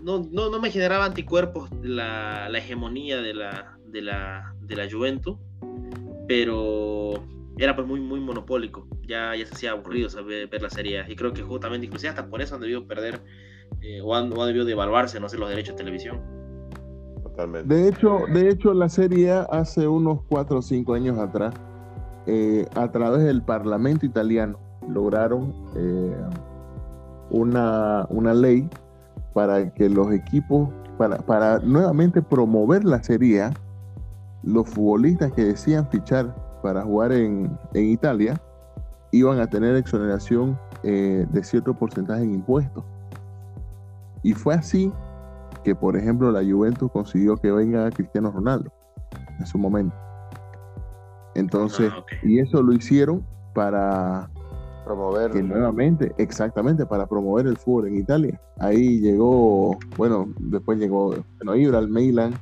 no, 0.03 0.19
no, 0.31 0.59
me 0.59 0.71
generaba 0.71 1.05
anticuerpos 1.05 1.69
la, 1.81 2.49
la 2.49 2.57
hegemonía 2.57 3.17
de 3.21 3.33
la, 3.33 3.77
de, 3.87 4.01
la, 4.01 4.53
de 4.61 4.75
la 4.75 4.89
Juventus, 4.89 5.37
pero 6.27 7.23
era 7.57 7.75
pues 7.75 7.87
muy, 7.87 7.99
muy 7.99 8.19
monopólico. 8.19 8.87
Ya, 9.07 9.35
ya 9.35 9.45
se 9.45 9.53
hacía 9.53 9.71
aburrido 9.71 10.09
saber, 10.09 10.47
ver 10.47 10.61
la 10.61 10.69
serie. 10.69 11.03
Y 11.07 11.15
creo 11.15 11.33
que 11.33 11.41
justamente, 11.41 11.85
inclusive 11.85 12.09
hasta 12.09 12.27
por 12.27 12.41
eso 12.41 12.55
han 12.55 12.61
debido 12.61 12.87
perder 12.87 13.21
eh, 13.81 14.01
o, 14.01 14.15
han, 14.15 14.29
debido 14.29 14.65
devaluarse, 14.65 15.19
no 15.19 15.29
sé, 15.29 15.37
los 15.37 15.49
derechos 15.49 15.75
de 15.75 15.83
televisión. 15.83 16.21
Totalmente. 17.23 17.73
De 17.73 17.87
hecho, 17.89 18.21
de 18.33 18.49
hecho, 18.49 18.73
la 18.73 18.89
serie 18.89 19.31
hace 19.49 19.87
unos 19.87 20.21
4 20.29 20.57
o 20.57 20.61
5 20.61 20.93
años 20.93 21.17
atrás 21.19 21.53
eh, 22.25 22.65
a 22.75 22.91
través 22.91 23.23
del 23.23 23.41
Parlamento 23.41 24.05
italiano 24.05 24.59
lograron 24.89 25.53
eh, 25.75 26.15
una, 27.29 28.05
una, 28.09 28.33
ley 28.33 28.69
para 29.33 29.73
que 29.73 29.89
los 29.89 30.11
equipos, 30.11 30.69
para, 30.97 31.17
para 31.17 31.59
nuevamente 31.59 32.21
promover 32.21 32.83
la 32.83 33.01
Serie 33.03 33.43
A, 33.43 33.53
los 34.43 34.69
futbolistas 34.69 35.31
que 35.33 35.43
decían 35.43 35.87
fichar 35.89 36.35
para 36.61 36.81
jugar 36.83 37.11
en, 37.11 37.57
en 37.73 37.85
Italia 37.85 38.39
iban 39.11 39.39
a 39.39 39.47
tener 39.47 39.75
exoneración 39.75 40.57
eh, 40.83 41.25
de 41.31 41.43
cierto 41.43 41.73
porcentaje 41.73 42.23
en 42.23 42.35
impuestos. 42.35 42.83
Y 44.23 44.33
fue 44.33 44.55
así 44.55 44.91
que, 45.63 45.75
por 45.75 45.95
ejemplo, 45.97 46.31
la 46.31 46.43
Juventus 46.43 46.91
consiguió 46.91 47.37
que 47.37 47.51
venga 47.51 47.89
Cristiano 47.91 48.31
Ronaldo 48.31 48.71
en 49.39 49.45
su 49.45 49.57
momento. 49.57 49.95
Entonces, 51.35 51.91
ah, 51.95 52.03
y 52.23 52.39
eso 52.39 52.61
lo 52.61 52.73
hicieron 52.73 53.23
para 53.53 54.29
promover 54.87 55.43
nuevamente, 55.43 56.13
exactamente, 56.17 56.85
para 56.85 57.05
promover 57.07 57.45
el 57.45 57.57
fútbol 57.57 57.89
en 57.89 57.97
Italia. 57.97 58.39
Ahí 58.57 59.01
llegó, 59.01 59.77
bueno, 59.97 60.29
después 60.39 60.79
llegó 60.79 61.13
bueno, 61.37 61.55
Ibra 61.55 61.79
al 61.79 61.89
Milan, 61.89 62.33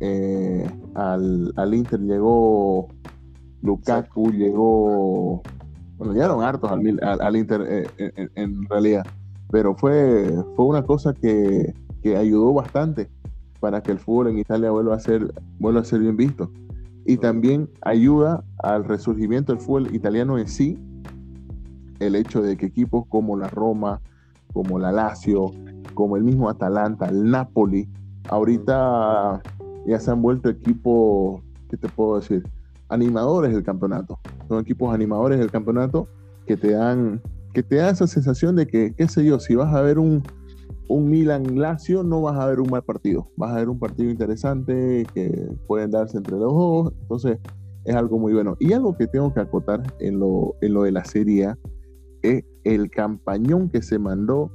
eh, 0.00 0.66
al, 0.94 1.74
Inter 1.74 2.00
llegó 2.00 2.88
Lukaku, 3.62 4.32
llegó, 4.32 5.42
bueno, 5.98 6.14
llegaron 6.14 6.42
hartos 6.42 6.70
al, 6.70 7.36
Inter 7.36 7.66
eh, 7.68 8.30
en, 8.34 8.66
realidad, 8.70 9.04
pero 9.50 9.74
fue, 9.74 10.32
fue 10.56 10.64
una 10.64 10.82
cosa 10.82 11.12
que, 11.12 11.74
que 12.02 12.16
ayudó 12.16 12.54
bastante 12.54 13.10
para 13.60 13.82
que 13.82 13.92
el 13.92 13.98
fútbol 13.98 14.28
en 14.28 14.38
Italia 14.38 14.70
vuelva 14.70 14.94
a 14.94 15.00
ser, 15.00 15.34
vuelva 15.58 15.82
a 15.82 15.84
ser 15.84 16.00
bien 16.00 16.16
visto. 16.16 16.50
Y 17.04 17.18
también 17.18 17.68
ayuda 17.82 18.42
al 18.58 18.84
resurgimiento 18.84 19.52
del 19.52 19.60
fútbol 19.60 19.94
italiano 19.94 20.38
en 20.38 20.48
sí 20.48 20.78
el 22.00 22.16
hecho 22.16 22.42
de 22.42 22.56
que 22.56 22.66
equipos 22.66 23.04
como 23.08 23.36
la 23.36 23.48
Roma, 23.48 24.00
como 24.52 24.78
la 24.78 24.90
Lazio, 24.90 25.52
como 25.94 26.16
el 26.16 26.24
mismo 26.24 26.48
Atalanta, 26.48 27.06
el 27.06 27.30
Napoli, 27.30 27.88
ahorita 28.28 29.42
ya 29.86 30.00
se 30.00 30.10
han 30.10 30.22
vuelto 30.22 30.48
equipos, 30.48 31.40
¿qué 31.68 31.76
te 31.76 31.88
puedo 31.88 32.18
decir? 32.18 32.42
Animadores 32.88 33.52
del 33.52 33.62
campeonato. 33.62 34.18
Son 34.48 34.60
equipos 34.60 34.92
animadores 34.92 35.38
del 35.38 35.50
campeonato 35.50 36.08
que 36.46 36.56
te 36.56 36.72
dan, 36.72 37.20
que 37.52 37.62
te 37.62 37.76
dan 37.76 37.94
esa 37.94 38.06
sensación 38.06 38.56
de 38.56 38.66
que, 38.66 38.94
qué 38.94 39.06
sé 39.06 39.24
yo, 39.24 39.38
si 39.38 39.54
vas 39.54 39.72
a 39.74 39.82
ver 39.82 39.98
un, 39.98 40.22
un 40.88 41.08
Milan 41.08 41.58
Lazio 41.58 42.02
no 42.02 42.22
vas 42.22 42.36
a 42.36 42.46
ver 42.46 42.60
un 42.60 42.70
mal 42.70 42.82
partido, 42.82 43.30
vas 43.36 43.52
a 43.52 43.56
ver 43.56 43.68
un 43.68 43.78
partido 43.78 44.10
interesante 44.10 45.06
que 45.14 45.50
pueden 45.68 45.92
darse 45.92 46.16
entre 46.16 46.36
los 46.36 46.52
dos, 46.52 46.92
entonces 47.02 47.38
es 47.84 47.94
algo 47.94 48.18
muy 48.18 48.32
bueno. 48.32 48.56
Y 48.58 48.72
algo 48.72 48.96
que 48.96 49.06
tengo 49.06 49.32
que 49.32 49.40
acotar 49.40 49.82
en 50.00 50.18
lo, 50.18 50.56
en 50.60 50.74
lo 50.74 50.82
de 50.82 50.92
la 50.92 51.04
Serie 51.04 51.54
es 52.22 52.44
el 52.64 52.90
campañón 52.90 53.68
que 53.68 53.82
se 53.82 53.98
mandó 53.98 54.50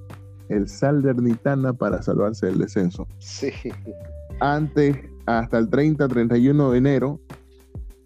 el 0.50 0.68
Salernitana 0.68 1.74
para 1.74 2.02
salvarse 2.02 2.46
del 2.48 2.60
descenso. 2.60 3.08
Sí. 3.20 3.52
Antes, 4.40 4.98
hasta 5.26 5.58
el 5.58 5.70
30-31 5.70 6.72
de 6.72 6.78
enero, 6.78 7.20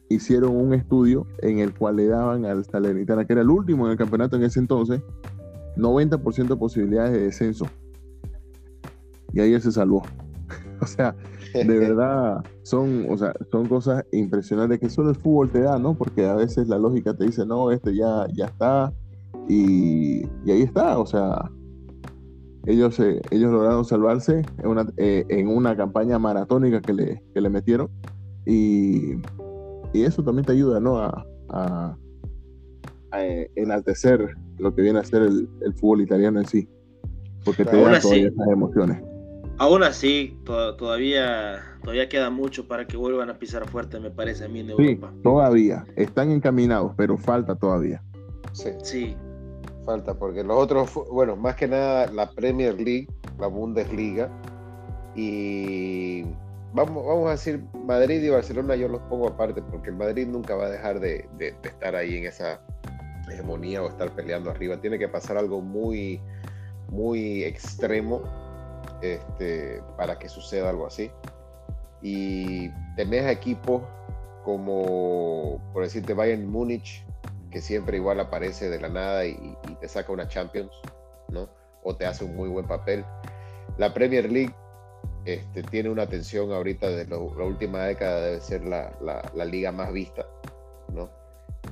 hicieron 0.09 0.55
un 0.55 0.73
estudio 0.73 1.27
en 1.41 1.59
el 1.59 1.73
cual 1.73 1.97
le 1.97 2.07
daban 2.07 2.45
al 2.45 2.65
Salernitana, 2.65 3.25
que 3.25 3.33
era 3.33 3.41
el 3.41 3.49
último 3.49 3.85
en 3.85 3.91
el 3.91 3.97
campeonato 3.97 4.37
en 4.37 4.43
ese 4.43 4.59
entonces, 4.59 5.01
90% 5.75 6.47
de 6.47 6.55
posibilidades 6.55 7.11
de 7.13 7.23
descenso 7.23 7.65
y 9.33 9.39
ahí 9.39 9.53
él 9.53 9.61
se 9.61 9.71
salvó. 9.71 10.03
o 10.81 10.87
sea, 10.87 11.15
de 11.53 11.63
verdad 11.79 12.43
son, 12.63 13.05
o 13.09 13.17
sea, 13.17 13.33
son 13.51 13.67
cosas 13.67 14.03
impresionantes 14.11 14.79
que 14.79 14.89
solo 14.89 15.09
el 15.09 15.15
fútbol 15.15 15.49
te 15.49 15.61
da, 15.61 15.77
¿no? 15.77 15.95
Porque 15.95 16.25
a 16.25 16.35
veces 16.35 16.67
la 16.67 16.77
lógica 16.77 17.13
te 17.13 17.25
dice, 17.25 17.45
no, 17.45 17.71
este 17.71 17.95
ya, 17.95 18.27
ya 18.33 18.45
está 18.45 18.93
y, 19.47 20.23
ahí 20.49 20.61
está, 20.61 20.99
o 20.99 21.05
sea, 21.05 21.49
ellos, 22.65 22.99
ellos 22.99 23.51
lograron 23.51 23.85
salvarse 23.85 24.43
en 24.59 24.67
una, 24.67 24.85
eh, 24.97 25.25
en 25.29 25.47
una 25.47 25.75
campaña 25.75 26.19
maratónica 26.19 26.81
que 26.81 26.93
le, 26.93 27.23
que 27.33 27.41
le 27.41 27.49
metieron 27.49 27.89
y, 28.45 29.15
y, 29.93 30.03
eso 30.03 30.23
también 30.23 30.45
te 30.45 30.53
ayuda, 30.53 30.79
¿no? 30.79 30.99
A, 30.99 31.25
a, 31.49 31.97
eh, 33.17 33.49
enaltecer 33.55 34.35
lo 34.59 34.75
que 34.75 34.83
viene 34.83 34.99
a 34.99 35.03
ser 35.03 35.23
el, 35.23 35.49
el 35.61 35.73
fútbol 35.73 36.01
italiano 36.01 36.39
en 36.39 36.45
sí, 36.45 36.69
porque 37.43 37.65
te 37.65 37.75
da 37.75 37.99
todas 37.99 38.05
esas 38.05 38.47
emociones. 38.51 39.01
Aún 39.59 39.83
así, 39.83 40.37
todavía, 40.45 41.59
todavía 41.83 42.07
queda 42.07 42.29
mucho 42.29 42.65
para 42.65 42.87
que 42.87 42.95
vuelvan 42.95 43.29
a 43.29 43.39
pisar 43.39 43.67
fuerte, 43.67 43.99
me 43.99 44.09
parece 44.09 44.45
a 44.45 44.47
mí 44.47 44.61
en 44.61 44.69
Europa. 44.69 45.11
Sí, 45.13 45.21
todavía. 45.21 45.85
Están 45.97 46.31
encaminados, 46.31 46.93
pero 46.95 47.17
falta 47.17 47.55
todavía. 47.55 48.01
Sí. 48.53 49.15
falta, 49.85 50.13
porque 50.13 50.43
los 50.43 50.57
otros, 50.57 50.93
bueno, 51.11 51.35
más 51.35 51.55
que 51.55 51.67
nada 51.67 52.07
la 52.11 52.29
Premier 52.29 52.75
League, 52.75 53.07
la 53.39 53.47
Bundesliga, 53.47 54.29
y 55.15 56.23
vamos, 56.73 57.05
vamos 57.05 57.27
a 57.27 57.31
decir 57.31 57.63
Madrid 57.85 58.21
y 58.21 58.29
Barcelona, 58.29 58.75
yo 58.75 58.87
los 58.87 59.01
pongo 59.03 59.27
aparte, 59.27 59.61
porque 59.61 59.89
el 59.89 59.95
Madrid 59.95 60.27
nunca 60.27 60.55
va 60.55 60.65
a 60.65 60.69
dejar 60.69 60.99
de, 60.99 61.27
estar 61.63 61.95
ahí 61.95 62.17
en 62.17 62.25
esa 62.25 62.61
hegemonía 63.29 63.83
o 63.83 63.89
estar 63.89 64.11
peleando 64.11 64.49
arriba. 64.49 64.79
Tiene 64.79 64.99
que 64.99 65.07
pasar 65.07 65.37
algo 65.37 65.61
muy, 65.61 66.21
muy 66.89 67.43
extremo 67.43 68.21
este, 69.01 69.81
para 69.97 70.17
que 70.17 70.29
suceda 70.29 70.69
algo 70.69 70.87
así. 70.87 71.11
Y 72.01 72.69
tenés 72.95 73.29
equipos 73.29 73.83
como, 74.43 75.61
por 75.73 75.83
decirte, 75.83 76.13
Bayern 76.13 76.47
Múnich, 76.47 77.05
que 77.49 77.61
siempre 77.61 77.97
igual 77.97 78.19
aparece 78.19 78.69
de 78.69 78.79
la 78.79 78.89
nada 78.89 79.25
y, 79.25 79.55
te 79.79 79.87
saca 79.87 80.11
una 80.11 80.27
Champions, 80.27 80.71
¿no? 81.29 81.49
O 81.83 81.95
te 81.95 82.05
hace 82.05 82.25
un 82.25 82.35
muy 82.35 82.49
buen 82.49 82.67
papel. 82.67 83.05
La 83.77 83.93
Premier 83.93 84.31
League 84.31 84.53
este, 85.25 85.63
tiene 85.63 85.89
una 85.89 86.03
atención 86.03 86.51
ahorita 86.51 86.89
de 86.89 87.05
la 87.07 87.17
última 87.17 87.83
década, 87.85 88.21
debe 88.21 88.41
ser 88.41 88.63
la, 88.65 88.91
liga 89.45 89.71
más 89.71 89.91
vista, 89.91 90.27
¿no? 90.93 91.09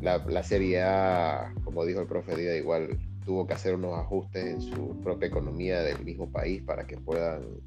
La, 0.01 0.43
Serie 0.43 0.84
A, 0.84 1.53
como 1.63 1.86
dijo 1.86 2.01
el 2.01 2.07
profe 2.07 2.36
Díaz, 2.36 2.55
igual 2.57 2.97
tuvo 3.25 3.45
que 3.45 3.53
hacer 3.53 3.75
unos 3.75 3.97
ajustes 3.99 4.45
en 4.45 4.61
su 4.61 5.01
propia 5.01 5.28
economía 5.28 5.82
del 5.82 6.03
mismo 6.03 6.32
país 6.32 6.61
para 6.63 6.86
que 6.86 6.97
puedan 6.97 7.59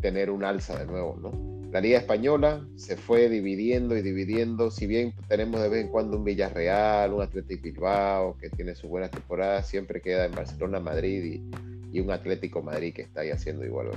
tener 0.00 0.30
un 0.30 0.44
alza 0.44 0.78
de 0.78 0.86
nuevo, 0.86 1.16
¿no? 1.20 1.48
La 1.70 1.82
Liga 1.82 1.98
Española 1.98 2.66
se 2.76 2.96
fue 2.96 3.28
dividiendo 3.28 3.94
y 3.94 4.00
dividiendo, 4.00 4.70
si 4.70 4.86
bien 4.86 5.12
tenemos 5.28 5.60
de 5.60 5.68
vez 5.68 5.84
en 5.84 5.90
cuando 5.90 6.16
un 6.16 6.24
Villarreal, 6.24 7.12
un 7.12 7.20
Atlético 7.20 7.64
Bilbao 7.64 8.36
que 8.40 8.48
tiene 8.48 8.74
sus 8.74 8.88
buenas 8.88 9.10
temporadas, 9.10 9.66
siempre 9.66 10.00
queda 10.00 10.24
en 10.24 10.34
Barcelona, 10.34 10.80
Madrid 10.80 11.42
y, 11.92 12.00
un 12.00 12.10
Atlético 12.10 12.62
Madrid 12.62 12.94
que 12.94 13.02
está 13.02 13.20
ahí 13.20 13.30
haciendo 13.30 13.66
igual. 13.66 13.88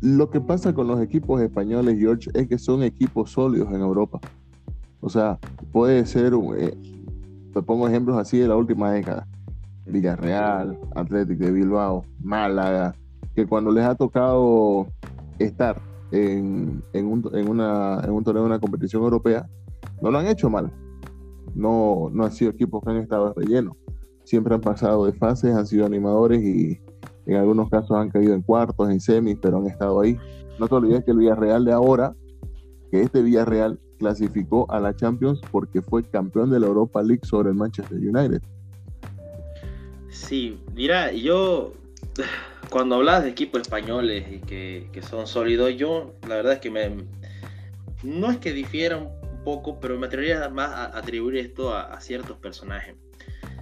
Lo 0.00 0.30
que 0.30 0.40
pasa 0.40 0.72
con 0.72 0.86
los 0.86 1.00
equipos 1.00 1.40
españoles, 1.40 1.98
George, 1.98 2.30
es 2.34 2.46
que 2.46 2.58
son 2.58 2.84
equipos 2.84 3.32
sólidos 3.32 3.68
en 3.72 3.80
Europa. 3.80 4.20
O 5.00 5.08
sea, 5.08 5.38
puede 5.72 6.06
ser, 6.06 6.34
eh, 6.56 6.74
te 7.52 7.62
pongo 7.62 7.88
ejemplos 7.88 8.16
así 8.16 8.38
de 8.38 8.46
la 8.46 8.54
última 8.54 8.92
década. 8.92 9.26
Villarreal, 9.86 10.78
Atlético 10.94 11.46
de 11.46 11.50
Bilbao, 11.50 12.04
Málaga, 12.22 12.94
que 13.34 13.46
cuando 13.46 13.72
les 13.72 13.84
ha 13.84 13.94
tocado 13.94 14.86
estar 15.38 15.80
en, 16.10 16.82
un, 16.94 17.30
en, 17.32 17.48
una, 17.48 18.00
en 18.04 18.10
un 18.10 18.24
torneo 18.24 18.42
de 18.42 18.48
una 18.48 18.60
competición 18.60 19.02
europea, 19.02 19.48
no 20.00 20.10
lo 20.10 20.18
han 20.18 20.26
hecho 20.26 20.48
mal. 20.50 20.72
No, 21.54 22.08
no 22.12 22.24
han 22.24 22.32
sido 22.32 22.50
equipos 22.50 22.82
que 22.84 22.90
han 22.90 22.98
estado 22.98 23.34
rellenos. 23.34 23.76
Siempre 24.24 24.54
han 24.54 24.60
pasado 24.60 25.06
de 25.06 25.12
fases, 25.12 25.54
han 25.54 25.66
sido 25.66 25.86
animadores 25.86 26.42
y 26.42 26.80
en 27.26 27.36
algunos 27.36 27.68
casos 27.68 27.96
han 27.96 28.10
caído 28.10 28.34
en 28.34 28.42
cuartos, 28.42 28.90
en 28.90 29.00
semis, 29.00 29.38
pero 29.40 29.58
han 29.58 29.66
estado 29.66 30.00
ahí. 30.00 30.16
No 30.58 30.68
te 30.68 30.74
olvides 30.74 31.04
que 31.04 31.10
el 31.12 31.18
Villarreal 31.18 31.64
de 31.64 31.72
ahora, 31.72 32.14
que 32.90 33.02
este 33.02 33.22
Villarreal 33.22 33.78
clasificó 33.98 34.70
a 34.70 34.80
la 34.80 34.94
Champions 34.94 35.40
porque 35.50 35.82
fue 35.82 36.02
campeón 36.04 36.50
de 36.50 36.60
la 36.60 36.66
Europa 36.66 37.02
League 37.02 37.22
sobre 37.24 37.50
el 37.50 37.56
Manchester 37.56 37.98
United. 37.98 38.42
Sí, 40.08 40.58
mira, 40.74 41.12
yo 41.12 41.72
cuando 42.70 42.96
hablas 42.96 43.24
de 43.24 43.30
equipos 43.30 43.62
españoles 43.62 44.26
y 44.30 44.40
que, 44.40 45.00
son 45.08 45.26
sólidos, 45.26 45.76
yo 45.76 46.14
la 46.26 46.36
verdad 46.36 46.54
es 46.54 46.58
que 46.60 46.70
me, 46.70 47.04
no 48.02 48.30
es 48.30 48.38
que 48.38 48.52
difiera 48.52 48.96
un 48.96 49.10
poco, 49.44 49.80
pero 49.80 49.98
me 49.98 50.06
atrevería 50.06 50.48
más 50.48 50.70
a 50.70 50.98
atribuir 50.98 51.36
esto 51.36 51.74
a, 51.74 52.00
ciertos 52.00 52.36
personajes. 52.38 52.96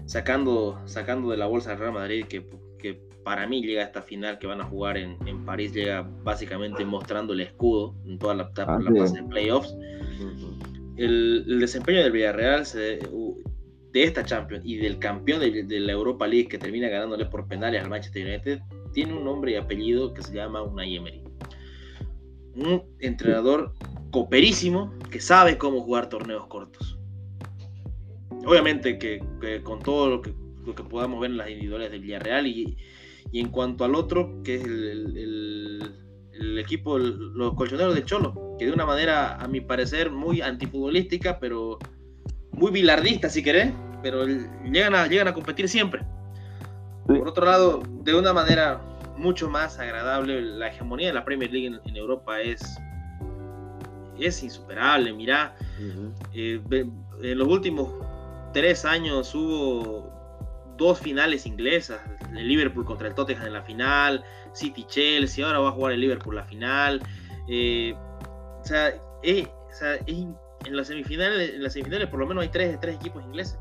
Sacando, 0.07 0.81
sacando 0.87 1.31
de 1.31 1.37
la 1.37 1.47
bolsa 1.47 1.71
del 1.71 1.81
Real 1.81 1.93
Madrid, 1.93 2.27
que, 2.27 2.47
que, 2.79 3.05
para 3.25 3.49
mí 3.49 3.61
llega 3.61 3.83
a 3.83 3.87
esta 3.87 4.03
final 4.03 4.39
que 4.39 4.47
van 4.47 4.61
a 4.61 4.65
jugar 4.65 4.97
en, 4.97 5.17
en 5.27 5.45
París, 5.45 5.73
llega 5.73 6.09
básicamente 6.23 6.85
mostrando 6.85 7.33
el 7.33 7.41
escudo 7.41 7.97
en 8.05 8.21
toda 8.21 8.35
la, 8.35 8.53
la 8.57 9.01
fase 9.01 9.21
de 9.21 9.29
playoffs. 9.29 9.75
El, 10.97 11.45
el, 11.49 11.59
desempeño 11.59 12.03
del 12.05 12.13
Villarreal 12.13 12.65
se, 12.65 13.01
de 13.97 14.05
esta 14.05 14.23
Champions 14.23 14.63
y 14.67 14.77
del 14.77 14.99
campeón 14.99 15.41
de, 15.41 15.81
la 15.81 15.93
Europa 15.93 16.27
League 16.27 16.49
que 16.49 16.59
termina 16.59 16.87
ganándole 16.91 17.25
por 17.25 17.49
penales 17.49 17.83
al 17.83 17.89
Manchester 17.89 18.27
United 18.27 18.61
tiene 18.93 19.15
un 19.15 19.25
nombre 19.25 19.53
y 19.53 19.55
apellido 19.55 20.13
que 20.13 20.23
se 20.23 20.35
llama 20.35 20.61
Unai 20.61 20.97
Emery. 20.97 21.23
Un 22.57 22.83
entrenador 23.01 23.73
coperísimo 24.11 24.93
que 25.11 25.19
sabe 25.19 25.57
cómo 25.57 25.81
jugar 25.81 26.11
torneos 26.11 26.47
cortos. 26.47 26.99
Obviamente 28.45 28.99
que, 28.99 29.19
con 29.63 29.79
todo 29.79 30.11
lo 30.11 30.21
que, 30.21 30.35
lo 30.67 30.75
que, 30.75 30.83
podamos 30.83 31.19
ver 31.19 31.31
en 31.31 31.39
las 31.39 31.49
individuales 31.49 31.91
del 31.91 32.03
Villarreal 32.03 32.47
y, 32.47 32.77
y 33.33 33.41
en 33.41 33.49
cuanto 33.49 33.87
al 33.87 33.95
otro, 33.95 34.43
que 34.45 34.57
es 34.57 34.65
el, 34.65 35.95
el, 36.35 36.59
equipo, 36.59 36.99
los 36.99 37.55
colchoneros 37.55 37.95
del 37.95 38.05
Cholo, 38.05 38.57
que 38.59 38.67
de 38.67 38.73
una 38.73 38.85
manera, 38.85 39.37
a 39.37 39.49
mi 39.49 39.63
parecer, 39.63 40.11
muy 40.11 40.43
antifutbolística, 40.43 41.39
pero 41.41 41.79
muy 42.53 42.71
bilardista, 42.71 43.31
si 43.31 43.43
querés, 43.43 43.73
pero 44.03 44.25
llegan 44.27 44.95
a, 44.95 45.07
llegan 45.07 45.29
a 45.29 45.35
competir 45.35 45.69
siempre. 45.69 46.03
Por 47.07 47.29
otro 47.29 47.45
lado, 47.45 47.83
de 48.03 48.15
una 48.15 48.33
manera 48.33 48.81
mucho 49.17 49.49
más 49.49 49.79
agradable, 49.79 50.41
la 50.43 50.69
hegemonía 50.69 51.09
de 51.09 51.15
la 51.15 51.25
Premier 51.25 51.51
League 51.51 51.81
en, 51.85 51.97
Europa 51.97 52.41
es, 52.41 52.79
es 54.19 54.43
insuperable. 54.43 55.13
Mirá, 55.13 55.55
eh, 56.35 56.61
en 57.23 57.39
los 57.39 57.49
últimos 57.49 57.93
tres 58.53 58.85
años 58.85 59.35
hubo 59.35 60.13
dos 60.77 60.99
finales 61.01 61.47
inglesas, 61.47 62.01
el 62.37 62.49
Liverpool 62.49 62.85
contra 62.85 63.09
el 63.09 63.15
Tottenham 63.15 63.47
en 63.47 63.53
la 63.53 63.63
final, 63.63 64.25
City 64.53 64.85
Chelsea, 64.89 65.47
ahora 65.47 65.61
va 65.61 65.69
a 65.71 65.73
jugar 65.73 65.93
el 65.93 66.01
Liverpool 66.01 66.37
la 66.37 66.45
final. 66.45 67.03
Eh, 67.49 67.95
o 68.61 68.65
sea, 68.65 68.95
en 69.23 70.77
las 70.77 70.89
semifinales, 70.89 71.55
en 71.55 71.63
las 71.63 71.73
semifinales 71.73 72.09
por 72.09 72.19
lo 72.19 72.27
menos 72.27 72.43
hay 72.43 72.49
tres, 72.49 72.79
tres 72.81 72.97
equipos 72.97 73.23
ingleses. 73.25 73.59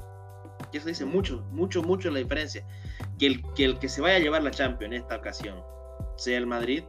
Y 0.72 0.78
eso 0.78 0.88
dice 0.88 1.06
mucho, 1.06 1.46
mucho, 1.52 1.82
mucho 1.84 2.12
la 2.12 2.20
diferencia 2.20 2.66
que 3.20 3.28
el, 3.28 3.44
que 3.56 3.66
el 3.66 3.80
que 3.80 3.90
se 3.90 4.02
vaya 4.02 4.18
a 4.18 4.20
llevar 4.20 4.44
la 4.44 4.52
Champions 4.52 4.94
en 4.94 5.02
esta 5.02 5.18
ocasión 5.18 5.56
sea 6.18 6.38
el 6.38 6.48
Madrid, 6.48 6.84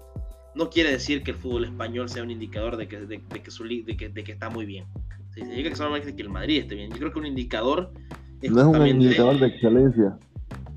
no 0.54 0.70
quiere 0.70 0.90
decir 0.90 1.22
que 1.22 1.32
el 1.32 1.36
fútbol 1.36 1.64
español 1.64 2.08
sea 2.08 2.22
un 2.22 2.30
indicador 2.30 2.76
de 2.76 2.88
que, 2.88 3.00
de, 3.00 3.20
que, 3.20 3.50
su, 3.50 3.64
de, 3.64 3.96
que, 3.96 4.08
de 4.08 4.24
que, 4.24 4.32
está 4.32 4.48
muy 4.48 4.64
bien. 4.64 4.86
Significa 5.34 5.70
que 5.70 5.76
solamente 5.76 6.16
que 6.16 6.22
el 6.22 6.30
Madrid 6.30 6.60
esté 6.60 6.74
bien. 6.74 6.90
Yo 6.90 6.98
creo 6.98 7.12
que 7.12 7.18
un 7.18 7.26
indicador 7.26 7.92
es 8.40 8.50
no 8.50 8.60
es 8.60 8.66
un 8.66 8.86
indicador 8.86 9.38
de 9.38 9.46
excelencia. 9.48 10.18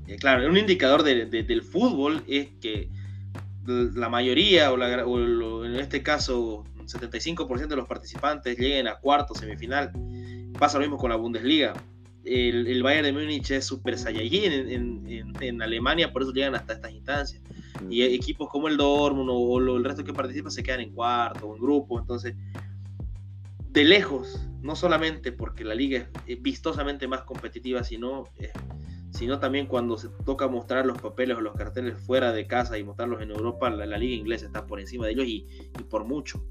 Eh, 0.06 0.16
claro, 0.16 0.46
un 0.48 0.56
indicador 0.56 1.02
del 1.02 1.62
fútbol 1.62 2.22
es 2.26 2.48
que 2.60 2.90
la 3.66 4.08
mayoría, 4.08 4.72
o, 4.72 4.76
la, 4.76 5.06
o 5.06 5.64
en 5.64 5.76
este 5.76 6.02
caso 6.02 6.64
75% 6.84 7.68
de 7.68 7.76
los 7.76 7.86
participantes 7.86 8.58
lleguen 8.58 8.88
a 8.88 8.96
cuarto, 8.96 9.34
semifinal. 9.34 9.92
Pasa 10.58 10.78
lo 10.78 10.82
mismo 10.82 10.98
con 10.98 11.10
la 11.10 11.16
Bundesliga 11.16 11.74
el, 12.24 12.82
Bayern 12.82 13.04
de 13.04 13.12
Múnich 13.12 13.50
es 13.50 13.66
super 13.66 13.98
saiyajin 13.98 14.52
en, 14.52 15.34
en, 15.40 15.62
Alemania, 15.62 16.12
por 16.12 16.22
eso 16.22 16.32
llegan 16.32 16.54
hasta 16.54 16.74
estas 16.74 16.92
instancias. 16.92 17.42
Y 17.88 18.02
equipos 18.02 18.48
como 18.48 18.68
el 18.68 18.76
Dortmund 18.76 19.30
o, 19.32 19.58
el 19.58 19.84
resto 19.84 20.04
que 20.04 20.12
participa 20.12 20.50
se 20.50 20.62
quedan 20.62 20.80
en 20.80 20.92
cuarto 20.92 21.46
o 21.46 21.56
en 21.56 21.62
grupo. 21.62 21.98
Entonces, 21.98 22.36
de 23.70 23.84
lejos, 23.84 24.46
no 24.60 24.76
solamente 24.76 25.32
porque 25.32 25.64
la 25.64 25.74
liga 25.74 26.10
es 26.26 26.42
vistosamente 26.42 27.08
más 27.08 27.22
competitiva, 27.22 27.84
sino, 27.84 28.24
eh, 28.38 28.52
sino 29.10 29.38
también 29.38 29.66
cuando 29.66 29.96
se 29.96 30.08
toca 30.24 30.48
mostrar 30.48 30.84
los 30.86 31.00
papeles 31.00 31.38
o 31.38 31.40
los 31.40 31.54
carteles 31.54 31.98
fuera 32.00 32.32
de 32.32 32.46
casa 32.46 32.78
y 32.78 32.84
mostrarlos 32.84 33.22
en 33.22 33.30
Europa, 33.30 33.70
la, 33.70 33.86
liga 33.98 34.14
inglesa 34.14 34.46
está 34.46 34.66
por 34.66 34.80
encima 34.80 35.06
de 35.06 35.12
ellos 35.12 35.26
y, 35.26 35.46
y 35.78 35.82
por 35.84 36.04
mucho, 36.04 36.44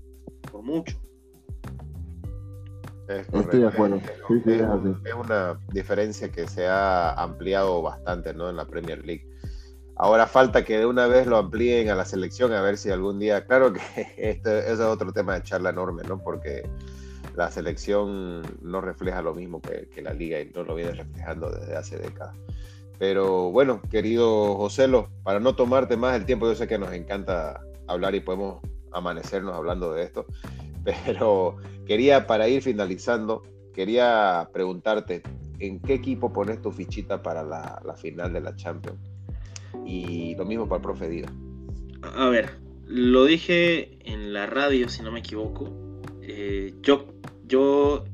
por 0.52 0.64
mucho. 0.64 1.00
Estoy 3.10 3.62
de 3.62 3.68
acuerdo. 3.68 3.98
es, 3.98 5.14
una 5.14 5.60
diferencia 5.74 6.32
que 6.32 6.48
se 6.48 6.68
ha 6.68 7.12
ampliado 7.14 7.82
bastante 7.82 8.34
¿no? 8.34 8.50
en 8.50 8.56
la 8.56 8.66
Premier 8.66 9.04
League. 9.04 9.28
Ahora 9.96 10.28
falta 10.28 10.64
que 10.64 10.78
de 10.78 10.86
una 10.86 11.08
vez 11.08 11.28
lo 11.28 11.38
amplíen 11.38 11.90
a 11.90 11.96
la 11.96 12.06
selección, 12.06 12.54
a 12.54 12.62
ver 12.62 12.78
si 12.78 12.90
algún 12.90 13.20
día, 13.20 13.46
claro 13.46 13.74
que 13.74 13.82
este, 14.18 14.72
es 14.72 14.80
otro 14.80 15.12
tema 15.12 15.34
de 15.36 15.44
charla 15.44 15.72
enorme, 15.72 16.04
¿no? 16.04 16.20
Porque 16.20 16.70
la 17.36 17.52
selección 17.52 18.44
no 18.62 18.80
refleja 18.80 19.22
lo 19.22 19.34
mismo 19.34 19.62
que, 19.62 19.90
que 19.94 20.02
la 20.02 20.14
liga 20.14 20.40
y 20.40 20.52
no 20.52 20.64
lo 20.64 20.76
viene 20.76 20.92
reflejando 20.92 21.50
desde 21.50 21.76
hace 21.76 21.98
décadas. 21.98 22.36
Pero 22.98 23.50
bueno, 23.52 23.82
querido 23.90 24.56
Joselo, 24.56 25.10
para 25.24 25.40
no 25.40 25.56
tomarte 25.56 25.98
más 25.98 26.16
el 26.16 26.26
tiempo, 26.26 26.48
yo 26.48 26.56
sé 26.56 26.68
que 26.68 26.78
nos 26.78 26.92
encanta 26.94 27.62
hablar 27.88 28.14
y 28.14 28.20
podemos 28.20 28.62
amanecernos 28.92 29.56
hablando 29.56 29.94
de 29.94 30.04
esto. 30.04 30.26
Pero 31.06 31.58
quería, 31.86 32.28
para 32.28 32.48
ir 32.48 32.62
finalizando, 32.62 33.44
quería 33.74 34.50
preguntarte, 34.54 35.22
¿en 35.60 35.80
qué 35.80 35.96
equipo 35.96 36.32
pones 36.32 36.62
tu 36.62 36.72
fichita 36.72 37.22
para 37.22 37.44
la, 37.44 37.96
final 37.98 38.34
de 38.34 38.42
la 38.42 38.56
Champions? 38.56 39.00
Y 39.86 40.36
lo 40.36 40.46
mismo 40.46 40.68
para 40.68 40.78
el 40.78 40.84
profe 40.84 41.10
Díaz. 41.10 41.32
A 42.16 42.30
ver, 42.30 42.58
lo 42.86 43.26
dije 43.26 43.98
en 44.12 44.34
la 44.34 44.46
radio, 44.46 44.90
si 44.90 45.02
no 45.04 45.12
me 45.12 45.20
equivoco. 45.20 46.02
Eh, 46.22 46.74
yo, 46.82 47.08
yo, 47.46 48.06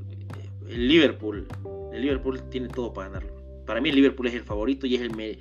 el 0.68 0.88
Liverpool, 0.88 1.47
el 1.93 2.01
Liverpool 2.01 2.41
tiene 2.49 2.68
todo 2.68 2.93
para 2.93 3.09
ganarlo. 3.09 3.34
para 3.66 3.82
mí 3.82 3.89
el 3.89 3.95
Liverpool 3.95 4.28
es 4.28 4.34
el 4.34 4.43
favorito 4.43 4.86
y 4.88 4.95
es 4.95 5.01
el, 5.01 5.39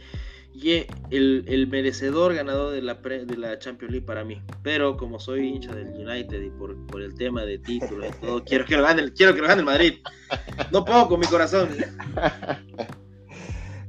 y 0.54 0.86
el, 1.10 1.66
merecedor 1.68 2.32
ganador 2.34 2.72
de 2.72 2.80
la, 2.80 2.94
de 2.94 3.36
la 3.36 3.58
Champions 3.58 3.90
League 3.92 4.06
para 4.06 4.24
mí. 4.24 4.40
Pero 4.62 4.96
como 4.96 5.18
soy 5.18 5.48
hincha 5.48 5.74
del 5.74 5.88
United 5.88 6.40
y 6.40 6.50
por, 6.50 6.76
por 6.86 7.02
el 7.02 7.14
tema 7.14 7.42
de 7.42 7.58
títulos 7.58 8.06
y 8.08 8.20
todo, 8.24 8.44
quiero 8.46 8.64
que 8.64 8.76
lo 8.76 8.84
gane, 8.84 9.12
quiero 9.12 9.34
que 9.34 9.40
lo 9.40 9.48
gane 9.48 9.60
el 9.60 9.66
Madrid. 9.66 9.94
No 10.70 10.84
puedo 10.84 11.08
con 11.08 11.18
mi 11.20 11.26
corazón. 11.26 11.70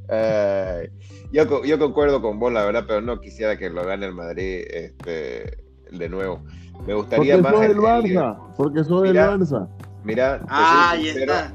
yo, 1.31 1.63
yo 1.63 1.79
concuerdo 1.79 2.21
con 2.21 2.39
vos, 2.39 2.51
la 2.51 2.65
verdad, 2.65 2.85
pero 2.87 3.01
no 3.01 3.21
quisiera 3.21 3.57
que 3.57 3.69
lo 3.69 3.85
gane 3.85 4.07
el 4.07 4.13
Madrid 4.13 4.65
este, 4.67 5.63
de 5.91 6.09
nuevo. 6.09 6.43
Me 6.87 6.95
gustaría 6.95 7.37
porque 7.41 7.57
más. 7.57 7.69
el, 7.69 7.77
Barça, 7.77 8.37
porque 8.57 8.83
soy 8.83 9.09
el 9.09 9.15
Barça. 9.15 9.69
Mira, 10.03 10.43
ah, 10.49 10.91
ahí 10.91 11.09
está. 11.09 11.53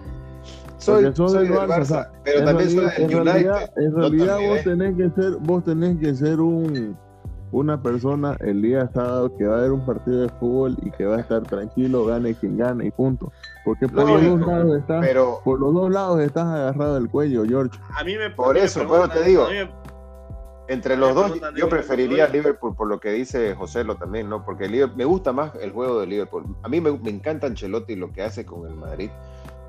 Soy, 0.81 1.14
soy 1.14 1.49
del 1.49 1.57
Barça, 1.57 2.11
pero 2.24 2.45
también 2.45 2.70
soy 2.70 2.85
del 2.85 2.95
en 2.97 3.05
United. 3.05 3.24
Realidad, 3.24 3.72
en 3.76 3.95
realidad 3.95 4.39
vos 4.49 4.64
tenés 4.64 4.97
que 4.97 5.11
ser, 5.11 5.37
vos 5.41 5.64
tenés 5.64 5.99
que 5.99 6.14
ser 6.14 6.41
un 6.41 6.97
una 7.53 7.83
persona 7.83 8.37
el 8.41 8.62
día 8.62 8.89
sábado 8.95 9.37
que 9.37 9.47
va 9.47 9.59
a 9.59 9.61
ver 9.62 9.72
un 9.72 9.85
partido 9.85 10.22
de 10.22 10.28
fútbol 10.28 10.76
y 10.83 10.91
que 10.93 11.05
va 11.05 11.16
a 11.16 11.20
estar 11.20 11.43
tranquilo, 11.43 12.05
gane 12.05 12.35
quien 12.35 12.57
gane 12.57 12.87
y 12.87 12.91
punto. 12.91 13.33
Porque 13.64 13.89
por 13.89 14.09
los 14.09 14.22
dos 14.22 14.41
lados 14.47 14.78
estás, 14.78 15.05
pero, 15.05 15.41
por 15.45 15.61
los 15.61 15.74
dos 15.74 15.91
lados 15.91 16.20
estás 16.20 16.47
agarrado 16.47 16.95
del 16.95 17.09
cuello, 17.09 17.45
George. 17.45 17.78
A 17.93 18.05
mí 18.05 18.16
me 18.16 18.31
por 18.31 18.57
eso, 18.57 18.87
bueno, 18.87 19.09
te 19.09 19.24
digo. 19.24 19.49
Entre 20.68 20.97
los 20.97 21.16
dos, 21.16 21.33
yo 21.57 21.68
preferiría 21.68 22.28
Liverpool 22.28 22.76
por 22.76 22.87
lo 22.87 23.01
que 23.01 23.11
dice 23.11 23.57
José 23.57 23.83
lo 23.83 23.97
también, 23.97 24.28
¿no? 24.28 24.45
Porque 24.45 24.68
me 24.95 25.05
gusta 25.05 25.33
más 25.33 25.53
el 25.57 25.72
juego 25.72 25.99
de 25.99 26.07
Liverpool. 26.07 26.45
A 26.62 26.68
mí 26.68 26.81
me, 26.81 26.97
me 26.97 27.11
encanta 27.11 27.49
Ancelotti 27.49 27.97
lo 27.97 28.12
que 28.12 28.22
hace 28.22 28.47
con 28.47 28.68
el 28.68 28.76
Madrid, 28.76 29.11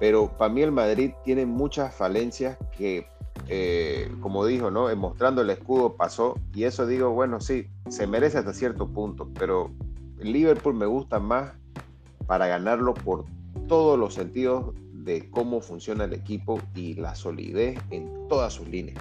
pero 0.02 0.36
para 0.36 0.52
mí 0.52 0.64
el 0.64 0.72
Madrid 0.72 1.12
tiene 1.24 1.46
muchas 1.46 1.94
falencias 1.94 2.58
que, 2.76 3.06
eh, 3.48 4.12
como 4.20 4.44
dijo, 4.48 4.72
¿no? 4.72 4.94
Mostrando 4.96 5.44
el 5.44 5.52
escudo 5.52 5.96
pasó, 5.96 6.40
y 6.56 6.64
eso 6.64 6.88
digo, 6.88 7.12
bueno, 7.12 7.40
sí, 7.40 7.68
se 7.88 8.08
merece 8.08 8.40
hasta 8.40 8.52
cierto 8.52 8.88
punto, 8.88 9.30
pero 9.38 9.70
Liverpool 10.18 10.74
me 10.74 10.88
gusta 10.88 11.20
más 11.20 11.54
para 12.26 12.48
ganarlo 12.48 12.96
por 12.96 13.26
todos 13.68 14.00
los 14.00 14.16
sentidos 14.16 14.74
de 14.92 15.30
cómo 15.30 15.62
funciona 15.62 16.06
el 16.06 16.14
equipo 16.14 16.60
y 16.74 16.96
la 16.96 17.14
solidez 17.14 17.80
en 17.92 18.28
todas 18.28 18.54
sus 18.54 18.68
líneas. 18.68 18.98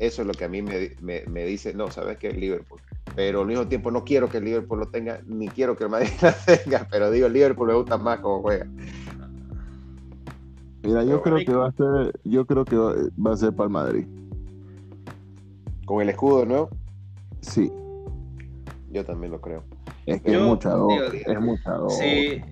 Eso 0.00 0.20
es 0.20 0.28
lo 0.28 0.34
que 0.34 0.44
a 0.44 0.48
mí 0.48 0.60
me, 0.60 1.44
dice, 1.46 1.72
no, 1.72 1.90
sabes 1.90 2.18
el 2.20 2.38
Liverpool. 2.38 2.82
Pero 3.16 3.40
al 3.40 3.46
mismo 3.46 3.66
tiempo 3.68 3.90
no 3.90 4.04
quiero 4.04 4.28
que 4.28 4.36
el 4.36 4.44
Liverpool 4.44 4.80
lo 4.80 4.88
tenga, 4.88 5.22
ni 5.26 5.48
quiero 5.48 5.78
que 5.78 5.84
el 5.84 5.90
Madrid 5.90 6.10
lo 6.20 6.32
tenga, 6.44 6.86
pero 6.90 7.10
digo, 7.10 7.26
el 7.26 7.32
Liverpool 7.32 7.68
me 7.68 7.74
gusta 7.74 7.96
más 7.96 8.20
como 8.20 8.42
juega. 8.42 8.66
Mira, 10.82 11.04
yo 11.04 11.22
creo 11.22 11.38
que 11.38 11.52
va 11.52 11.68
a 11.68 11.72
ser, 11.72 12.12
yo 12.24 12.44
creo 12.44 12.64
que 12.64 12.76
va, 12.76 13.32
a 13.32 13.36
ser 13.36 13.54
para 13.54 13.66
el 13.66 13.72
Madrid. 13.72 14.06
¿Con 15.86 16.02
el 16.02 16.08
escudo 16.08 16.40
de 16.40 16.46
nuevo? 16.46 16.70
Sí. 17.40 17.72
Yo 18.90 19.04
también 19.04 19.32
lo 19.32 19.40
creo. 19.40 19.62
Es 20.06 20.20
que 20.20 20.34
es 20.34 20.40
mucha 20.40 20.74
es 21.26 21.40
mucha 21.40 21.76
sí, 21.90 22.42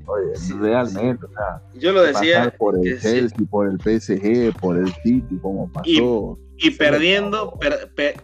realmente, 0.61 1.26
o 1.26 1.30
sea, 1.30 1.62
yo 1.74 1.92
lo 1.92 2.03
decía 2.03 2.55
por 2.57 2.76
el 2.76 3.01
Chelsea, 3.01 3.38
por 3.51 3.68
el 3.68 3.78
PSG, 3.80 4.57
por 4.61 4.76
el 4.76 4.92
City, 5.03 5.38
como 5.42 5.70
pasó. 5.72 6.38
Y 6.62 6.70
perdiendo, 6.72 7.59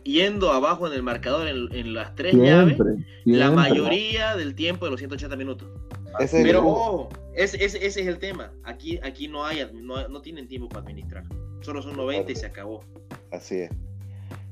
yendo 0.04 0.52
abajo 0.52 0.86
en 0.86 0.92
el 0.92 1.02
marcador 1.02 1.48
en, 1.48 1.94
las 1.94 2.14
tres 2.14 2.34
llaves, 2.34 2.76
la 3.24 3.50
mayoría 3.50 4.36
del 4.36 4.54
tiempo 4.54 4.84
de 4.84 4.90
los 4.90 5.00
180 5.00 5.34
minutos. 5.36 5.68
Pero 6.30 7.08
ese, 7.34 7.64
es 7.64 7.96
el 7.96 8.18
tema. 8.18 8.52
Aquí, 8.64 9.00
aquí 9.02 9.26
no, 9.26 9.44
hay, 9.44 9.68
no, 9.74 10.20
tienen 10.20 10.48
tiempo 10.48 10.68
para 10.68 10.82
administrar. 10.82 11.24
Solo 11.62 11.82
son 11.82 11.96
90 11.96 12.32
y 12.32 12.36
se 12.36 12.46
acabó. 12.46 12.84
Así 13.32 13.56
es. 13.60 13.70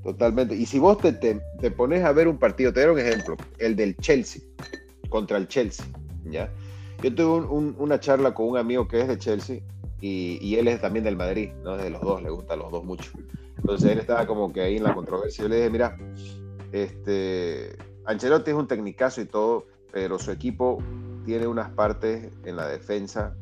Totalmente. 0.05 0.55
Y 0.55 0.67
si 0.67 0.79
vos 0.79 0.99
te, 0.99 1.13
te, 1.13 1.71
pones 1.71 2.05
a 2.05 2.13
ver 2.13 2.29
un 2.29 2.39
partido, 2.39 2.73
te 2.73 2.85
doy 2.85 2.93
un 2.95 3.01
ejemplo, 3.01 3.37
el 3.59 3.75
del 3.75 3.97
Chelsea, 3.97 4.43
contra 5.09 5.39
el 5.39 5.49
Chelsea, 5.49 5.87
¿ya? 6.25 6.53
Yo 7.03 7.15
tuve 7.15 7.47
una 7.79 7.99
charla 7.99 8.35
con 8.35 8.49
un 8.49 8.59
amigo 8.59 8.87
que 8.87 9.01
es 9.01 9.09
de 9.09 9.19
Chelsea 9.19 9.61
y, 10.01 10.39
y, 10.43 10.57
él 10.57 10.69
es 10.69 10.81
también 10.81 11.05
del 11.05 11.17
Madrid, 11.17 11.51
¿no? 11.65 11.77
De 11.79 11.89
los 11.89 12.03
dos, 12.03 12.23
le 12.23 12.29
gustan 12.29 12.59
los 12.59 12.71
dos 12.71 12.85
mucho. 12.85 13.11
Entonces 13.57 13.93
él 13.93 13.99
estaba 13.99 14.27
como 14.27 14.53
que 14.53 14.61
ahí 14.61 14.77
en 14.77 14.85
la 14.85 14.95
controversia. 14.95 15.43
Yo 15.43 15.49
le 15.49 15.57
dije, 15.57 15.71
mira, 15.71 15.97
este, 16.73 17.77
Ancelotti 18.05 18.51
es 18.51 18.57
un 18.57 18.69
tecnicazo 18.69 19.23
y 19.23 19.27
todo, 19.27 19.67
pero 19.91 20.19
su 20.19 20.31
equipo 20.31 20.83
tiene 21.25 21.47
unas 21.47 21.71
partes 21.71 22.31
en 22.45 22.57
la 22.57 22.69
defensa 22.69 23.35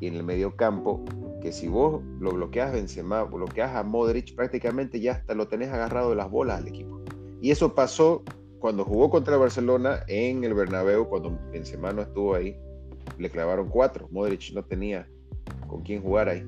y 0.00 0.06
en 0.06 0.14
el 0.14 0.24
medio 0.24 0.56
campo 0.56 1.04
que 1.40 1.52
si 1.52 1.68
vos 1.68 2.02
lo 2.20 2.32
bloqueas 2.32 2.72
Benzema, 2.72 3.24
bloqueas 3.24 3.74
a 3.74 3.82
Modric, 3.82 4.34
prácticamente 4.34 5.00
ya 5.00 5.12
hasta 5.12 5.34
lo 5.34 5.48
tenés 5.48 5.70
agarrado 5.70 6.10
de 6.10 6.16
las 6.16 6.30
bolas 6.30 6.60
al 6.60 6.68
equipo. 6.68 7.00
Y 7.40 7.50
eso 7.50 7.74
pasó 7.74 8.22
cuando 8.60 8.84
jugó 8.84 9.10
contra 9.10 9.34
el 9.34 9.40
Barcelona 9.40 10.04
en 10.06 10.44
el 10.44 10.54
Bernabéu, 10.54 11.08
cuando 11.08 11.36
Benzema 11.50 11.92
no 11.92 12.02
estuvo 12.02 12.34
ahí, 12.34 12.56
le 13.18 13.28
clavaron 13.28 13.68
cuatro. 13.68 14.08
Modric 14.12 14.52
no 14.54 14.62
tenía 14.64 15.08
con 15.66 15.82
quién 15.82 16.00
jugar 16.00 16.28
ahí. 16.28 16.44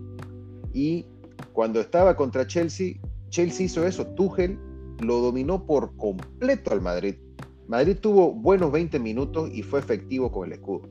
Y 0.72 1.06
cuando 1.52 1.80
estaba 1.80 2.16
contra 2.16 2.46
Chelsea, 2.46 2.94
Chelsea 3.30 3.66
hizo 3.66 3.84
eso, 3.84 4.06
Tuchel 4.14 4.58
lo 5.00 5.18
dominó 5.18 5.66
por 5.66 5.96
completo 5.96 6.72
al 6.72 6.80
Madrid. 6.80 7.16
Madrid 7.66 7.96
tuvo 8.00 8.32
buenos 8.32 8.70
20 8.70 8.98
minutos 9.00 9.50
y 9.52 9.62
fue 9.62 9.80
efectivo 9.80 10.30
con 10.30 10.46
el 10.46 10.52
escudo. 10.52 10.88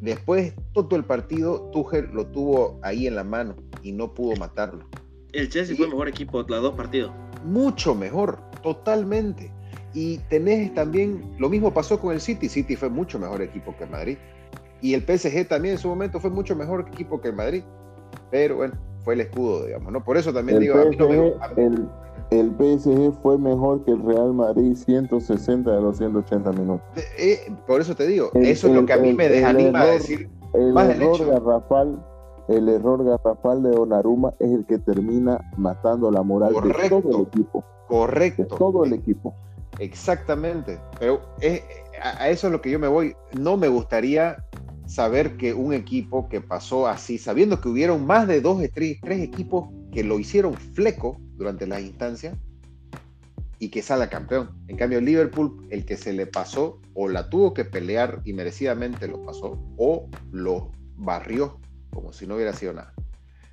Después, 0.00 0.54
todo 0.72 0.96
el 0.96 1.04
partido, 1.04 1.70
Tuchel 1.72 2.10
lo 2.12 2.26
tuvo 2.26 2.78
ahí 2.82 3.06
en 3.06 3.16
la 3.16 3.24
mano 3.24 3.56
y 3.82 3.92
no 3.92 4.14
pudo 4.14 4.36
matarlo. 4.36 4.84
El 5.32 5.48
Chelsea 5.48 5.76
fue 5.76 5.86
el 5.86 5.92
mejor 5.92 6.08
equipo 6.08 6.42
de 6.42 6.50
los 6.50 6.62
dos 6.62 6.74
partidos. 6.74 7.12
Mucho 7.44 7.94
mejor, 7.94 8.38
totalmente. 8.62 9.52
Y 9.94 10.18
tenés 10.28 10.72
también, 10.74 11.34
lo 11.38 11.48
mismo 11.48 11.72
pasó 11.72 11.98
con 11.98 12.12
el 12.12 12.20
City. 12.20 12.48
City 12.48 12.76
fue 12.76 12.88
mucho 12.88 13.18
mejor 13.18 13.42
equipo 13.42 13.76
que 13.76 13.84
el 13.84 13.90
Madrid. 13.90 14.18
Y 14.80 14.94
el 14.94 15.02
PSG 15.02 15.48
también 15.48 15.74
en 15.74 15.78
su 15.78 15.88
momento 15.88 16.20
fue 16.20 16.30
mucho 16.30 16.54
mejor 16.54 16.86
equipo 16.92 17.20
que 17.20 17.28
el 17.28 17.34
Madrid. 17.34 17.62
Pero 18.30 18.56
bueno, 18.56 18.74
fue 19.04 19.14
el 19.14 19.22
escudo, 19.22 19.66
digamos, 19.66 19.92
¿no? 19.92 20.04
Por 20.04 20.16
eso 20.16 20.32
también 20.32 20.60
digo, 20.60 20.80
el, 20.80 21.88
el, 22.30 22.50
PSG 22.50 23.12
fue 23.22 23.38
mejor 23.38 23.84
que 23.84 23.92
el 23.92 24.02
Real 24.02 24.32
Madrid 24.32 24.74
160 24.74 25.70
de 25.70 25.80
los 25.80 25.98
180 25.98 26.52
minutos. 26.52 26.86
Eh, 27.18 27.52
por 27.66 27.80
eso 27.80 27.94
te 27.94 28.06
digo, 28.06 28.30
eso 28.34 28.68
es 28.68 28.74
lo 28.74 28.86
que 28.86 28.92
a 28.92 28.98
mí 28.98 29.12
me 29.12 29.28
desanima 29.28 29.82
a 29.82 29.86
decir. 29.86 30.28
El 30.54 30.76
error 30.76 31.26
garrafal, 31.26 32.04
el 32.48 32.68
error 32.68 33.04
garrafal 33.04 33.62
de 33.62 33.70
Donnarumma 33.70 34.34
es 34.38 34.50
el 34.50 34.64
que 34.66 34.78
termina 34.78 35.38
matando 35.56 36.10
la 36.10 36.22
moral 36.22 36.54
de 36.54 36.88
todo 36.88 37.18
el 37.18 37.26
equipo. 37.26 37.64
Correcto. 37.86 38.42
De 38.42 38.48
todo 38.48 38.84
el 38.84 38.92
equipo. 38.92 39.34
Exactamente. 39.78 40.80
Pero 40.98 41.20
a 42.02 42.28
eso 42.28 42.46
es 42.46 42.52
lo 42.52 42.60
que 42.60 42.70
yo 42.70 42.78
me 42.78 42.88
voy. 42.88 43.14
No 43.38 43.56
me 43.56 43.68
gustaría 43.68 44.44
saber 44.86 45.36
que 45.36 45.54
un 45.54 45.74
equipo 45.74 46.28
que 46.28 46.40
pasó 46.40 46.88
así, 46.88 47.18
sabiendo 47.18 47.60
que 47.60 47.68
hubieron 47.68 48.06
más 48.06 48.26
de 48.26 48.40
dos, 48.40 48.62
tres, 48.74 48.98
tres 49.02 49.20
equipos 49.20 49.68
que 49.92 50.02
lo 50.02 50.18
hicieron 50.18 50.54
fleco 50.54 51.20
durante 51.38 51.66
las 51.66 51.80
instancias 51.80 52.36
y 53.58 53.70
que 53.70 53.82
salga 53.82 54.08
campeón. 54.08 54.50
En 54.68 54.76
cambio, 54.76 55.00
Liverpool, 55.00 55.66
el 55.70 55.84
que 55.84 55.96
se 55.96 56.12
le 56.12 56.26
pasó 56.26 56.80
o 56.94 57.08
la 57.08 57.30
tuvo 57.30 57.54
que 57.54 57.64
pelear 57.64 58.20
y 58.24 58.32
merecidamente 58.32 59.08
lo 59.08 59.22
pasó 59.24 59.58
o 59.76 60.08
lo 60.30 60.70
barrió 60.96 61.58
como 61.90 62.12
si 62.12 62.26
no 62.26 62.34
hubiera 62.36 62.52
sido 62.52 62.74
nada. 62.74 62.92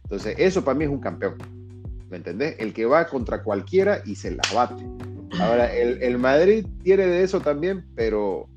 Entonces, 0.03 0.35
eso 0.37 0.63
para 0.63 0.77
mí 0.77 0.83
es 0.83 0.91
un 0.91 0.99
campeón. 0.99 1.37
¿Me 2.09 2.17
entendés? 2.17 2.55
El 2.59 2.73
que 2.73 2.85
va 2.85 3.07
contra 3.07 3.41
cualquiera 3.41 4.01
y 4.05 4.15
se 4.15 4.31
la 4.31 4.43
bate. 4.53 4.85
Ahora, 5.39 5.73
el, 5.73 6.01
el 6.03 6.17
Madrid 6.19 6.65
tiene 6.83 7.07
de 7.07 7.23
eso 7.23 7.41
también, 7.41 7.85
pero 7.95 8.47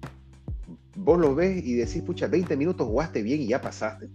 vos 0.95 1.19
lo 1.19 1.35
ves 1.35 1.65
y 1.65 1.75
decís, 1.75 2.03
pucha, 2.03 2.27
20 2.27 2.57
minutos 2.57 2.87
jugaste 2.87 3.23
bien 3.23 3.41
y 3.41 3.49
ya 3.49 3.61
pasaste. 3.61 4.09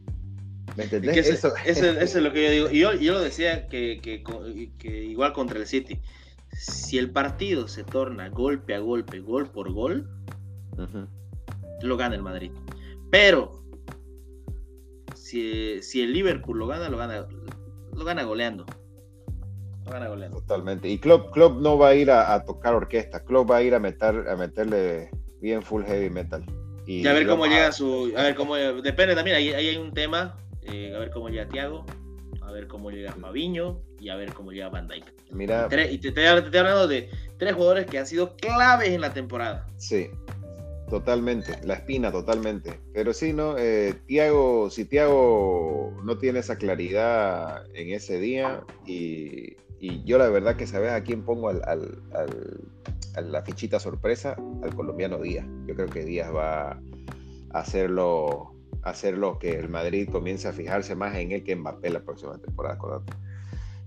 ¿Me 0.75 0.85
entendés? 0.85 1.17
eso, 1.17 1.53
es 1.65 2.15
lo 2.15 2.33
que 2.33 2.43
yo 2.43 2.51
digo. 2.51 2.69
Y 2.71 2.79
yo, 2.79 2.93
yo 2.93 3.13
lo 3.13 3.21
decía 3.21 3.67
que, 3.67 4.23
igual 4.83 5.33
contra 5.33 5.59
el 5.59 5.67
City. 5.67 5.99
Si 6.51 6.97
el 6.97 7.11
partido 7.11 7.67
se 7.67 7.83
torna 7.83 8.29
golpe 8.29 8.75
a 8.75 8.79
golpe, 8.79 9.19
gol 9.19 9.49
por 9.49 9.71
gol, 9.71 10.09
lo 11.81 11.97
gana 11.97 12.15
el 12.15 12.21
Madrid. 12.21 12.51
Pero 13.11 13.63
si, 15.15 16.01
el 16.01 16.13
Liverpool 16.13 16.59
lo 16.59 16.67
gana, 16.67 16.89
lo 16.89 16.97
gana, 16.97 17.27
lo 17.93 18.05
gana 18.05 18.23
goleando. 18.23 18.65
Lo 19.85 19.91
gana 19.91 20.07
goleando. 20.07 20.37
Totalmente. 20.39 20.87
Y 20.87 20.97
Klopp, 20.97 21.31
Klopp 21.33 21.59
no 21.59 21.77
va 21.77 21.89
a 21.89 21.95
ir 21.95 22.09
a, 22.09 22.33
a, 22.33 22.45
tocar 22.45 22.73
orquesta. 22.73 23.23
Klopp 23.23 23.51
va 23.51 23.57
a 23.57 23.63
ir 23.63 23.75
a, 23.75 23.79
meter, 23.79 24.27
a 24.29 24.35
meterle 24.35 25.09
bien 25.41 25.61
full 25.61 25.83
heavy 25.83 26.09
metal. 26.09 26.43
Y, 26.85 27.05
a 27.07 27.13
ver 27.13 27.27
cómo 27.27 27.45
llega 27.45 27.71
su. 27.71 28.11
A 28.17 28.23
ver 28.23 28.35
cómo. 28.35 28.55
Depende 28.55 29.15
también, 29.15 29.37
ahí, 29.37 29.49
hay 29.49 29.77
un 29.77 29.93
tema. 29.93 30.37
Eh, 30.65 30.93
a 30.95 30.99
ver 30.99 31.11
cómo 31.11 31.29
llega 31.29 31.47
Thiago, 31.47 31.85
a 32.41 32.51
ver 32.51 32.67
cómo 32.67 32.91
llega 32.91 33.15
Maviño 33.15 33.81
y 33.99 34.09
a 34.09 34.15
ver 34.15 34.33
cómo 34.33 34.51
llega 34.51 34.69
Van 34.69 34.87
Dijk. 34.87 35.05
Mira. 35.31 35.67
y 35.89 35.97
te, 35.97 36.09
estoy 36.09 36.25
hablando 36.25 36.87
de 36.87 37.09
tres 37.37 37.53
jugadores 37.53 37.85
que 37.85 37.97
han 37.97 38.05
sido 38.05 38.35
claves 38.35 38.89
en 38.89 39.01
la 39.01 39.13
temporada. 39.13 39.67
Sí, 39.77 40.09
totalmente, 40.89 41.59
la 41.63 41.75
espina 41.75 42.11
totalmente. 42.11 42.79
Pero 42.93 43.13
sí, 43.13 43.33
¿no? 43.33 43.57
Eh, 43.57 43.95
Tiago, 44.05 44.69
si 44.69 44.85
Tiago 44.85 45.93
no 46.03 46.17
tiene 46.17 46.39
esa 46.39 46.57
claridad 46.57 47.65
en 47.73 47.93
ese 47.93 48.19
día, 48.19 48.63
y, 48.85 49.57
yo 50.05 50.17
la 50.17 50.29
verdad 50.29 50.55
que 50.55 50.65
sabes 50.65 50.91
a 50.91 51.03
quién 51.03 51.25
pongo 51.25 51.49
al, 51.49 51.61
a 53.15 53.21
la 53.21 53.41
fichita 53.43 53.79
sorpresa, 53.79 54.35
al 54.63 54.75
colombiano 54.75 55.19
Díaz. 55.19 55.45
Yo 55.67 55.75
creo 55.75 55.87
que 55.87 56.05
Díaz 56.05 56.33
va 56.33 56.71
a 56.71 56.79
hacerlo, 57.51 58.55
hacerlo 58.83 59.39
que 59.39 59.57
el 59.57 59.69
Madrid 59.69 60.09
comience 60.09 60.47
a 60.47 60.53
fijarse 60.53 60.95
más 60.95 61.15
en 61.15 61.31
él 61.31 61.43
que 61.43 61.53
en 61.53 61.59
Mbappé 61.59 61.89
la 61.89 62.01
próxima 62.01 62.37
temporada. 62.37 62.77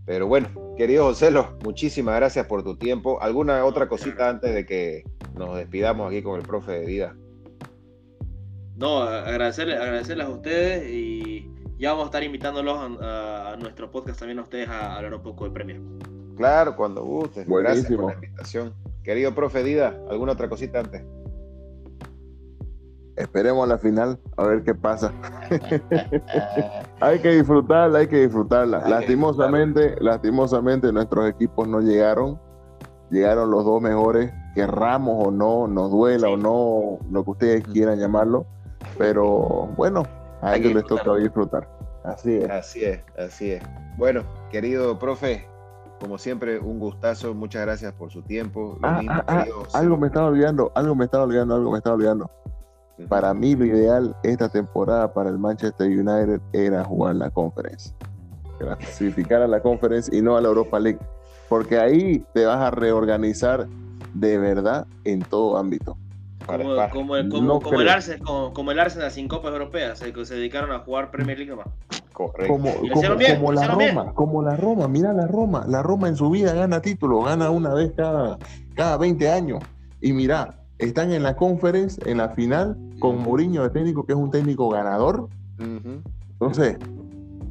Pero 0.05 0.27
bueno, 0.27 0.49
querido 0.77 1.05
Joselo, 1.05 1.59
muchísimas 1.65 2.17
gracias 2.17 2.47
por 2.47 2.63
tu 2.63 2.77
tiempo. 2.77 3.21
¿Alguna 3.21 3.65
otra 3.65 3.89
cosita 3.89 4.29
antes 4.29 4.55
de 4.55 4.65
que 4.65 5.05
nos 5.35 5.57
despidamos 5.57 6.09
aquí 6.09 6.23
con 6.23 6.39
el 6.39 6.47
profe 6.47 6.73
de 6.73 6.87
vida? 6.87 7.17
No, 8.77 9.03
agradecerles, 9.03 9.81
agradecerles 9.81 10.27
a 10.27 10.31
ustedes 10.31 10.91
y 10.91 11.51
ya 11.79 11.91
vamos 11.91 12.05
a 12.05 12.07
estar 12.07 12.23
invitándolos 12.23 12.79
a, 13.01 13.57
nuestro 13.59 13.91
podcast 13.91 14.19
también 14.19 14.39
a 14.39 14.43
ustedes 14.43 14.69
a 14.69 14.97
hablar 14.97 15.15
un 15.15 15.23
poco 15.23 15.45
de 15.45 15.51
premio. 15.51 15.81
Claro, 16.37 16.77
cuando 16.77 17.03
guste. 17.03 17.45
Gracias 17.47 17.87
por 17.87 18.07
la 18.07 18.15
invitación. 18.15 18.75
Querido 19.03 19.35
profe 19.35 19.63
Dida, 19.63 19.99
¿alguna 20.11 20.33
otra 20.33 20.49
cosita 20.49 20.81
antes? 20.81 21.03
Esperemos 23.17 23.67
la 23.67 23.79
final 23.79 24.19
a 24.37 24.45
ver 24.45 24.62
qué 24.62 24.75
pasa. 24.75 25.11
hay 27.01 27.19
que 27.21 27.31
disfrutarla, 27.31 28.01
hay 28.01 28.09
que 28.09 28.21
disfrutarla. 28.21 28.87
lastimosamente, 28.87 29.97
lastimosamente 30.01 30.93
nuestros 30.93 31.29
equipos 31.29 31.67
no 31.67 31.81
llegaron. 31.81 32.39
Llegaron 33.11 33.51
los 33.53 33.64
dos 33.64 33.81
mejores, 33.81 34.33
querramos 34.55 35.29
o 35.29 35.31
no, 35.31 35.69
nos 35.69 35.93
duela 35.93 36.29
o 36.29 36.37
no, 36.37 36.99
lo 37.11 37.25
que 37.25 37.31
ustedes 37.31 37.64
quieran 37.64 37.99
llamarlo. 37.99 38.47
Pero 38.99 39.69
bueno, 39.77 40.03
a 40.43 40.57
ellos 40.57 40.75
les 40.75 40.85
toca 40.85 41.14
disfrutar. 41.14 41.69
Así 42.05 42.37
es. 42.37 42.51
Así 42.51 42.85
es, 42.85 43.01
así 43.17 43.53
es. 43.53 43.62
Bueno, 43.97 44.25
querido 44.51 44.99
profe, 44.99 45.47
como 46.01 46.19
siempre, 46.19 46.59
un 46.59 46.79
gustazo. 46.79 47.35
Muchas 47.35 47.62
gracias 47.62 47.93
por 47.95 48.11
su 48.11 48.23
tiempo. 48.23 48.79
Ah, 48.83 49.01
ah, 49.09 49.25
ah, 49.27 49.45
algo 49.75 49.97
me 49.97 50.09
estaba 50.09 50.27
olvidando, 50.27 50.71
algo 50.75 50.95
me 50.95 51.05
estaba 51.05 51.25
olvidando, 51.25 51.55
algo 51.55 51.71
me 51.71 51.79
estaba 51.79 51.97
olvidando. 51.97 52.31
Para 53.09 53.35
mí 53.35 53.55
lo 53.55 53.67
ideal 53.67 54.17
esta 54.23 54.49
temporada 54.49 55.13
para 55.13 55.29
el 55.29 55.39
Manchester 55.39 55.87
United 55.87 56.41
era 56.53 56.85
jugar 56.85 57.17
la 57.17 57.31
conferencia. 57.31 57.95
Clasificar 58.59 59.43
a 59.43 59.47
la 59.47 59.61
conferencia 59.61 60.17
y 60.17 60.23
no 60.23 60.37
a 60.37 60.41
la 60.41 60.49
Europa 60.49 60.81
League. 60.81 60.99
Porque 61.49 61.79
ahí 61.79 62.25
te 62.33 62.47
vas 62.47 62.59
a 62.59 62.71
reorganizar 62.71 63.67
de 64.15 64.39
verdad 64.39 64.87
en 65.05 65.21
todo 65.21 65.59
ámbito. 65.59 65.97
Como, 66.47 67.17
el, 67.17 68.79
Arsenal, 68.79 69.11
sin 69.11 69.27
Copas 69.27 69.53
Europeas, 69.53 69.99
se, 69.99 70.25
se 70.25 70.35
dedicaron 70.35 70.71
a 70.73 70.79
jugar 70.79 71.11
Premier 71.11 71.39
League 71.39 71.51
nomás. 71.51 71.67
Correcto. 72.13 72.53
Como, 72.53 72.73
como, 73.39 73.53
la 73.53 73.67
Roma, 73.67 74.15
como 74.15 74.43
la 74.43 74.57
Roma, 74.57 74.89
mira 74.89 75.13
la 75.13 75.27
Roma, 75.27 75.65
la 75.69 75.83
Roma 75.83 76.09
en 76.09 76.17
su 76.17 76.31
vida 76.31 76.55
gana 76.55 76.81
título, 76.81 77.23
gana 77.23 77.51
una 77.51 77.75
vez 77.75 77.93
cada, 77.97 78.39
cada 78.75 78.97
20 78.97 79.29
años. 79.29 79.63
Y 80.01 80.13
mira, 80.13 80.55
están 80.79 81.12
en 81.12 81.22
la 81.22 81.37
conference, 81.37 82.01
en 82.09 82.18
la 82.18 82.31
final, 82.31 82.77
con 82.99 83.18
Mourinho 83.22 83.62
de 83.62 83.70
técnico, 83.70 84.05
que 84.05 84.12
es 84.12 84.18
un 84.18 84.31
técnico 84.31 84.68
ganador. 84.68 85.29
Entonces, 85.59 86.77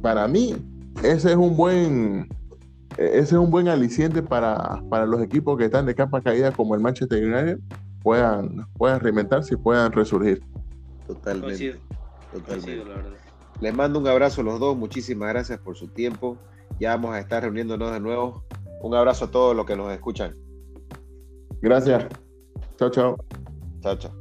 para 0.02 0.28
mí, 0.28 0.56
ese 1.02 1.30
es 1.30 1.36
un 1.36 1.56
buen, 1.56 2.28
ese 2.96 3.20
es 3.20 3.32
un 3.32 3.50
buen 3.50 3.68
aliciente 3.68 4.22
para, 4.22 4.82
para 4.88 5.06
los 5.06 5.20
equipos 5.22 5.58
que 5.58 5.64
están 5.66 5.86
de 5.86 5.94
capa 5.94 6.20
caída 6.20 6.52
como 6.52 6.74
el 6.74 6.80
Manchester 6.80 7.24
United, 7.24 7.58
puedan, 8.02 8.66
puedan 8.74 9.00
reinventarse 9.00 9.54
y 9.54 9.56
puedan 9.56 9.92
resurgir. 9.92 10.42
Totalmente. 11.06 11.80
Les 13.60 13.74
mando 13.74 13.98
un 13.98 14.06
abrazo 14.06 14.42
a 14.42 14.44
los 14.44 14.60
dos, 14.60 14.76
muchísimas 14.76 15.30
gracias 15.30 15.58
por 15.58 15.76
su 15.76 15.88
tiempo. 15.88 16.36
Ya 16.78 16.90
vamos 16.90 17.14
a 17.14 17.20
estar 17.20 17.42
reuniéndonos 17.42 17.92
de 17.92 18.00
nuevo. 18.00 18.44
Un 18.82 18.94
abrazo 18.94 19.24
a 19.24 19.30
todos 19.30 19.56
los 19.56 19.64
que 19.64 19.76
nos 19.76 19.92
escuchan. 19.92 20.36
Gracias. 21.62 22.06
Chao, 22.78 22.90
chao. 22.90 23.16
Chao, 23.82 23.96
chao. 23.96 24.15